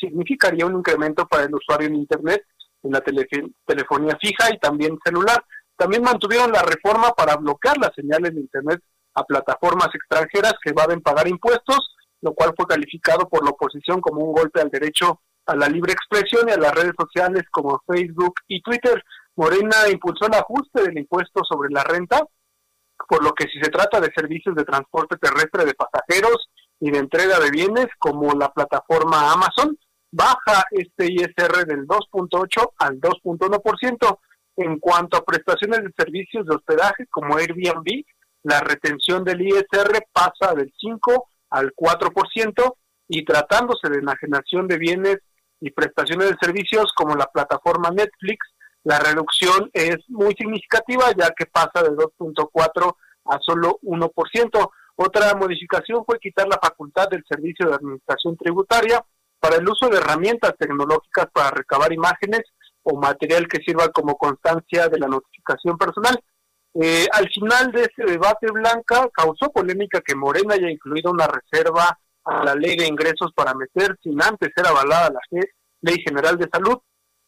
significaría 0.00 0.66
un 0.66 0.76
incremento 0.76 1.26
para 1.26 1.44
el 1.44 1.54
usuario 1.54 1.88
en 1.88 1.96
Internet, 1.96 2.42
en 2.82 2.92
la 2.92 3.02
telefonía 3.66 4.16
fija 4.20 4.52
y 4.52 4.58
también 4.58 4.98
celular. 5.04 5.44
También 5.76 6.02
mantuvieron 6.02 6.50
la 6.50 6.62
reforma 6.62 7.10
para 7.12 7.36
bloquear 7.36 7.76
las 7.78 7.94
señales 7.94 8.34
de 8.34 8.40
Internet 8.40 8.80
a 9.14 9.24
plataformas 9.24 9.88
extranjeras 9.94 10.54
que 10.62 10.72
deben 10.72 11.02
pagar 11.02 11.28
impuestos, 11.28 11.94
lo 12.22 12.32
cual 12.34 12.54
fue 12.56 12.66
calificado 12.66 13.28
por 13.28 13.44
la 13.44 13.50
oposición 13.50 14.00
como 14.00 14.24
un 14.24 14.32
golpe 14.32 14.60
al 14.60 14.70
derecho 14.70 15.20
a 15.46 15.54
la 15.54 15.68
libre 15.68 15.92
expresión 15.92 16.48
y 16.48 16.52
a 16.52 16.58
las 16.58 16.74
redes 16.74 16.92
sociales 16.98 17.44
como 17.50 17.82
Facebook 17.86 18.34
y 18.48 18.60
Twitter. 18.62 19.02
Morena 19.38 19.88
impulsó 19.88 20.26
el 20.26 20.34
ajuste 20.34 20.82
del 20.82 20.98
impuesto 20.98 21.42
sobre 21.48 21.70
la 21.70 21.84
renta, 21.84 22.26
por 23.08 23.22
lo 23.22 23.32
que 23.34 23.44
si 23.44 23.60
se 23.60 23.70
trata 23.70 24.00
de 24.00 24.10
servicios 24.12 24.56
de 24.56 24.64
transporte 24.64 25.16
terrestre 25.16 25.64
de 25.64 25.74
pasajeros 25.74 26.50
y 26.80 26.90
de 26.90 26.98
entrega 26.98 27.38
de 27.38 27.52
bienes 27.52 27.86
como 28.00 28.32
la 28.32 28.52
plataforma 28.52 29.32
Amazon, 29.32 29.78
baja 30.10 30.64
este 30.72 31.06
ISR 31.12 31.66
del 31.66 31.86
2.8 31.86 32.72
al 32.78 33.00
2.1%. 33.00 34.18
En 34.56 34.80
cuanto 34.80 35.16
a 35.16 35.24
prestaciones 35.24 35.84
de 35.84 35.92
servicios 35.96 36.44
de 36.44 36.56
hospedaje 36.56 37.06
como 37.08 37.36
Airbnb, 37.36 38.04
la 38.42 38.58
retención 38.58 39.22
del 39.22 39.40
ISR 39.40 40.04
pasa 40.12 40.52
del 40.56 40.72
5 40.76 41.30
al 41.50 41.72
4% 41.76 42.74
y 43.06 43.24
tratándose 43.24 43.88
de 43.88 43.98
enajenación 43.98 44.66
de 44.66 44.78
bienes 44.78 45.18
y 45.60 45.70
prestaciones 45.70 46.30
de 46.30 46.36
servicios 46.40 46.92
como 46.96 47.14
la 47.14 47.26
plataforma 47.26 47.90
Netflix, 47.90 48.38
la 48.88 48.98
reducción 48.98 49.70
es 49.74 49.98
muy 50.08 50.34
significativa 50.34 51.12
ya 51.14 51.28
que 51.36 51.44
pasa 51.44 51.82
de 51.82 51.90
2.4 51.90 52.96
a 53.26 53.38
solo 53.40 53.78
1%. 53.82 54.70
Otra 54.96 55.34
modificación 55.34 56.06
fue 56.06 56.18
quitar 56.18 56.48
la 56.48 56.58
facultad 56.58 57.06
del 57.10 57.22
Servicio 57.28 57.68
de 57.68 57.74
Administración 57.74 58.38
Tributaria 58.38 59.04
para 59.38 59.56
el 59.56 59.68
uso 59.68 59.90
de 59.90 59.98
herramientas 59.98 60.54
tecnológicas 60.58 61.26
para 61.34 61.50
recabar 61.50 61.92
imágenes 61.92 62.40
o 62.82 62.98
material 62.98 63.46
que 63.46 63.62
sirva 63.62 63.88
como 63.88 64.16
constancia 64.16 64.88
de 64.88 64.98
la 64.98 65.06
notificación 65.06 65.76
personal. 65.76 66.18
Eh, 66.72 67.06
al 67.12 67.28
final 67.28 67.70
de 67.72 67.82
ese 67.82 68.10
debate 68.10 68.46
blanca 68.50 69.06
causó 69.12 69.52
polémica 69.52 70.00
que 70.00 70.14
Morena 70.14 70.54
haya 70.54 70.70
incluido 70.70 71.10
una 71.10 71.26
reserva 71.26 71.98
a 72.24 72.42
la 72.42 72.54
ley 72.54 72.74
de 72.74 72.86
ingresos 72.86 73.32
para 73.36 73.52
meter 73.52 73.98
sin 74.02 74.22
antes 74.22 74.48
ser 74.56 74.66
avalada 74.66 75.10
la 75.10 75.40
ley 75.82 76.02
general 76.02 76.38
de 76.38 76.48
salud 76.50 76.78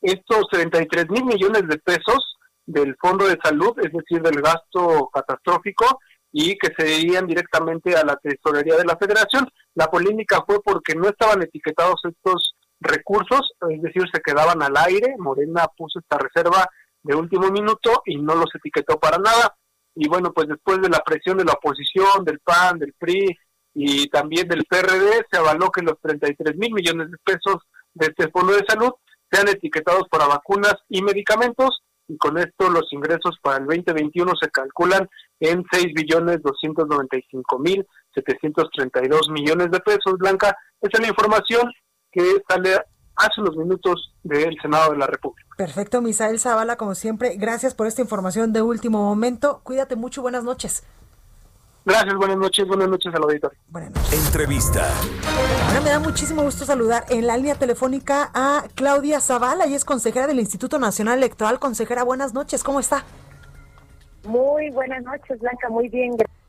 estos 0.00 0.46
33 0.50 1.08
mil 1.10 1.24
millones 1.24 1.62
de 1.68 1.78
pesos 1.78 2.36
del 2.66 2.96
Fondo 3.00 3.26
de 3.26 3.38
Salud, 3.42 3.72
es 3.82 3.92
decir, 3.92 4.22
del 4.22 4.40
gasto 4.40 5.10
catastrófico, 5.12 6.00
y 6.32 6.56
que 6.56 6.72
se 6.76 7.00
irían 7.00 7.26
directamente 7.26 7.96
a 7.96 8.04
la 8.04 8.16
tesorería 8.16 8.76
de 8.76 8.84
la 8.84 8.96
federación. 8.96 9.48
La 9.74 9.88
polémica 9.88 10.42
fue 10.46 10.62
porque 10.62 10.94
no 10.94 11.08
estaban 11.08 11.42
etiquetados 11.42 12.00
estos 12.04 12.54
recursos, 12.80 13.52
es 13.68 13.82
decir, 13.82 14.04
se 14.12 14.20
quedaban 14.20 14.62
al 14.62 14.76
aire. 14.76 15.14
Morena 15.18 15.66
puso 15.76 15.98
esta 15.98 16.18
reserva 16.18 16.68
de 17.02 17.14
último 17.14 17.50
minuto 17.50 18.02
y 18.06 18.16
no 18.16 18.34
los 18.34 18.54
etiquetó 18.54 18.98
para 18.98 19.18
nada. 19.18 19.56
Y 19.94 20.08
bueno, 20.08 20.32
pues 20.32 20.48
después 20.48 20.80
de 20.80 20.88
la 20.88 21.00
presión 21.00 21.36
de 21.36 21.44
la 21.44 21.52
oposición, 21.52 22.24
del 22.24 22.38
PAN, 22.40 22.78
del 22.78 22.94
PRI 22.98 23.36
y 23.74 24.08
también 24.08 24.46
del 24.48 24.64
PRD, 24.66 25.26
se 25.30 25.38
avaló 25.38 25.70
que 25.70 25.82
los 25.82 26.00
33 26.00 26.56
mil 26.56 26.72
millones 26.72 27.10
de 27.10 27.18
pesos 27.24 27.62
de 27.94 28.06
este 28.06 28.30
fondo 28.30 28.52
de 28.52 28.64
salud 28.68 28.92
sean 29.30 29.48
etiquetados 29.48 30.08
para 30.10 30.26
vacunas 30.26 30.74
y 30.88 31.02
medicamentos 31.02 31.82
y 32.08 32.18
con 32.18 32.38
esto 32.38 32.68
los 32.68 32.92
ingresos 32.92 33.38
para 33.40 33.58
el 33.58 33.66
2021 33.66 34.32
se 34.40 34.50
calculan 34.50 35.08
en 35.38 35.64
6 35.70 35.86
billones 35.94 36.42
295 36.42 37.58
mil 37.60 37.86
732 38.14 39.30
millones 39.30 39.70
de 39.70 39.80
pesos. 39.80 40.18
Blanca, 40.18 40.56
esa 40.80 40.92
es 40.94 41.00
la 41.00 41.08
información 41.08 41.70
que 42.10 42.42
sale 42.48 42.76
hace 43.16 43.40
unos 43.40 43.56
minutos 43.56 44.14
del 44.22 44.56
Senado 44.60 44.92
de 44.92 44.98
la 44.98 45.06
República. 45.06 45.48
Perfecto, 45.56 46.00
Misael 46.00 46.40
Zavala, 46.40 46.76
como 46.76 46.94
siempre, 46.94 47.36
gracias 47.36 47.74
por 47.74 47.86
esta 47.86 48.02
información 48.02 48.52
de 48.52 48.62
último 48.62 49.04
momento. 49.04 49.60
Cuídate 49.62 49.94
mucho, 49.94 50.22
buenas 50.22 50.42
noches. 50.42 50.84
Gracias, 51.84 52.14
buenas 52.14 52.36
noches, 52.36 52.66
buenas 52.66 52.88
noches 52.88 53.14
al 53.14 53.22
auditor. 53.22 53.52
Buenas 53.68 53.90
noches. 53.92 54.26
Entrevista. 54.26 54.86
Ahora 55.68 55.80
me 55.80 55.90
da 55.90 55.98
muchísimo 55.98 56.42
gusto 56.42 56.64
saludar 56.64 57.04
en 57.08 57.26
la 57.26 57.36
línea 57.36 57.54
telefónica 57.54 58.30
a 58.34 58.64
Claudia 58.74 59.20
Zavala, 59.20 59.66
y 59.66 59.74
es 59.74 59.84
consejera 59.84 60.26
del 60.26 60.40
Instituto 60.40 60.78
Nacional 60.78 61.18
Electoral. 61.18 61.58
Consejera, 61.58 62.04
buenas 62.04 62.34
noches, 62.34 62.62
¿cómo 62.62 62.80
está? 62.80 63.04
Muy 64.24 64.70
buenas 64.70 65.02
noches, 65.04 65.38
Blanca, 65.40 65.68
muy 65.70 65.88
bien, 65.88 66.16
gracias 66.16 66.39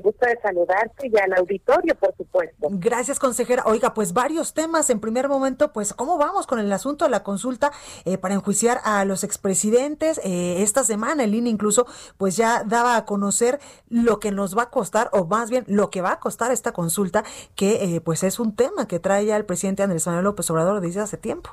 gusto 0.00 0.26
de 0.26 0.38
saludarte 0.42 1.08
y 1.08 1.18
al 1.18 1.32
auditorio, 1.34 1.94
por 1.94 2.14
supuesto. 2.16 2.68
Gracias, 2.70 3.18
consejera. 3.18 3.64
Oiga, 3.66 3.94
pues 3.94 4.12
varios 4.12 4.54
temas. 4.54 4.90
En 4.90 5.00
primer 5.00 5.28
momento, 5.28 5.72
pues, 5.72 5.92
¿cómo 5.94 6.18
vamos 6.18 6.46
con 6.46 6.58
el 6.58 6.72
asunto 6.72 7.04
de 7.04 7.10
la 7.10 7.22
consulta 7.22 7.72
eh, 8.04 8.18
para 8.18 8.34
enjuiciar 8.34 8.80
a 8.84 9.04
los 9.04 9.24
expresidentes? 9.24 10.20
Eh, 10.24 10.62
esta 10.62 10.84
semana 10.84 11.24
el 11.24 11.34
INE 11.34 11.50
incluso, 11.50 11.86
pues 12.16 12.36
ya 12.36 12.62
daba 12.64 12.96
a 12.96 13.04
conocer 13.04 13.60
lo 13.88 14.20
que 14.20 14.30
nos 14.30 14.56
va 14.56 14.64
a 14.64 14.70
costar, 14.70 15.10
o 15.12 15.24
más 15.26 15.50
bien 15.50 15.64
lo 15.66 15.90
que 15.90 16.02
va 16.02 16.12
a 16.12 16.20
costar 16.20 16.52
esta 16.52 16.72
consulta, 16.72 17.24
que 17.54 17.96
eh, 17.96 18.00
pues 18.00 18.22
es 18.22 18.38
un 18.38 18.54
tema 18.54 18.86
que 18.86 18.98
trae 18.98 19.26
ya 19.26 19.36
el 19.36 19.44
presidente 19.44 19.82
Andrés 19.82 20.06
Manuel 20.06 20.24
López 20.24 20.50
Obrador 20.50 20.80
desde 20.80 21.00
hace 21.00 21.16
tiempo. 21.16 21.50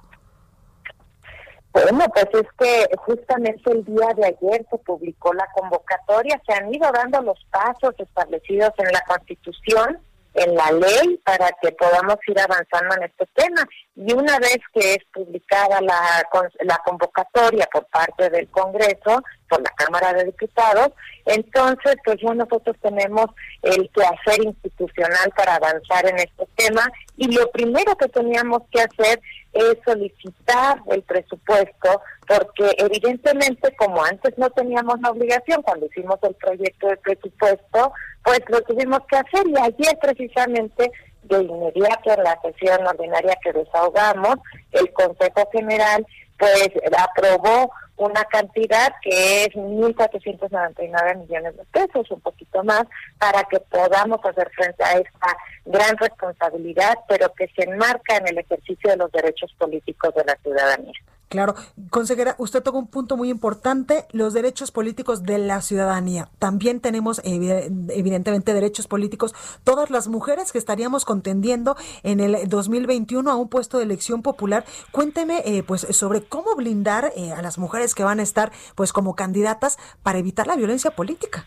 Bueno, 1.73 2.05
pues 2.13 2.25
es 2.33 2.47
que 2.57 2.95
justamente 2.97 3.71
el 3.71 3.85
día 3.85 4.07
de 4.15 4.25
ayer 4.25 4.65
se 4.69 4.77
publicó 4.79 5.33
la 5.33 5.47
convocatoria, 5.53 6.41
se 6.45 6.53
han 6.53 6.73
ido 6.73 6.89
dando 6.91 7.21
los 7.21 7.45
pasos 7.51 7.93
establecidos 7.99 8.71
en 8.77 8.91
la 8.91 9.01
Constitución, 9.07 9.99
en 10.33 10.55
la 10.55 10.71
ley, 10.71 11.19
para 11.25 11.49
que 11.61 11.71
podamos 11.71 12.17
ir 12.27 12.39
avanzando 12.39 12.95
en 12.95 13.03
este 13.03 13.25
tema. 13.33 13.67
Y 13.95 14.13
una 14.13 14.37
vez 14.39 14.59
que 14.73 14.93
es 14.93 15.03
publicada 15.11 15.81
la, 15.81 16.23
la 16.61 16.77
convocatoria 16.85 17.67
por 17.71 17.85
parte 17.87 18.29
del 18.29 18.47
Congreso, 18.49 19.23
por 19.49 19.61
la 19.61 19.71
Cámara 19.71 20.13
de 20.13 20.25
Diputados, 20.25 20.89
entonces 21.25 21.95
pues 22.05 22.17
ya 22.21 22.33
nosotros 22.33 22.75
tenemos 22.81 23.25
el 23.63 23.89
quehacer 23.91 24.43
institucional 24.43 25.31
para 25.35 25.55
avanzar 25.55 26.07
en 26.07 26.19
este 26.19 26.47
tema 26.55 26.87
y 27.15 27.31
lo 27.31 27.49
primero 27.51 27.95
que 27.95 28.07
teníamos 28.09 28.61
que 28.71 28.81
hacer 28.81 29.19
es 29.57 29.77
solicitar 29.85 30.79
el 30.89 31.01
presupuesto, 31.03 32.01
porque 32.27 32.71
evidentemente 32.77 33.75
como 33.75 34.03
antes 34.03 34.37
no 34.37 34.49
teníamos 34.51 34.99
la 35.01 35.11
obligación 35.11 35.61
cuando 35.63 35.87
hicimos 35.87 36.17
el 36.23 36.35
proyecto 36.35 36.87
de 36.87 36.97
presupuesto, 36.97 37.93
pues 38.23 38.41
lo 38.47 38.61
tuvimos 38.61 38.99
que 39.09 39.17
hacer 39.17 39.47
y 39.47 39.57
ayer 39.59 39.97
precisamente 40.01 40.91
de 41.23 41.43
inmediato 41.43 42.11
en 42.11 42.23
la 42.23 42.39
sesión 42.41 42.85
ordinaria 42.85 43.37
que 43.43 43.53
desahogamos, 43.53 44.35
el 44.71 44.91
Consejo 44.93 45.49
General 45.51 46.05
pues 46.37 46.69
aprobó 46.97 47.71
una 47.97 48.23
cantidad 48.25 48.93
que 49.01 49.45
es 49.45 49.49
1.499 49.49 51.17
millones 51.17 51.57
de 51.57 51.65
pesos, 51.65 52.09
un 52.11 52.21
poquito 52.21 52.63
más, 52.63 52.83
para 53.17 53.43
que 53.43 53.59
podamos 53.59 54.23
hacer 54.23 54.49
frente 54.55 54.83
a 54.83 54.93
esta 54.93 55.37
gran 55.65 55.97
responsabilidad, 55.97 56.95
pero 57.07 57.33
que 57.33 57.47
se 57.49 57.63
enmarca 57.63 58.17
en 58.17 58.27
el 58.27 58.37
ejercicio 58.37 58.91
de 58.91 58.97
los 58.97 59.11
derechos 59.11 59.53
políticos 59.57 60.13
de 60.15 60.23
la 60.25 60.35
ciudadanía. 60.43 60.93
Claro, 61.29 61.55
consejera, 61.89 62.35
usted 62.37 62.63
tocó 62.63 62.79
un 62.79 62.87
punto 62.87 63.17
muy 63.17 63.29
importante, 63.29 64.05
los 64.11 64.33
derechos 64.33 64.71
políticos 64.71 65.23
de 65.23 65.37
la 65.37 65.61
ciudadanía. 65.61 66.29
También 66.39 66.79
tenemos 66.79 67.21
evidentemente 67.25 68.53
derechos 68.53 68.87
políticos 68.87 69.35
todas 69.65 69.89
las 69.89 70.07
mujeres 70.07 70.53
que 70.53 70.57
estaríamos 70.57 71.03
contendiendo 71.03 71.75
en 72.03 72.21
el 72.21 72.47
2021 72.47 73.29
a 73.29 73.35
un 73.35 73.49
puesto 73.49 73.77
de 73.77 73.83
elección 73.83 74.21
popular. 74.21 74.63
Cuénteme 74.91 75.41
eh, 75.45 75.63
pues 75.63 75.81
sobre 75.91 76.23
cómo 76.23 76.55
blindar 76.55 77.11
eh, 77.17 77.33
a 77.33 77.41
las 77.41 77.57
mujeres 77.57 77.93
que 77.93 78.05
van 78.05 78.21
a 78.21 78.23
estar 78.23 78.53
pues 78.75 78.93
como 78.93 79.15
candidatas 79.15 79.77
para 80.03 80.19
evitar 80.19 80.47
la 80.47 80.55
violencia 80.55 80.91
política. 80.91 81.45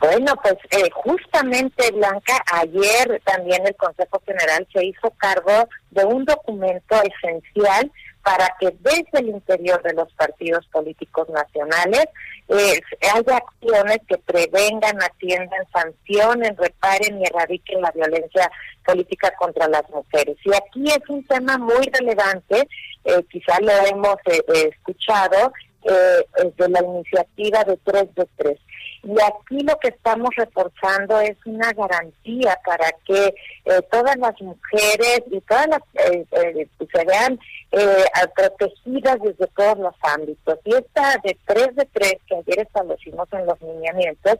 Bueno, 0.00 0.34
pues 0.42 0.54
eh, 0.70 0.88
justamente, 0.94 1.90
Blanca, 1.92 2.42
ayer 2.54 3.20
también 3.22 3.66
el 3.66 3.76
Consejo 3.76 4.22
General 4.24 4.66
se 4.72 4.86
hizo 4.86 5.10
cargo 5.18 5.68
de 5.90 6.06
un 6.06 6.24
documento 6.24 6.96
esencial 7.02 7.92
para 8.22 8.54
que 8.60 8.74
desde 8.80 9.18
el 9.18 9.28
interior 9.28 9.82
de 9.82 9.94
los 9.94 10.12
partidos 10.14 10.66
políticos 10.66 11.28
nacionales 11.30 12.06
eh, 12.48 12.80
haya 13.14 13.36
acciones 13.36 13.98
que 14.08 14.18
prevengan, 14.18 15.02
atiendan, 15.02 15.64
sancionen, 15.72 16.56
reparen 16.56 17.20
y 17.20 17.24
erradiquen 17.24 17.80
la 17.80 17.90
violencia 17.92 18.50
política 18.84 19.32
contra 19.38 19.68
las 19.68 19.88
mujeres. 19.90 20.36
Y 20.44 20.50
aquí 20.54 20.90
es 20.90 21.08
un 21.08 21.24
tema 21.26 21.56
muy 21.58 21.88
relevante, 21.92 22.68
eh, 23.04 23.24
quizá 23.30 23.58
lo 23.60 23.72
hemos 23.86 24.16
eh, 24.26 24.70
escuchado, 24.74 25.52
eh, 25.84 26.52
de 26.56 26.68
la 26.68 26.80
iniciativa 26.80 27.64
de 27.64 27.76
3 27.84 28.14
de 28.14 28.28
3. 28.36 28.58
Y 29.02 29.12
aquí 29.12 29.64
lo 29.64 29.78
que 29.78 29.88
estamos 29.88 30.28
reforzando 30.36 31.18
es 31.20 31.36
una 31.46 31.72
garantía 31.72 32.58
para 32.64 32.92
que 33.06 33.34
eh, 33.64 33.82
todas 33.90 34.16
las 34.16 34.38
mujeres 34.42 35.22
y 35.30 35.40
todas 35.40 35.68
las 35.68 35.80
eh, 35.94 36.26
eh 36.32 36.68
se 36.92 37.04
vean 37.06 37.38
eh, 37.72 38.04
protegidas 38.36 39.18
desde 39.22 39.46
todos 39.56 39.78
los 39.78 39.94
ámbitos. 40.02 40.58
Y 40.64 40.74
esta 40.74 41.16
de 41.24 41.36
3 41.46 41.76
de 41.76 41.86
3 41.86 42.14
que 42.26 42.36
ayer 42.36 42.60
establecimos 42.60 43.26
en 43.32 43.46
los 43.46 43.60
lineamientos, 43.62 44.34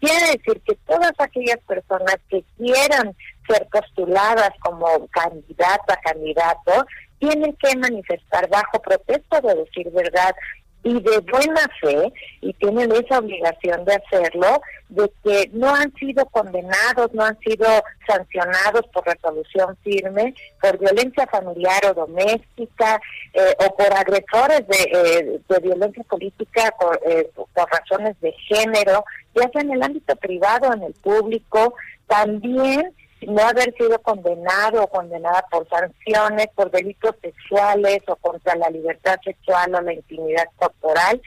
quiere 0.00 0.38
decir 0.38 0.62
que 0.62 0.76
todas 0.86 1.12
aquellas 1.18 1.58
personas 1.66 2.16
que 2.30 2.42
quieran 2.56 3.14
ser 3.46 3.66
postuladas 3.70 4.50
como 4.60 4.86
candidata, 5.08 5.96
candidato, 6.02 6.86
tienen 7.18 7.54
que 7.56 7.76
manifestar 7.76 8.48
bajo 8.48 8.80
protesto 8.80 9.40
de 9.42 9.54
decir 9.56 9.90
verdad 9.90 10.34
y 10.82 11.00
de 11.00 11.18
buena 11.18 11.68
fe, 11.80 12.12
y 12.40 12.52
tienen 12.54 12.92
esa 12.92 13.18
obligación 13.18 13.84
de 13.84 13.94
hacerlo, 13.94 14.60
de 14.88 15.10
que 15.24 15.50
no 15.52 15.74
han 15.74 15.92
sido 15.94 16.24
condenados, 16.26 17.12
no 17.12 17.24
han 17.24 17.36
sido 17.40 17.66
sancionados 18.06 18.86
por 18.92 19.04
resolución 19.04 19.76
firme, 19.82 20.34
por 20.60 20.78
violencia 20.78 21.26
familiar 21.26 21.80
o 21.86 21.94
doméstica, 21.94 23.00
eh, 23.34 23.54
o 23.58 23.76
por 23.76 23.92
agresores 23.92 24.66
de, 24.68 24.82
eh, 24.92 25.40
de 25.48 25.58
violencia 25.60 26.04
política 26.04 26.72
por, 26.78 27.00
eh, 27.04 27.30
por 27.34 27.68
razones 27.68 28.14
de 28.20 28.32
género, 28.48 29.04
ya 29.34 29.50
sea 29.50 29.62
en 29.62 29.72
el 29.72 29.82
ámbito 29.82 30.14
privado 30.16 30.68
o 30.68 30.74
en 30.74 30.84
el 30.84 30.92
público, 30.94 31.74
también 32.06 32.94
no 33.26 33.42
haber 33.42 33.74
sido 33.76 33.98
condenado 34.02 34.84
o 34.84 34.86
condenada 34.86 35.44
por 35.50 35.68
sanciones, 35.68 36.46
por 36.54 36.70
delitos 36.70 37.14
sexuales 37.20 37.98
o 38.06 38.16
contra 38.16 38.54
la 38.54 38.70
libertad 38.70 39.18
sexual 39.24 39.74
o 39.74 39.80
la 39.80 39.92
intimidad 39.92 40.46
corporal. 40.56 41.20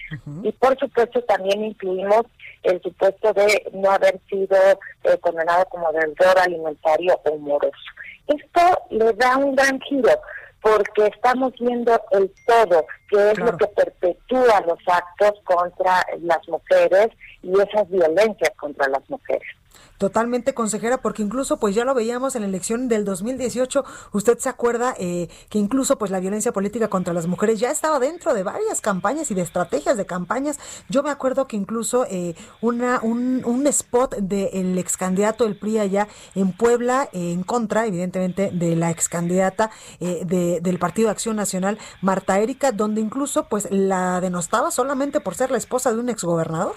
Y 0.43 0.51
por 0.53 0.77
supuesto 0.79 1.21
también 1.23 1.63
incluimos 1.63 2.23
el 2.63 2.81
supuesto 2.81 3.33
de 3.33 3.69
no 3.73 3.91
haber 3.91 4.19
sido 4.29 4.57
eh, 5.03 5.17
condenado 5.19 5.65
como 5.65 5.91
deudor 5.91 6.39
alimentario 6.39 7.19
o 7.25 7.37
moroso. 7.37 7.73
Esto 8.27 8.81
le 8.89 9.13
da 9.13 9.37
un 9.37 9.55
gran 9.55 9.79
giro 9.81 10.11
porque 10.61 11.07
estamos 11.07 11.53
viendo 11.59 11.99
el 12.11 12.31
todo, 12.45 12.85
que 13.09 13.31
es 13.31 13.39
lo 13.39 13.57
que 13.57 13.67
perpetúa 13.67 14.61
los 14.67 14.79
actos 14.87 15.33
contra 15.45 16.05
las 16.21 16.47
mujeres 16.47 17.09
y 17.41 17.51
esas 17.59 17.89
violencias 17.89 18.51
contra 18.57 18.87
las 18.89 19.09
mujeres. 19.09 19.47
Totalmente 19.99 20.53
consejera, 20.53 21.01
porque 21.01 21.21
incluso 21.21 21.57
pues 21.57 21.75
ya 21.75 21.83
lo 21.83 21.93
veíamos 21.93 22.33
en 22.35 22.43
la 22.43 22.47
elección 22.47 22.87
del 22.87 23.03
2018, 23.03 23.83
usted 24.13 24.37
se 24.39 24.47
acuerda 24.47 24.95
eh, 24.97 25.27
que 25.49 25.59
incluso 25.59 25.97
pues 25.97 26.09
la 26.09 26.21
violencia 26.21 26.53
política 26.53 26.87
contra 26.87 27.13
las 27.13 27.27
mujeres 27.27 27.59
ya 27.59 27.69
estaba 27.69 27.99
dentro 27.99 28.33
de 28.33 28.43
varias 28.43 28.79
campañas 28.79 29.29
y 29.29 29.33
de 29.33 29.41
estrategias 29.41 29.97
de 29.97 30.05
campañas. 30.05 30.57
Yo 30.87 31.03
me 31.03 31.09
acuerdo 31.09 31.47
que 31.47 31.57
incluso 31.57 32.05
eh, 32.09 32.33
una, 32.61 33.01
un, 33.01 33.67
spot 33.67 34.15
del 34.15 34.77
ex 34.77 34.95
candidato 34.95 35.43
del 35.43 35.57
PRI 35.57 35.79
allá 35.79 36.07
en 36.33 36.53
Puebla, 36.53 37.09
eh, 37.11 37.33
en 37.33 37.43
contra 37.43 37.85
evidentemente 37.85 38.51
de 38.53 38.77
la 38.77 38.91
ex 38.91 39.09
candidata 39.09 39.69
de, 39.99 40.61
del 40.61 40.79
Partido 40.79 41.07
de 41.07 41.11
Acción 41.11 41.35
Nacional, 41.35 41.77
Marta 42.01 42.39
Erika, 42.39 42.71
donde 42.71 43.01
incluso 43.01 43.49
pues 43.49 43.67
la 43.69 44.21
denostaba 44.21 44.71
solamente 44.71 45.19
por 45.19 45.35
ser 45.35 45.51
la 45.51 45.57
esposa 45.57 45.91
de 45.91 45.99
un 45.99 46.07
exgobernador. 46.07 46.75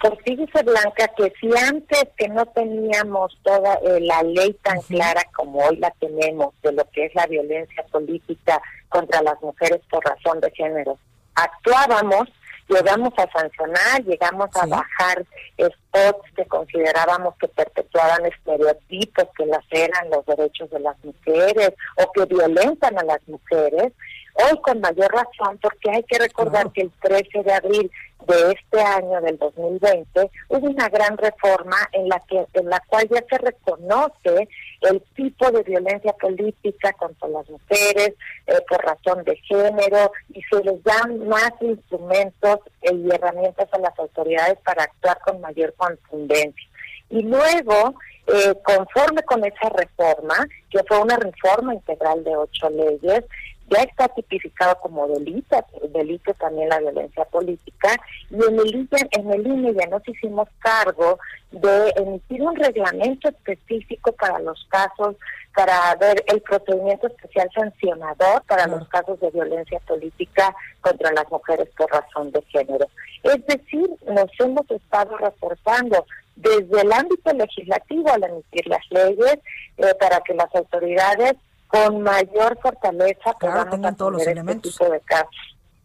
Pues 0.00 0.14
fíjese, 0.24 0.62
Blanca, 0.62 1.08
que 1.16 1.32
si 1.40 1.50
antes 1.58 2.04
que 2.16 2.28
no 2.28 2.46
teníamos 2.46 3.36
toda 3.42 3.74
eh, 3.82 4.00
la 4.00 4.22
ley 4.22 4.52
tan 4.62 4.80
clara 4.82 5.22
como 5.34 5.58
hoy 5.58 5.76
la 5.76 5.90
tenemos 5.98 6.54
de 6.62 6.72
lo 6.72 6.84
que 6.90 7.06
es 7.06 7.14
la 7.16 7.26
violencia 7.26 7.84
política 7.90 8.62
contra 8.88 9.22
las 9.22 9.40
mujeres 9.42 9.80
por 9.90 10.04
razón 10.04 10.40
de 10.40 10.52
género, 10.52 10.98
actuábamos, 11.34 12.28
llegamos 12.68 13.12
a 13.16 13.28
sancionar, 13.32 14.04
llegamos 14.04 14.50
a 14.54 14.66
bajar 14.66 15.24
spots 15.58 16.30
que 16.36 16.44
considerábamos 16.46 17.34
que 17.40 17.48
perpetuaban 17.48 18.26
estereotipos 18.26 19.26
que 19.36 19.46
laceran 19.46 20.10
los 20.10 20.24
derechos 20.26 20.70
de 20.70 20.78
las 20.78 20.96
mujeres 21.04 21.72
o 21.96 22.12
que 22.12 22.24
violentan 22.26 22.96
a 22.98 23.02
las 23.02 23.26
mujeres, 23.26 23.92
hoy 24.38 24.60
con 24.62 24.80
mayor 24.80 25.12
razón, 25.12 25.58
porque 25.60 25.90
hay 25.90 26.02
que 26.04 26.18
recordar 26.18 26.70
que 26.72 26.82
el 26.82 26.90
13 27.02 27.42
de 27.42 27.52
abril 27.52 27.90
de 28.26 28.52
este 28.52 28.80
año, 28.80 29.20
del 29.20 29.38
2020, 29.38 30.30
hubo 30.48 30.68
una 30.68 30.88
gran 30.88 31.16
reforma 31.16 31.76
en 31.92 32.08
la 32.08 32.20
que 32.28 32.46
en 32.52 32.68
la 32.68 32.80
cual 32.88 33.08
ya 33.08 33.24
se 33.28 33.38
reconoce 33.38 34.48
el 34.82 35.02
tipo 35.16 35.50
de 35.50 35.62
violencia 35.62 36.12
política 36.12 36.92
contra 36.92 37.28
las 37.28 37.48
mujeres 37.48 38.14
eh, 38.46 38.54
por 38.68 38.84
razón 38.84 39.24
de 39.24 39.36
género 39.36 40.12
y 40.34 40.42
se 40.42 40.62
les 40.62 40.82
dan 40.84 41.26
más 41.26 41.52
instrumentos 41.60 42.58
y 42.82 43.10
herramientas 43.12 43.68
a 43.72 43.78
las 43.78 43.98
autoridades 43.98 44.58
para 44.64 44.84
actuar 44.84 45.18
con 45.20 45.40
mayor 45.40 45.74
contundencia. 45.74 46.68
Y 47.10 47.22
luego, 47.22 47.94
eh, 48.26 48.54
conforme 48.62 49.22
con 49.22 49.42
esa 49.44 49.70
reforma, 49.70 50.46
que 50.70 50.82
fue 50.86 51.00
una 51.00 51.16
reforma 51.16 51.74
integral 51.74 52.22
de 52.24 52.36
ocho 52.36 52.68
leyes, 52.68 53.24
ya 53.70 53.82
está 53.82 54.08
tipificado 54.08 54.78
como 54.80 55.06
delito, 55.08 55.64
delito 55.92 56.32
también 56.34 56.68
la 56.68 56.78
violencia 56.78 57.24
política, 57.26 58.00
y 58.30 58.34
en 58.34 58.58
el, 58.58 58.74
INE, 58.74 59.08
en 59.12 59.32
el 59.32 59.46
INE 59.46 59.74
ya 59.74 59.86
nos 59.88 60.06
hicimos 60.08 60.48
cargo 60.60 61.18
de 61.50 61.92
emitir 61.96 62.42
un 62.42 62.56
reglamento 62.56 63.28
específico 63.28 64.12
para 64.12 64.38
los 64.38 64.66
casos, 64.70 65.16
para 65.54 65.94
ver 65.96 66.22
el 66.28 66.40
procedimiento 66.42 67.08
especial 67.08 67.48
sancionador 67.54 68.42
para 68.46 68.66
los 68.66 68.86
casos 68.88 69.18
de 69.20 69.30
violencia 69.30 69.80
política 69.80 70.54
contra 70.80 71.12
las 71.12 71.28
mujeres 71.30 71.68
por 71.76 71.90
razón 71.90 72.30
de 72.30 72.42
género. 72.42 72.86
Es 73.24 73.44
decir, 73.46 73.88
nos 74.06 74.30
hemos 74.38 74.70
estado 74.70 75.16
reforzando 75.16 76.06
desde 76.36 76.80
el 76.80 76.92
ámbito 76.92 77.32
legislativo 77.32 78.12
al 78.12 78.24
emitir 78.24 78.66
las 78.68 78.88
leyes 78.90 79.38
eh, 79.78 79.94
para 79.98 80.20
que 80.20 80.34
las 80.34 80.54
autoridades 80.54 81.34
con 81.68 82.02
mayor 82.02 82.58
fortaleza 82.60 83.34
claro, 83.38 83.70
tengan 83.70 83.96
todos 83.96 84.12
los 84.12 84.20
este 84.22 84.32
elementos. 84.32 84.76
de 84.78 85.00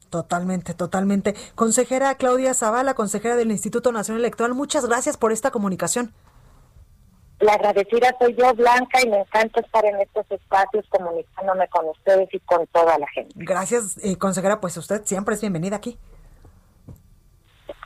Totalmente, 0.09 0.73
totalmente. 0.73 1.35
Consejera 1.55 2.15
Claudia 2.15 2.53
Zavala, 2.53 2.93
consejera 2.93 3.35
del 3.35 3.51
Instituto 3.51 3.91
Nacional 3.91 4.21
Electoral, 4.21 4.53
muchas 4.53 4.85
gracias 4.85 5.17
por 5.17 5.31
esta 5.31 5.51
comunicación. 5.51 6.13
La 7.39 7.53
agradecida 7.53 8.15
soy 8.19 8.35
yo, 8.35 8.53
Blanca, 8.53 9.01
y 9.03 9.09
me 9.09 9.19
encanta 9.19 9.59
estar 9.59 9.83
en 9.83 9.99
estos 9.99 10.25
espacios 10.29 10.85
comunicándome 10.89 11.67
con 11.67 11.89
ustedes 11.89 12.29
y 12.31 12.39
con 12.41 12.65
toda 12.67 12.97
la 12.97 13.07
gente. 13.07 13.33
Gracias, 13.35 13.97
eh, 14.03 14.15
consejera, 14.17 14.61
pues 14.61 14.77
usted 14.77 15.01
siempre 15.03 15.35
es 15.35 15.41
bienvenida 15.41 15.75
aquí. 15.75 15.97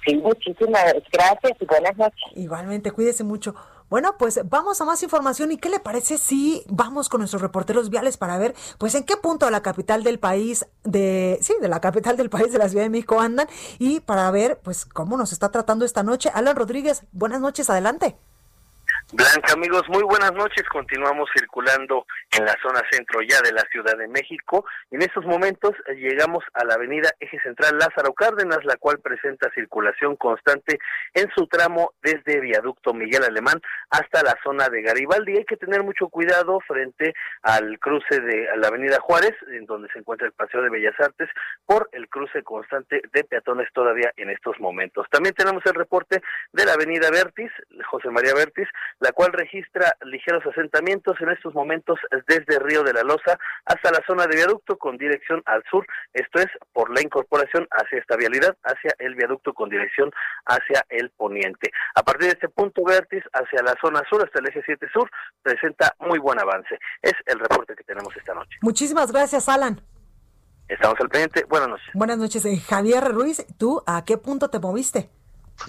Sí, 0.05 0.15
muchísimas 0.17 0.93
gracias 1.11 1.53
y 1.59 1.65
buenas 1.65 1.97
noches. 1.97 2.23
Igualmente, 2.35 2.91
cuídese 2.91 3.23
mucho. 3.23 3.55
Bueno, 3.89 4.17
pues 4.17 4.41
vamos 4.49 4.81
a 4.81 4.85
más 4.85 5.01
información 5.01 5.51
y 5.51 5.57
qué 5.57 5.69
le 5.69 5.79
parece 5.79 6.17
si 6.17 6.63
vamos 6.67 7.07
con 7.07 7.21
nuestros 7.21 7.41
reporteros 7.41 7.89
viales 7.89 8.17
para 8.17 8.37
ver 8.37 8.53
pues 8.77 8.95
en 8.95 9.03
qué 9.03 9.15
punto 9.15 9.45
de 9.45 9.51
la 9.51 9.61
capital 9.61 10.03
del 10.03 10.19
país 10.19 10.65
de 10.83 11.39
sí, 11.41 11.53
de 11.61 11.69
la 11.69 11.79
capital 11.79 12.17
del 12.17 12.29
país 12.29 12.51
de 12.51 12.57
la 12.57 12.67
Ciudad 12.67 12.83
de 12.83 12.89
México 12.89 13.21
andan 13.21 13.47
y 13.79 14.01
para 14.01 14.29
ver 14.31 14.59
pues 14.61 14.85
cómo 14.85 15.15
nos 15.15 15.31
está 15.31 15.49
tratando 15.51 15.85
esta 15.85 16.03
noche. 16.03 16.29
Alan 16.33 16.55
Rodríguez, 16.55 17.03
buenas 17.13 17.39
noches, 17.39 17.69
adelante. 17.69 18.17
Blanca, 19.13 19.53
amigos, 19.53 19.83
muy 19.87 20.03
buenas 20.03 20.33
noches. 20.33 20.67
Continuamos 20.69 21.29
circulando 21.33 22.05
en 22.37 22.43
la 22.43 22.53
zona 22.61 22.81
centro 22.91 23.21
ya 23.21 23.39
de 23.41 23.53
la 23.53 23.61
Ciudad 23.71 23.97
de 23.97 24.09
México. 24.09 24.65
En 24.91 25.01
estos 25.01 25.25
momentos 25.25 25.71
eh, 25.87 25.95
llegamos 25.95 26.43
a 26.53 26.65
la 26.65 26.73
avenida 26.73 27.09
Eje 27.21 27.39
Central 27.39 27.77
Lázaro 27.77 28.11
Cárdenas, 28.11 28.65
la 28.65 28.75
cual 28.75 28.99
presenta 28.99 29.49
circulación 29.55 30.17
constante 30.17 30.77
en 31.13 31.29
su 31.33 31.47
tramo 31.47 31.93
desde 32.01 32.41
Viaducto 32.41 32.93
Miguel 32.93 33.23
Alemán 33.23 33.61
hasta 33.91 34.23
la 34.23 34.35
zona 34.43 34.67
de 34.67 34.81
Garibaldi. 34.81 35.37
Hay 35.37 35.45
que 35.45 35.55
tener 35.55 35.83
mucho 35.83 36.09
cuidado 36.09 36.59
frente 36.67 37.13
al 37.43 37.79
cruce 37.79 38.19
de 38.19 38.49
la 38.57 38.67
avenida 38.67 38.99
Juárez, 38.99 39.35
en 39.53 39.65
donde 39.67 39.87
se 39.93 39.99
encuentra 39.99 40.27
el 40.27 40.33
Paseo 40.33 40.61
de 40.61 40.69
Bellas 40.69 40.99
Artes, 40.99 41.29
por 41.65 41.87
el 41.93 42.09
cruce 42.09 42.43
constante 42.43 43.01
de 43.13 43.23
peatones 43.23 43.69
todavía 43.71 44.11
en 44.17 44.31
estos 44.31 44.59
momentos. 44.59 45.07
También 45.09 45.33
tenemos 45.33 45.65
el 45.65 45.75
reporte 45.75 46.21
de 46.51 46.65
la 46.65 46.73
avenida 46.73 47.09
Vértiz, 47.09 47.51
José 47.89 48.09
María 48.09 48.33
Vértiz, 48.33 48.67
la 48.99 49.11
cual 49.11 49.31
registra 49.33 49.95
ligeros 50.05 50.45
asentamientos 50.45 51.15
en 51.19 51.29
estos 51.29 51.53
momentos 51.53 51.99
desde 52.27 52.59
Río 52.59 52.83
de 52.83 52.93
la 52.93 53.03
Loza 53.03 53.37
hasta 53.65 53.91
la 53.91 54.01
zona 54.07 54.25
de 54.27 54.35
viaducto 54.35 54.77
con 54.77 54.97
dirección 54.97 55.41
al 55.45 55.63
sur, 55.69 55.85
esto 56.13 56.39
es 56.39 56.47
por 56.73 56.93
la 56.93 57.01
incorporación 57.01 57.67
hacia 57.71 57.99
esta 57.99 58.15
vialidad, 58.15 58.55
hacia 58.63 58.93
el 58.99 59.15
viaducto 59.15 59.53
con 59.53 59.69
dirección 59.69 60.11
hacia 60.45 60.85
el 60.89 61.09
poniente. 61.11 61.71
A 61.95 62.03
partir 62.03 62.27
de 62.27 62.33
este 62.33 62.49
punto 62.49 62.83
vértiz 62.83 63.23
hacia 63.33 63.61
la 63.63 63.75
zona 63.81 64.01
sur, 64.09 64.23
hasta 64.23 64.39
el 64.39 64.47
eje 64.47 64.61
7 64.65 64.87
sur, 64.91 65.09
presenta 65.41 65.93
muy 65.99 66.19
buen 66.19 66.39
avance. 66.39 66.77
Es 67.01 67.13
el 67.25 67.39
reporte 67.39 67.75
que 67.75 67.83
tenemos 67.83 68.15
esta 68.15 68.33
noche. 68.33 68.57
Muchísimas 68.61 69.11
gracias, 69.11 69.49
Alan. 69.49 69.81
Estamos 70.67 70.99
al 70.99 71.09
pendiente. 71.09 71.45
Buenas 71.47 71.69
noches. 71.69 71.87
Buenas 71.93 72.17
noches. 72.17 72.45
Eh, 72.45 72.57
Javier 72.57 73.03
Ruiz, 73.05 73.45
¿tú 73.57 73.83
a 73.85 74.03
qué 74.03 74.17
punto 74.17 74.49
te 74.49 74.59
moviste? 74.59 75.09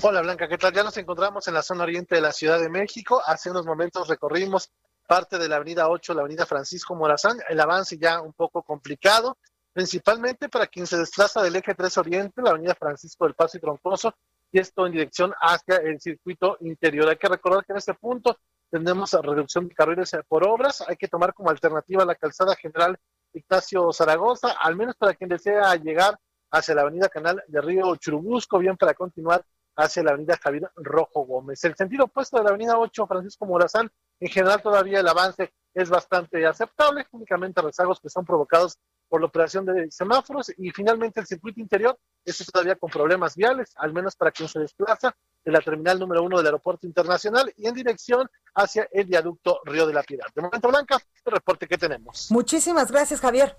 Hola 0.02 0.22
Blanca, 0.22 0.46
¿qué 0.46 0.58
tal? 0.58 0.72
Ya 0.72 0.84
nos 0.84 0.96
encontramos 0.96 1.48
en 1.48 1.54
la 1.54 1.62
zona 1.62 1.82
oriente 1.82 2.14
de 2.14 2.20
la 2.20 2.30
Ciudad 2.30 2.60
de 2.60 2.68
México. 2.68 3.20
Hace 3.26 3.50
unos 3.50 3.66
momentos 3.66 4.06
recorrimos 4.06 4.70
parte 5.08 5.38
de 5.38 5.48
la 5.48 5.56
avenida 5.56 5.88
8, 5.88 6.14
la 6.14 6.20
avenida 6.20 6.46
Francisco 6.46 6.94
Morazán. 6.94 7.38
El 7.48 7.58
avance 7.58 7.98
ya 7.98 8.20
un 8.20 8.32
poco 8.32 8.62
complicado, 8.62 9.38
principalmente 9.72 10.48
para 10.48 10.68
quien 10.68 10.86
se 10.86 10.98
desplaza 10.98 11.42
del 11.42 11.56
eje 11.56 11.74
3 11.74 11.98
Oriente, 11.98 12.42
la 12.42 12.50
avenida 12.50 12.76
Francisco 12.76 13.24
del 13.24 13.34
Paso 13.34 13.56
y 13.56 13.60
Troncoso, 13.60 14.14
y 14.52 14.60
esto 14.60 14.86
en 14.86 14.92
dirección 14.92 15.34
hacia 15.40 15.76
el 15.76 16.00
circuito 16.00 16.58
interior. 16.60 17.08
Hay 17.08 17.16
que 17.16 17.28
recordar 17.28 17.64
que 17.64 17.72
en 17.72 17.78
este 17.78 17.94
punto 17.94 18.38
tenemos 18.70 19.12
reducción 19.12 19.66
de 19.66 19.74
carriles 19.74 20.16
por 20.28 20.46
obras. 20.46 20.84
Hay 20.86 20.96
que 20.96 21.08
tomar 21.08 21.34
como 21.34 21.50
alternativa 21.50 22.04
la 22.04 22.14
calzada 22.14 22.54
general 22.54 22.96
Ignacio 23.32 23.92
Zaragoza, 23.92 24.52
al 24.60 24.76
menos 24.76 24.94
para 24.96 25.14
quien 25.14 25.28
desea 25.28 25.74
llegar 25.76 26.16
hacia 26.50 26.74
la 26.74 26.82
avenida 26.82 27.08
Canal 27.08 27.42
de 27.48 27.60
Río 27.60 27.96
Churubusco, 27.96 28.58
bien 28.58 28.76
para 28.76 28.94
continuar 28.94 29.44
hacia 29.78 30.02
la 30.02 30.10
avenida 30.10 30.36
Javier 30.42 30.70
Rojo 30.76 31.24
Gómez. 31.24 31.64
El 31.64 31.76
sentido 31.76 32.04
opuesto 32.04 32.36
de 32.36 32.42
la 32.42 32.50
avenida 32.50 32.78
8 32.78 33.06
Francisco 33.06 33.46
Morazán, 33.46 33.90
en 34.18 34.28
general 34.28 34.60
todavía 34.60 35.00
el 35.00 35.08
avance 35.08 35.52
es 35.72 35.88
bastante 35.88 36.44
aceptable, 36.44 37.06
únicamente 37.12 37.62
rezagos 37.62 38.00
que 38.00 38.08
son 38.08 38.24
provocados 38.24 38.78
por 39.08 39.20
la 39.20 39.28
operación 39.28 39.64
de 39.64 39.88
semáforos 39.90 40.52
y 40.58 40.70
finalmente 40.70 41.20
el 41.20 41.26
circuito 41.26 41.60
interior, 41.60 41.96
este 42.24 42.44
todavía 42.44 42.74
con 42.74 42.90
problemas 42.90 43.36
viales, 43.36 43.72
al 43.76 43.92
menos 43.92 44.16
para 44.16 44.32
quien 44.32 44.48
se 44.48 44.58
desplaza 44.58 45.14
de 45.44 45.52
la 45.52 45.60
terminal 45.60 45.98
número 45.98 46.24
uno 46.24 46.38
del 46.38 46.46
aeropuerto 46.46 46.86
internacional 46.86 47.52
y 47.56 47.68
en 47.68 47.74
dirección 47.74 48.28
hacia 48.54 48.88
el 48.90 49.06
viaducto 49.06 49.60
Río 49.64 49.86
de 49.86 49.94
la 49.94 50.02
Piedad. 50.02 50.26
De 50.34 50.42
momento, 50.42 50.68
Blanca, 50.68 50.98
el 51.24 51.32
reporte 51.32 51.68
que 51.68 51.78
tenemos. 51.78 52.30
Muchísimas 52.30 52.90
gracias, 52.90 53.20
Javier. 53.20 53.56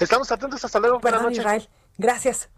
Estamos 0.00 0.32
atentos, 0.32 0.64
hasta 0.64 0.80
luego. 0.80 0.98
Buenas 1.00 1.22
noches. 1.22 1.68
Gracias. 1.98 2.50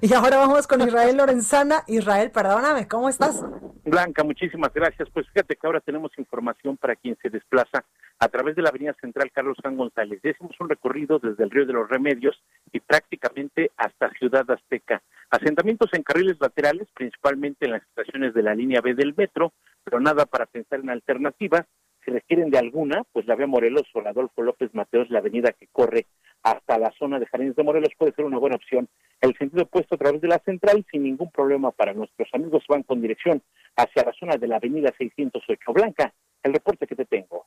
Y 0.00 0.12
ahora 0.14 0.38
vamos 0.38 0.66
con 0.66 0.80
Israel 0.80 1.16
Lorenzana. 1.16 1.84
Israel, 1.86 2.30
perdóname, 2.30 2.86
¿cómo 2.88 3.08
estás? 3.08 3.44
Blanca, 3.84 4.24
muchísimas 4.24 4.72
gracias. 4.72 5.08
Pues 5.10 5.26
fíjate 5.28 5.56
que 5.56 5.66
ahora 5.66 5.80
tenemos 5.80 6.10
información 6.18 6.76
para 6.76 6.96
quien 6.96 7.16
se 7.22 7.30
desplaza 7.30 7.84
a 8.18 8.28
través 8.28 8.56
de 8.56 8.62
la 8.62 8.70
Avenida 8.70 8.94
Central 9.00 9.30
Carlos 9.32 9.58
Juan 9.60 9.76
González. 9.76 10.20
Hicimos 10.24 10.58
un 10.60 10.68
recorrido 10.68 11.18
desde 11.18 11.44
el 11.44 11.50
Río 11.50 11.66
de 11.66 11.72
los 11.72 11.88
Remedios 11.88 12.40
y 12.72 12.80
prácticamente 12.80 13.72
hasta 13.76 14.10
Ciudad 14.18 14.50
Azteca. 14.50 15.02
Asentamientos 15.30 15.90
en 15.92 16.02
carriles 16.02 16.36
laterales, 16.40 16.88
principalmente 16.94 17.66
en 17.66 17.72
las 17.72 17.82
estaciones 17.82 18.34
de 18.34 18.42
la 18.42 18.54
línea 18.54 18.80
B 18.80 18.94
del 18.94 19.14
metro, 19.16 19.52
pero 19.82 20.00
nada 20.00 20.26
para 20.26 20.46
pensar 20.46 20.80
en 20.80 20.90
alternativas. 20.90 21.66
Si 22.04 22.10
requieren 22.10 22.50
de 22.50 22.58
alguna, 22.58 23.02
pues 23.12 23.26
la 23.26 23.34
vía 23.34 23.46
Morelos 23.46 23.88
o 23.94 24.00
la 24.00 24.10
Adolfo 24.10 24.42
López 24.42 24.74
Mateos, 24.74 25.10
la 25.10 25.20
avenida 25.20 25.52
que 25.52 25.68
corre 25.72 26.06
hasta 26.44 26.78
la 26.78 26.92
zona 26.98 27.18
de 27.18 27.26
Jardines 27.26 27.56
de 27.56 27.62
Morelos 27.62 27.90
puede 27.98 28.12
ser 28.12 28.24
una 28.26 28.38
buena 28.38 28.56
opción. 28.56 28.88
El 29.20 29.36
sentido 29.36 29.64
opuesto 29.64 29.94
a 29.94 29.98
través 29.98 30.20
de 30.20 30.28
la 30.28 30.38
central 30.44 30.84
sin 30.90 31.02
ningún 31.02 31.30
problema 31.30 31.70
para 31.72 31.94
nuestros 31.94 32.28
amigos 32.34 32.62
van 32.68 32.82
con 32.82 33.00
dirección 33.00 33.42
hacia 33.76 34.04
la 34.04 34.12
zona 34.12 34.36
de 34.36 34.46
la 34.46 34.56
avenida 34.56 34.92
608 34.96 35.72
Blanca. 35.72 36.12
El 36.42 36.52
reporte 36.52 36.86
que 36.86 36.94
te 36.94 37.06
tengo. 37.06 37.46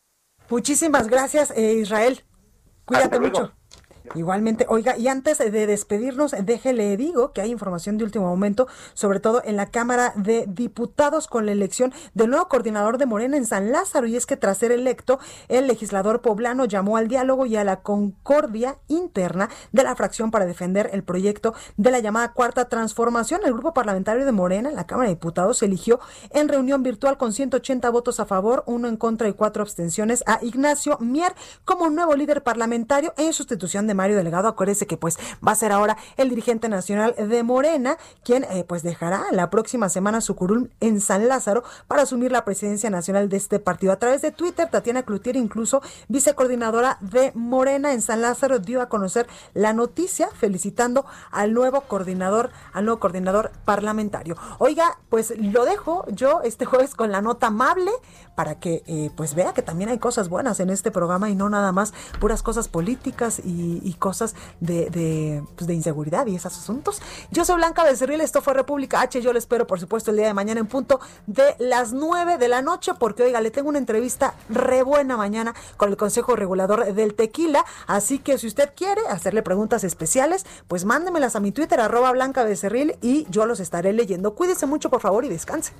Muchísimas 0.50 1.08
gracias, 1.08 1.56
eh, 1.56 1.76
Israel. 1.76 2.20
Cuídate 2.86 3.20
mucho. 3.20 3.54
Igualmente, 4.16 4.66
oiga, 4.70 4.98
y 4.98 5.08
antes 5.08 5.38
de 5.38 5.68
despedirnos, 5.68 6.36
déjele 6.44 6.98
digo 6.98 7.32
que 7.32 7.42
hay 7.42 7.52
información 7.52 7.98
de 7.98 8.04
último 8.04 8.28
momento, 8.28 8.68
sobre 8.94 9.20
todo 9.20 9.42
en 9.44 9.56
la 9.56 9.68
Cámara 9.68 10.14
de 10.16 10.46
Diputados 10.48 11.28
con 11.28 11.46
la 11.46 11.52
elección 11.52 11.94
del 12.14 12.30
nuevo 12.30 12.48
coordinador 12.48 12.98
de 12.98 13.06
Morena 13.06 13.38
en 13.38 13.46
San 13.46 13.72
Lázaro, 13.72 14.08
y 14.08 14.16
es 14.16 14.26
que 14.26 14.38
tras 14.38 14.58
ser 14.58 14.72
electo, 14.72 15.20
el 15.48 15.68
legislador 15.68 16.22
poblano 16.22 16.66
llamó 16.66 16.98
al 16.98 17.08
diálogo 17.08 17.46
y 17.46 17.56
a 17.56 17.64
la 17.64 17.82
concordia 17.82 18.78
interna 18.88 19.50
de 19.72 19.84
la 19.84 19.96
fracción 19.96 20.32
para 20.32 20.46
defender 20.46 20.90
el 20.94 21.04
proyecto 21.04 21.54
de 21.76 21.92
la 21.92 22.00
llamada 22.00 22.34
Cuarta 22.34 22.70
Transformación. 22.70 23.42
El 23.46 23.54
grupo 23.54 23.74
parlamentario 23.74 24.26
de 24.26 24.32
Morena 24.32 24.70
en 24.70 24.76
la 24.76 24.88
Cámara 24.88 25.10
de 25.10 25.16
Diputados 25.16 25.62
eligió 25.64 26.00
en 26.32 26.48
reunión 26.48 26.84
virtual 26.84 27.18
con 27.18 27.34
180 27.34 27.90
votos 27.90 28.20
a 28.20 28.26
favor, 28.26 28.64
uno 28.68 28.88
en 28.88 28.98
contra 28.98 29.28
y 29.28 29.34
cuatro 29.34 29.64
abstenciones 29.64 30.24
a 30.26 30.40
Ignacio 30.42 30.98
Mier 31.00 31.34
como 31.66 31.90
nuevo 31.90 32.16
líder 32.16 32.44
parlamentario 32.44 33.14
en 33.18 33.34
sustitución 33.34 33.88
de 33.88 33.97
Mario 33.98 34.16
Delegado. 34.16 34.48
Acuérdese 34.48 34.88
que 34.88 34.96
pues 34.96 35.18
va 35.46 35.52
a 35.52 35.56
ser 35.56 35.74
ahora 35.74 35.98
el 36.16 36.30
dirigente 36.30 36.70
nacional 36.70 37.14
de 37.18 37.44
Morena, 37.44 37.98
quien 38.24 38.46
eh, 38.46 38.64
pues 38.66 38.84
dejará 38.84 39.26
la 39.32 39.50
próxima 39.50 39.90
semana 39.90 40.22
su 40.22 40.36
curul 40.36 40.72
en 40.80 41.02
San 41.02 41.28
Lázaro 41.28 41.64
para 41.88 42.04
asumir 42.04 42.32
la 42.32 42.46
presidencia 42.46 42.90
nacional 42.90 43.28
de 43.28 43.36
este 43.36 43.60
partido. 43.60 43.92
A 43.92 44.00
través 44.00 44.22
de 44.22 44.32
Twitter, 44.32 44.70
Tatiana 44.70 45.04
Cloutier, 45.04 45.36
incluso 45.36 45.82
vicecoordinadora 46.08 46.98
de 47.02 47.32
Morena 47.36 47.92
en 47.92 48.02
San 48.02 48.22
Lázaro, 48.22 48.60
dio 48.60 48.82
a 48.82 48.90
conocer 48.90 49.28
la 49.54 49.74
noticia 49.74 50.30
felicitando 50.34 51.06
al 51.32 51.54
nuevo 51.54 51.82
coordinador, 51.82 52.52
al 52.74 52.86
nuevo 52.86 53.00
coordinador 53.00 53.52
parlamentario. 53.66 54.38
Oiga, 54.60 55.00
pues 55.10 55.34
lo 55.38 55.66
dejo 55.66 56.06
yo 56.12 56.42
este 56.44 56.66
jueves 56.66 56.96
con 56.96 57.12
la 57.12 57.22
nota 57.22 57.48
amable 57.48 57.92
para 58.36 58.60
que 58.60 58.84
eh, 58.86 59.10
pues 59.16 59.34
vea 59.34 59.54
que 59.54 59.64
también 59.64 59.90
hay 59.90 59.98
cosas 59.98 60.30
buenas 60.30 60.60
en 60.60 60.70
este 60.70 60.92
programa 60.92 61.30
y 61.30 61.36
no 61.36 61.50
nada 61.50 61.72
más 61.72 61.94
puras 62.20 62.44
cosas 62.44 62.68
políticas 62.68 63.42
y, 63.44 63.87
y 63.88 63.94
cosas 63.94 64.36
de, 64.60 64.90
de, 64.90 65.44
pues 65.56 65.66
de, 65.68 65.74
inseguridad 65.74 66.28
y 66.28 66.36
esos 66.36 66.58
asuntos. 66.58 67.02
Yo 67.32 67.46
soy 67.46 67.56
Blanca 67.56 67.84
Becerril, 67.84 68.20
esto 68.22 68.42
fue 68.42 68.54
República 68.54 69.02
H, 69.02 69.22
yo 69.22 69.32
le 69.32 69.40
espero 69.40 69.66
por 69.66 69.80
supuesto 69.80 70.12
el 70.12 70.18
día 70.18 70.28
de 70.28 70.34
mañana 70.34 70.60
en 70.60 70.68
punto 70.68 71.00
de 71.26 71.56
las 71.60 71.94
9 71.94 72.38
de 72.38 72.48
la 72.48 72.62
noche, 72.62 72.92
porque 73.00 73.24
oiga, 73.24 73.40
le 73.40 73.52
tengo 73.52 73.70
una 73.70 73.78
entrevista 73.78 74.34
re 74.50 74.84
buena 74.84 75.16
mañana 75.16 75.56
con 75.78 75.90
el 75.90 75.98
Consejo 75.98 76.36
Regulador 76.36 76.94
del 76.94 77.14
Tequila, 77.14 77.64
así 77.88 78.20
que 78.20 78.38
si 78.38 78.48
usted 78.48 78.72
quiere 78.76 79.02
hacerle 79.10 79.42
preguntas 79.42 79.84
especiales, 79.84 80.46
pues 80.68 80.84
mándemelas 80.84 81.36
a 81.36 81.40
mi 81.40 81.52
Twitter, 81.52 81.80
arroba 81.80 82.12
Blanca 82.12 82.44
Becerril, 82.44 82.98
y 83.02 83.26
yo 83.30 83.46
los 83.46 83.60
estaré 83.60 83.94
leyendo. 83.94 84.36
Cuídese 84.36 84.66
mucho, 84.66 84.90
por 84.90 85.00
favor, 85.00 85.24
y 85.24 85.30
descanse. 85.30 85.74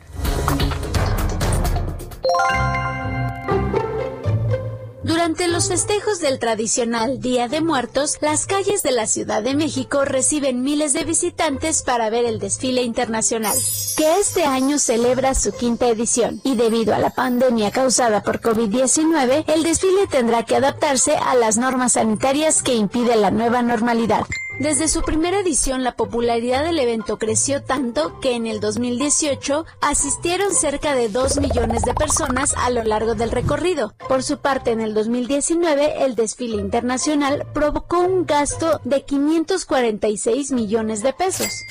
Durante 5.28 5.52
los 5.52 5.68
festejos 5.68 6.22
del 6.22 6.40
tradicional 6.40 7.20
Día 7.20 7.50
de 7.50 7.60
Muertos, 7.60 8.18
las 8.22 8.46
calles 8.46 8.82
de 8.82 8.92
la 8.92 9.08
Ciudad 9.08 9.44
de 9.44 9.56
México 9.56 10.06
reciben 10.06 10.64
miles 10.64 10.94
de 10.94 11.04
visitantes 11.04 11.84
para 11.84 12.10
ver 12.10 12.24
el 12.24 12.40
desfile 12.40 12.84
internacional, 12.84 13.58
que 13.98 14.20
este 14.22 14.46
año 14.46 14.80
celebra 14.80 15.36
su 15.36 15.52
quinta 15.52 15.90
edición. 15.90 16.40
Y 16.46 16.56
debido 16.56 16.96
a 16.96 17.00
la 17.00 17.10
pandemia 17.10 17.72
causada 17.72 18.24
por 18.24 18.40
COVID-19, 18.40 19.44
el 19.54 19.64
desfile 19.64 20.08
tendrá 20.10 20.44
que 20.44 20.56
adaptarse 20.56 21.18
a 21.18 21.36
las 21.36 21.58
normas 21.58 21.92
sanitarias 21.92 22.64
que 22.64 22.76
impide 22.76 23.18
la 23.18 23.30
nueva 23.30 23.62
normalidad. 23.62 24.26
Desde 24.60 24.88
su 24.88 25.04
primera 25.04 25.40
edición, 25.40 25.84
la 25.84 25.96
popularidad 25.96 26.64
del 26.64 26.80
evento 26.80 27.20
creció 27.20 27.62
tanto 27.62 28.20
que 28.20 28.34
en 28.36 28.48
el 28.48 28.60
2018 28.60 29.66
asistieron 29.82 30.52
cerca 30.52 30.96
de 30.96 31.10
2 31.10 31.40
millones 31.40 31.84
de 31.84 31.94
personas 31.94 32.56
a 32.58 32.72
lo 32.72 32.84
largo 32.84 33.14
del 33.14 33.30
recorrido. 33.30 33.94
Por 34.10 34.24
su 34.24 34.40
parte, 34.40 34.72
en 34.72 34.82
el 34.82 34.96
2019, 34.96 36.04
el 36.06 36.16
desfile 36.16 36.60
internacional 36.60 37.46
provocó 37.54 38.00
un 38.00 38.26
gasto 38.26 38.82
de 38.84 39.04
546 39.04 40.52
millones 40.52 41.04
de 41.04 41.14
pesos. 41.14 41.62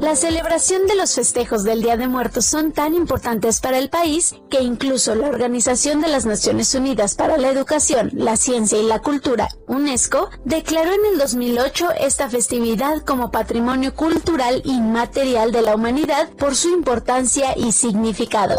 La 0.00 0.14
celebración 0.14 0.86
de 0.86 0.94
los 0.94 1.16
festejos 1.16 1.64
del 1.64 1.82
Día 1.82 1.96
de 1.96 2.06
Muertos 2.06 2.44
son 2.44 2.70
tan 2.70 2.94
importantes 2.94 3.60
para 3.60 3.78
el 3.78 3.90
país 3.90 4.36
que 4.48 4.60
incluso 4.60 5.16
la 5.16 5.26
Organización 5.26 6.00
de 6.00 6.06
las 6.06 6.24
Naciones 6.24 6.72
Unidas 6.76 7.16
para 7.16 7.36
la 7.36 7.48
Educación, 7.48 8.10
la 8.14 8.36
Ciencia 8.36 8.78
y 8.78 8.84
la 8.84 9.00
Cultura, 9.00 9.48
UNESCO, 9.66 10.30
declaró 10.44 10.92
en 10.92 11.04
el 11.12 11.18
2008 11.18 11.88
esta 11.98 12.30
festividad 12.30 13.02
como 13.04 13.32
Patrimonio 13.32 13.92
Cultural 13.92 14.62
Inmaterial 14.64 15.50
de 15.50 15.62
la 15.62 15.74
Humanidad 15.74 16.30
por 16.30 16.54
su 16.54 16.68
importancia 16.68 17.54
y 17.56 17.72
significado. 17.72 18.54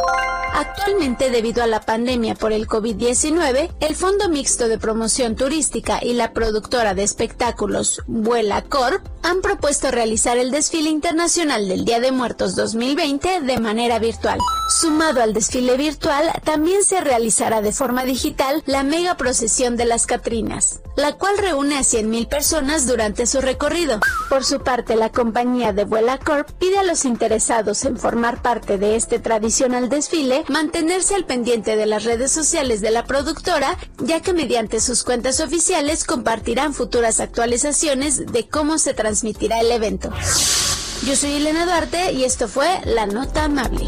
Actualmente, 0.51 1.29
debido 1.29 1.63
a 1.63 1.67
la 1.67 1.79
pandemia 1.79 2.35
por 2.35 2.51
el 2.51 2.67
COVID-19, 2.67 3.75
el 3.79 3.95
Fondo 3.95 4.27
Mixto 4.27 4.67
de 4.67 4.77
Promoción 4.77 5.35
Turística 5.35 5.99
y 6.03 6.13
la 6.13 6.33
productora 6.33 6.95
de 6.95 7.03
espectáculos 7.03 8.01
Vuela 8.07 8.63
Corp 8.63 9.05
han 9.21 9.41
propuesto 9.41 9.91
realizar 9.91 10.37
el 10.37 10.51
desfile 10.51 10.89
internacional 10.89 11.28
del 11.29 11.85
Día 11.85 11.99
de 11.99 12.11
Muertos 12.11 12.55
2020 12.55 13.41
de 13.41 13.59
manera 13.59 13.99
virtual. 13.99 14.39
Sumado 14.67 15.21
al 15.21 15.31
desfile 15.31 15.77
virtual, 15.77 16.31
también 16.43 16.83
se 16.83 17.01
realizará 17.01 17.61
de 17.61 17.71
forma 17.71 18.03
digital 18.03 18.63
la 18.65 18.81
mega 18.81 19.15
procesión 19.15 19.77
de 19.77 19.85
las 19.85 20.07
Catrinas, 20.07 20.79
la 20.95 21.17
cual 21.17 21.37
reúne 21.37 21.77
a 21.77 21.81
100.000 21.81 22.27
personas 22.27 22.87
durante 22.87 23.27
su 23.27 23.41
recorrido. 23.41 23.99
Por 24.27 24.43
su 24.43 24.61
parte, 24.61 24.95
la 24.95 25.11
compañía 25.11 25.71
de 25.71 25.83
Vuela 25.83 26.17
Corp 26.17 26.49
pide 26.57 26.79
a 26.79 26.83
los 26.83 27.05
interesados 27.05 27.85
en 27.85 27.97
formar 27.97 28.41
parte 28.41 28.79
de 28.79 28.95
este 28.95 29.19
tradicional 29.19 29.87
desfile 29.87 30.45
mantenerse 30.49 31.13
al 31.13 31.25
pendiente 31.25 31.75
de 31.75 31.85
las 31.85 32.05
redes 32.05 32.31
sociales 32.31 32.81
de 32.81 32.89
la 32.89 33.05
productora, 33.05 33.77
ya 33.99 34.19
que 34.21 34.33
mediante 34.33 34.79
sus 34.79 35.03
cuentas 35.03 35.41
oficiales 35.41 36.05
compartirán 36.05 36.73
futuras 36.73 37.19
actualizaciones 37.19 38.25
de 38.25 38.49
cómo 38.49 38.79
se 38.79 38.95
transmitirá 38.95 39.59
el 39.59 39.71
evento. 39.71 40.11
Yo 41.05 41.15
soy 41.15 41.33
Elena 41.33 41.65
Duarte 41.65 42.11
y 42.11 42.25
esto 42.25 42.47
fue 42.47 42.81
La 42.85 43.05
Nota 43.07 43.45
Amable. 43.45 43.87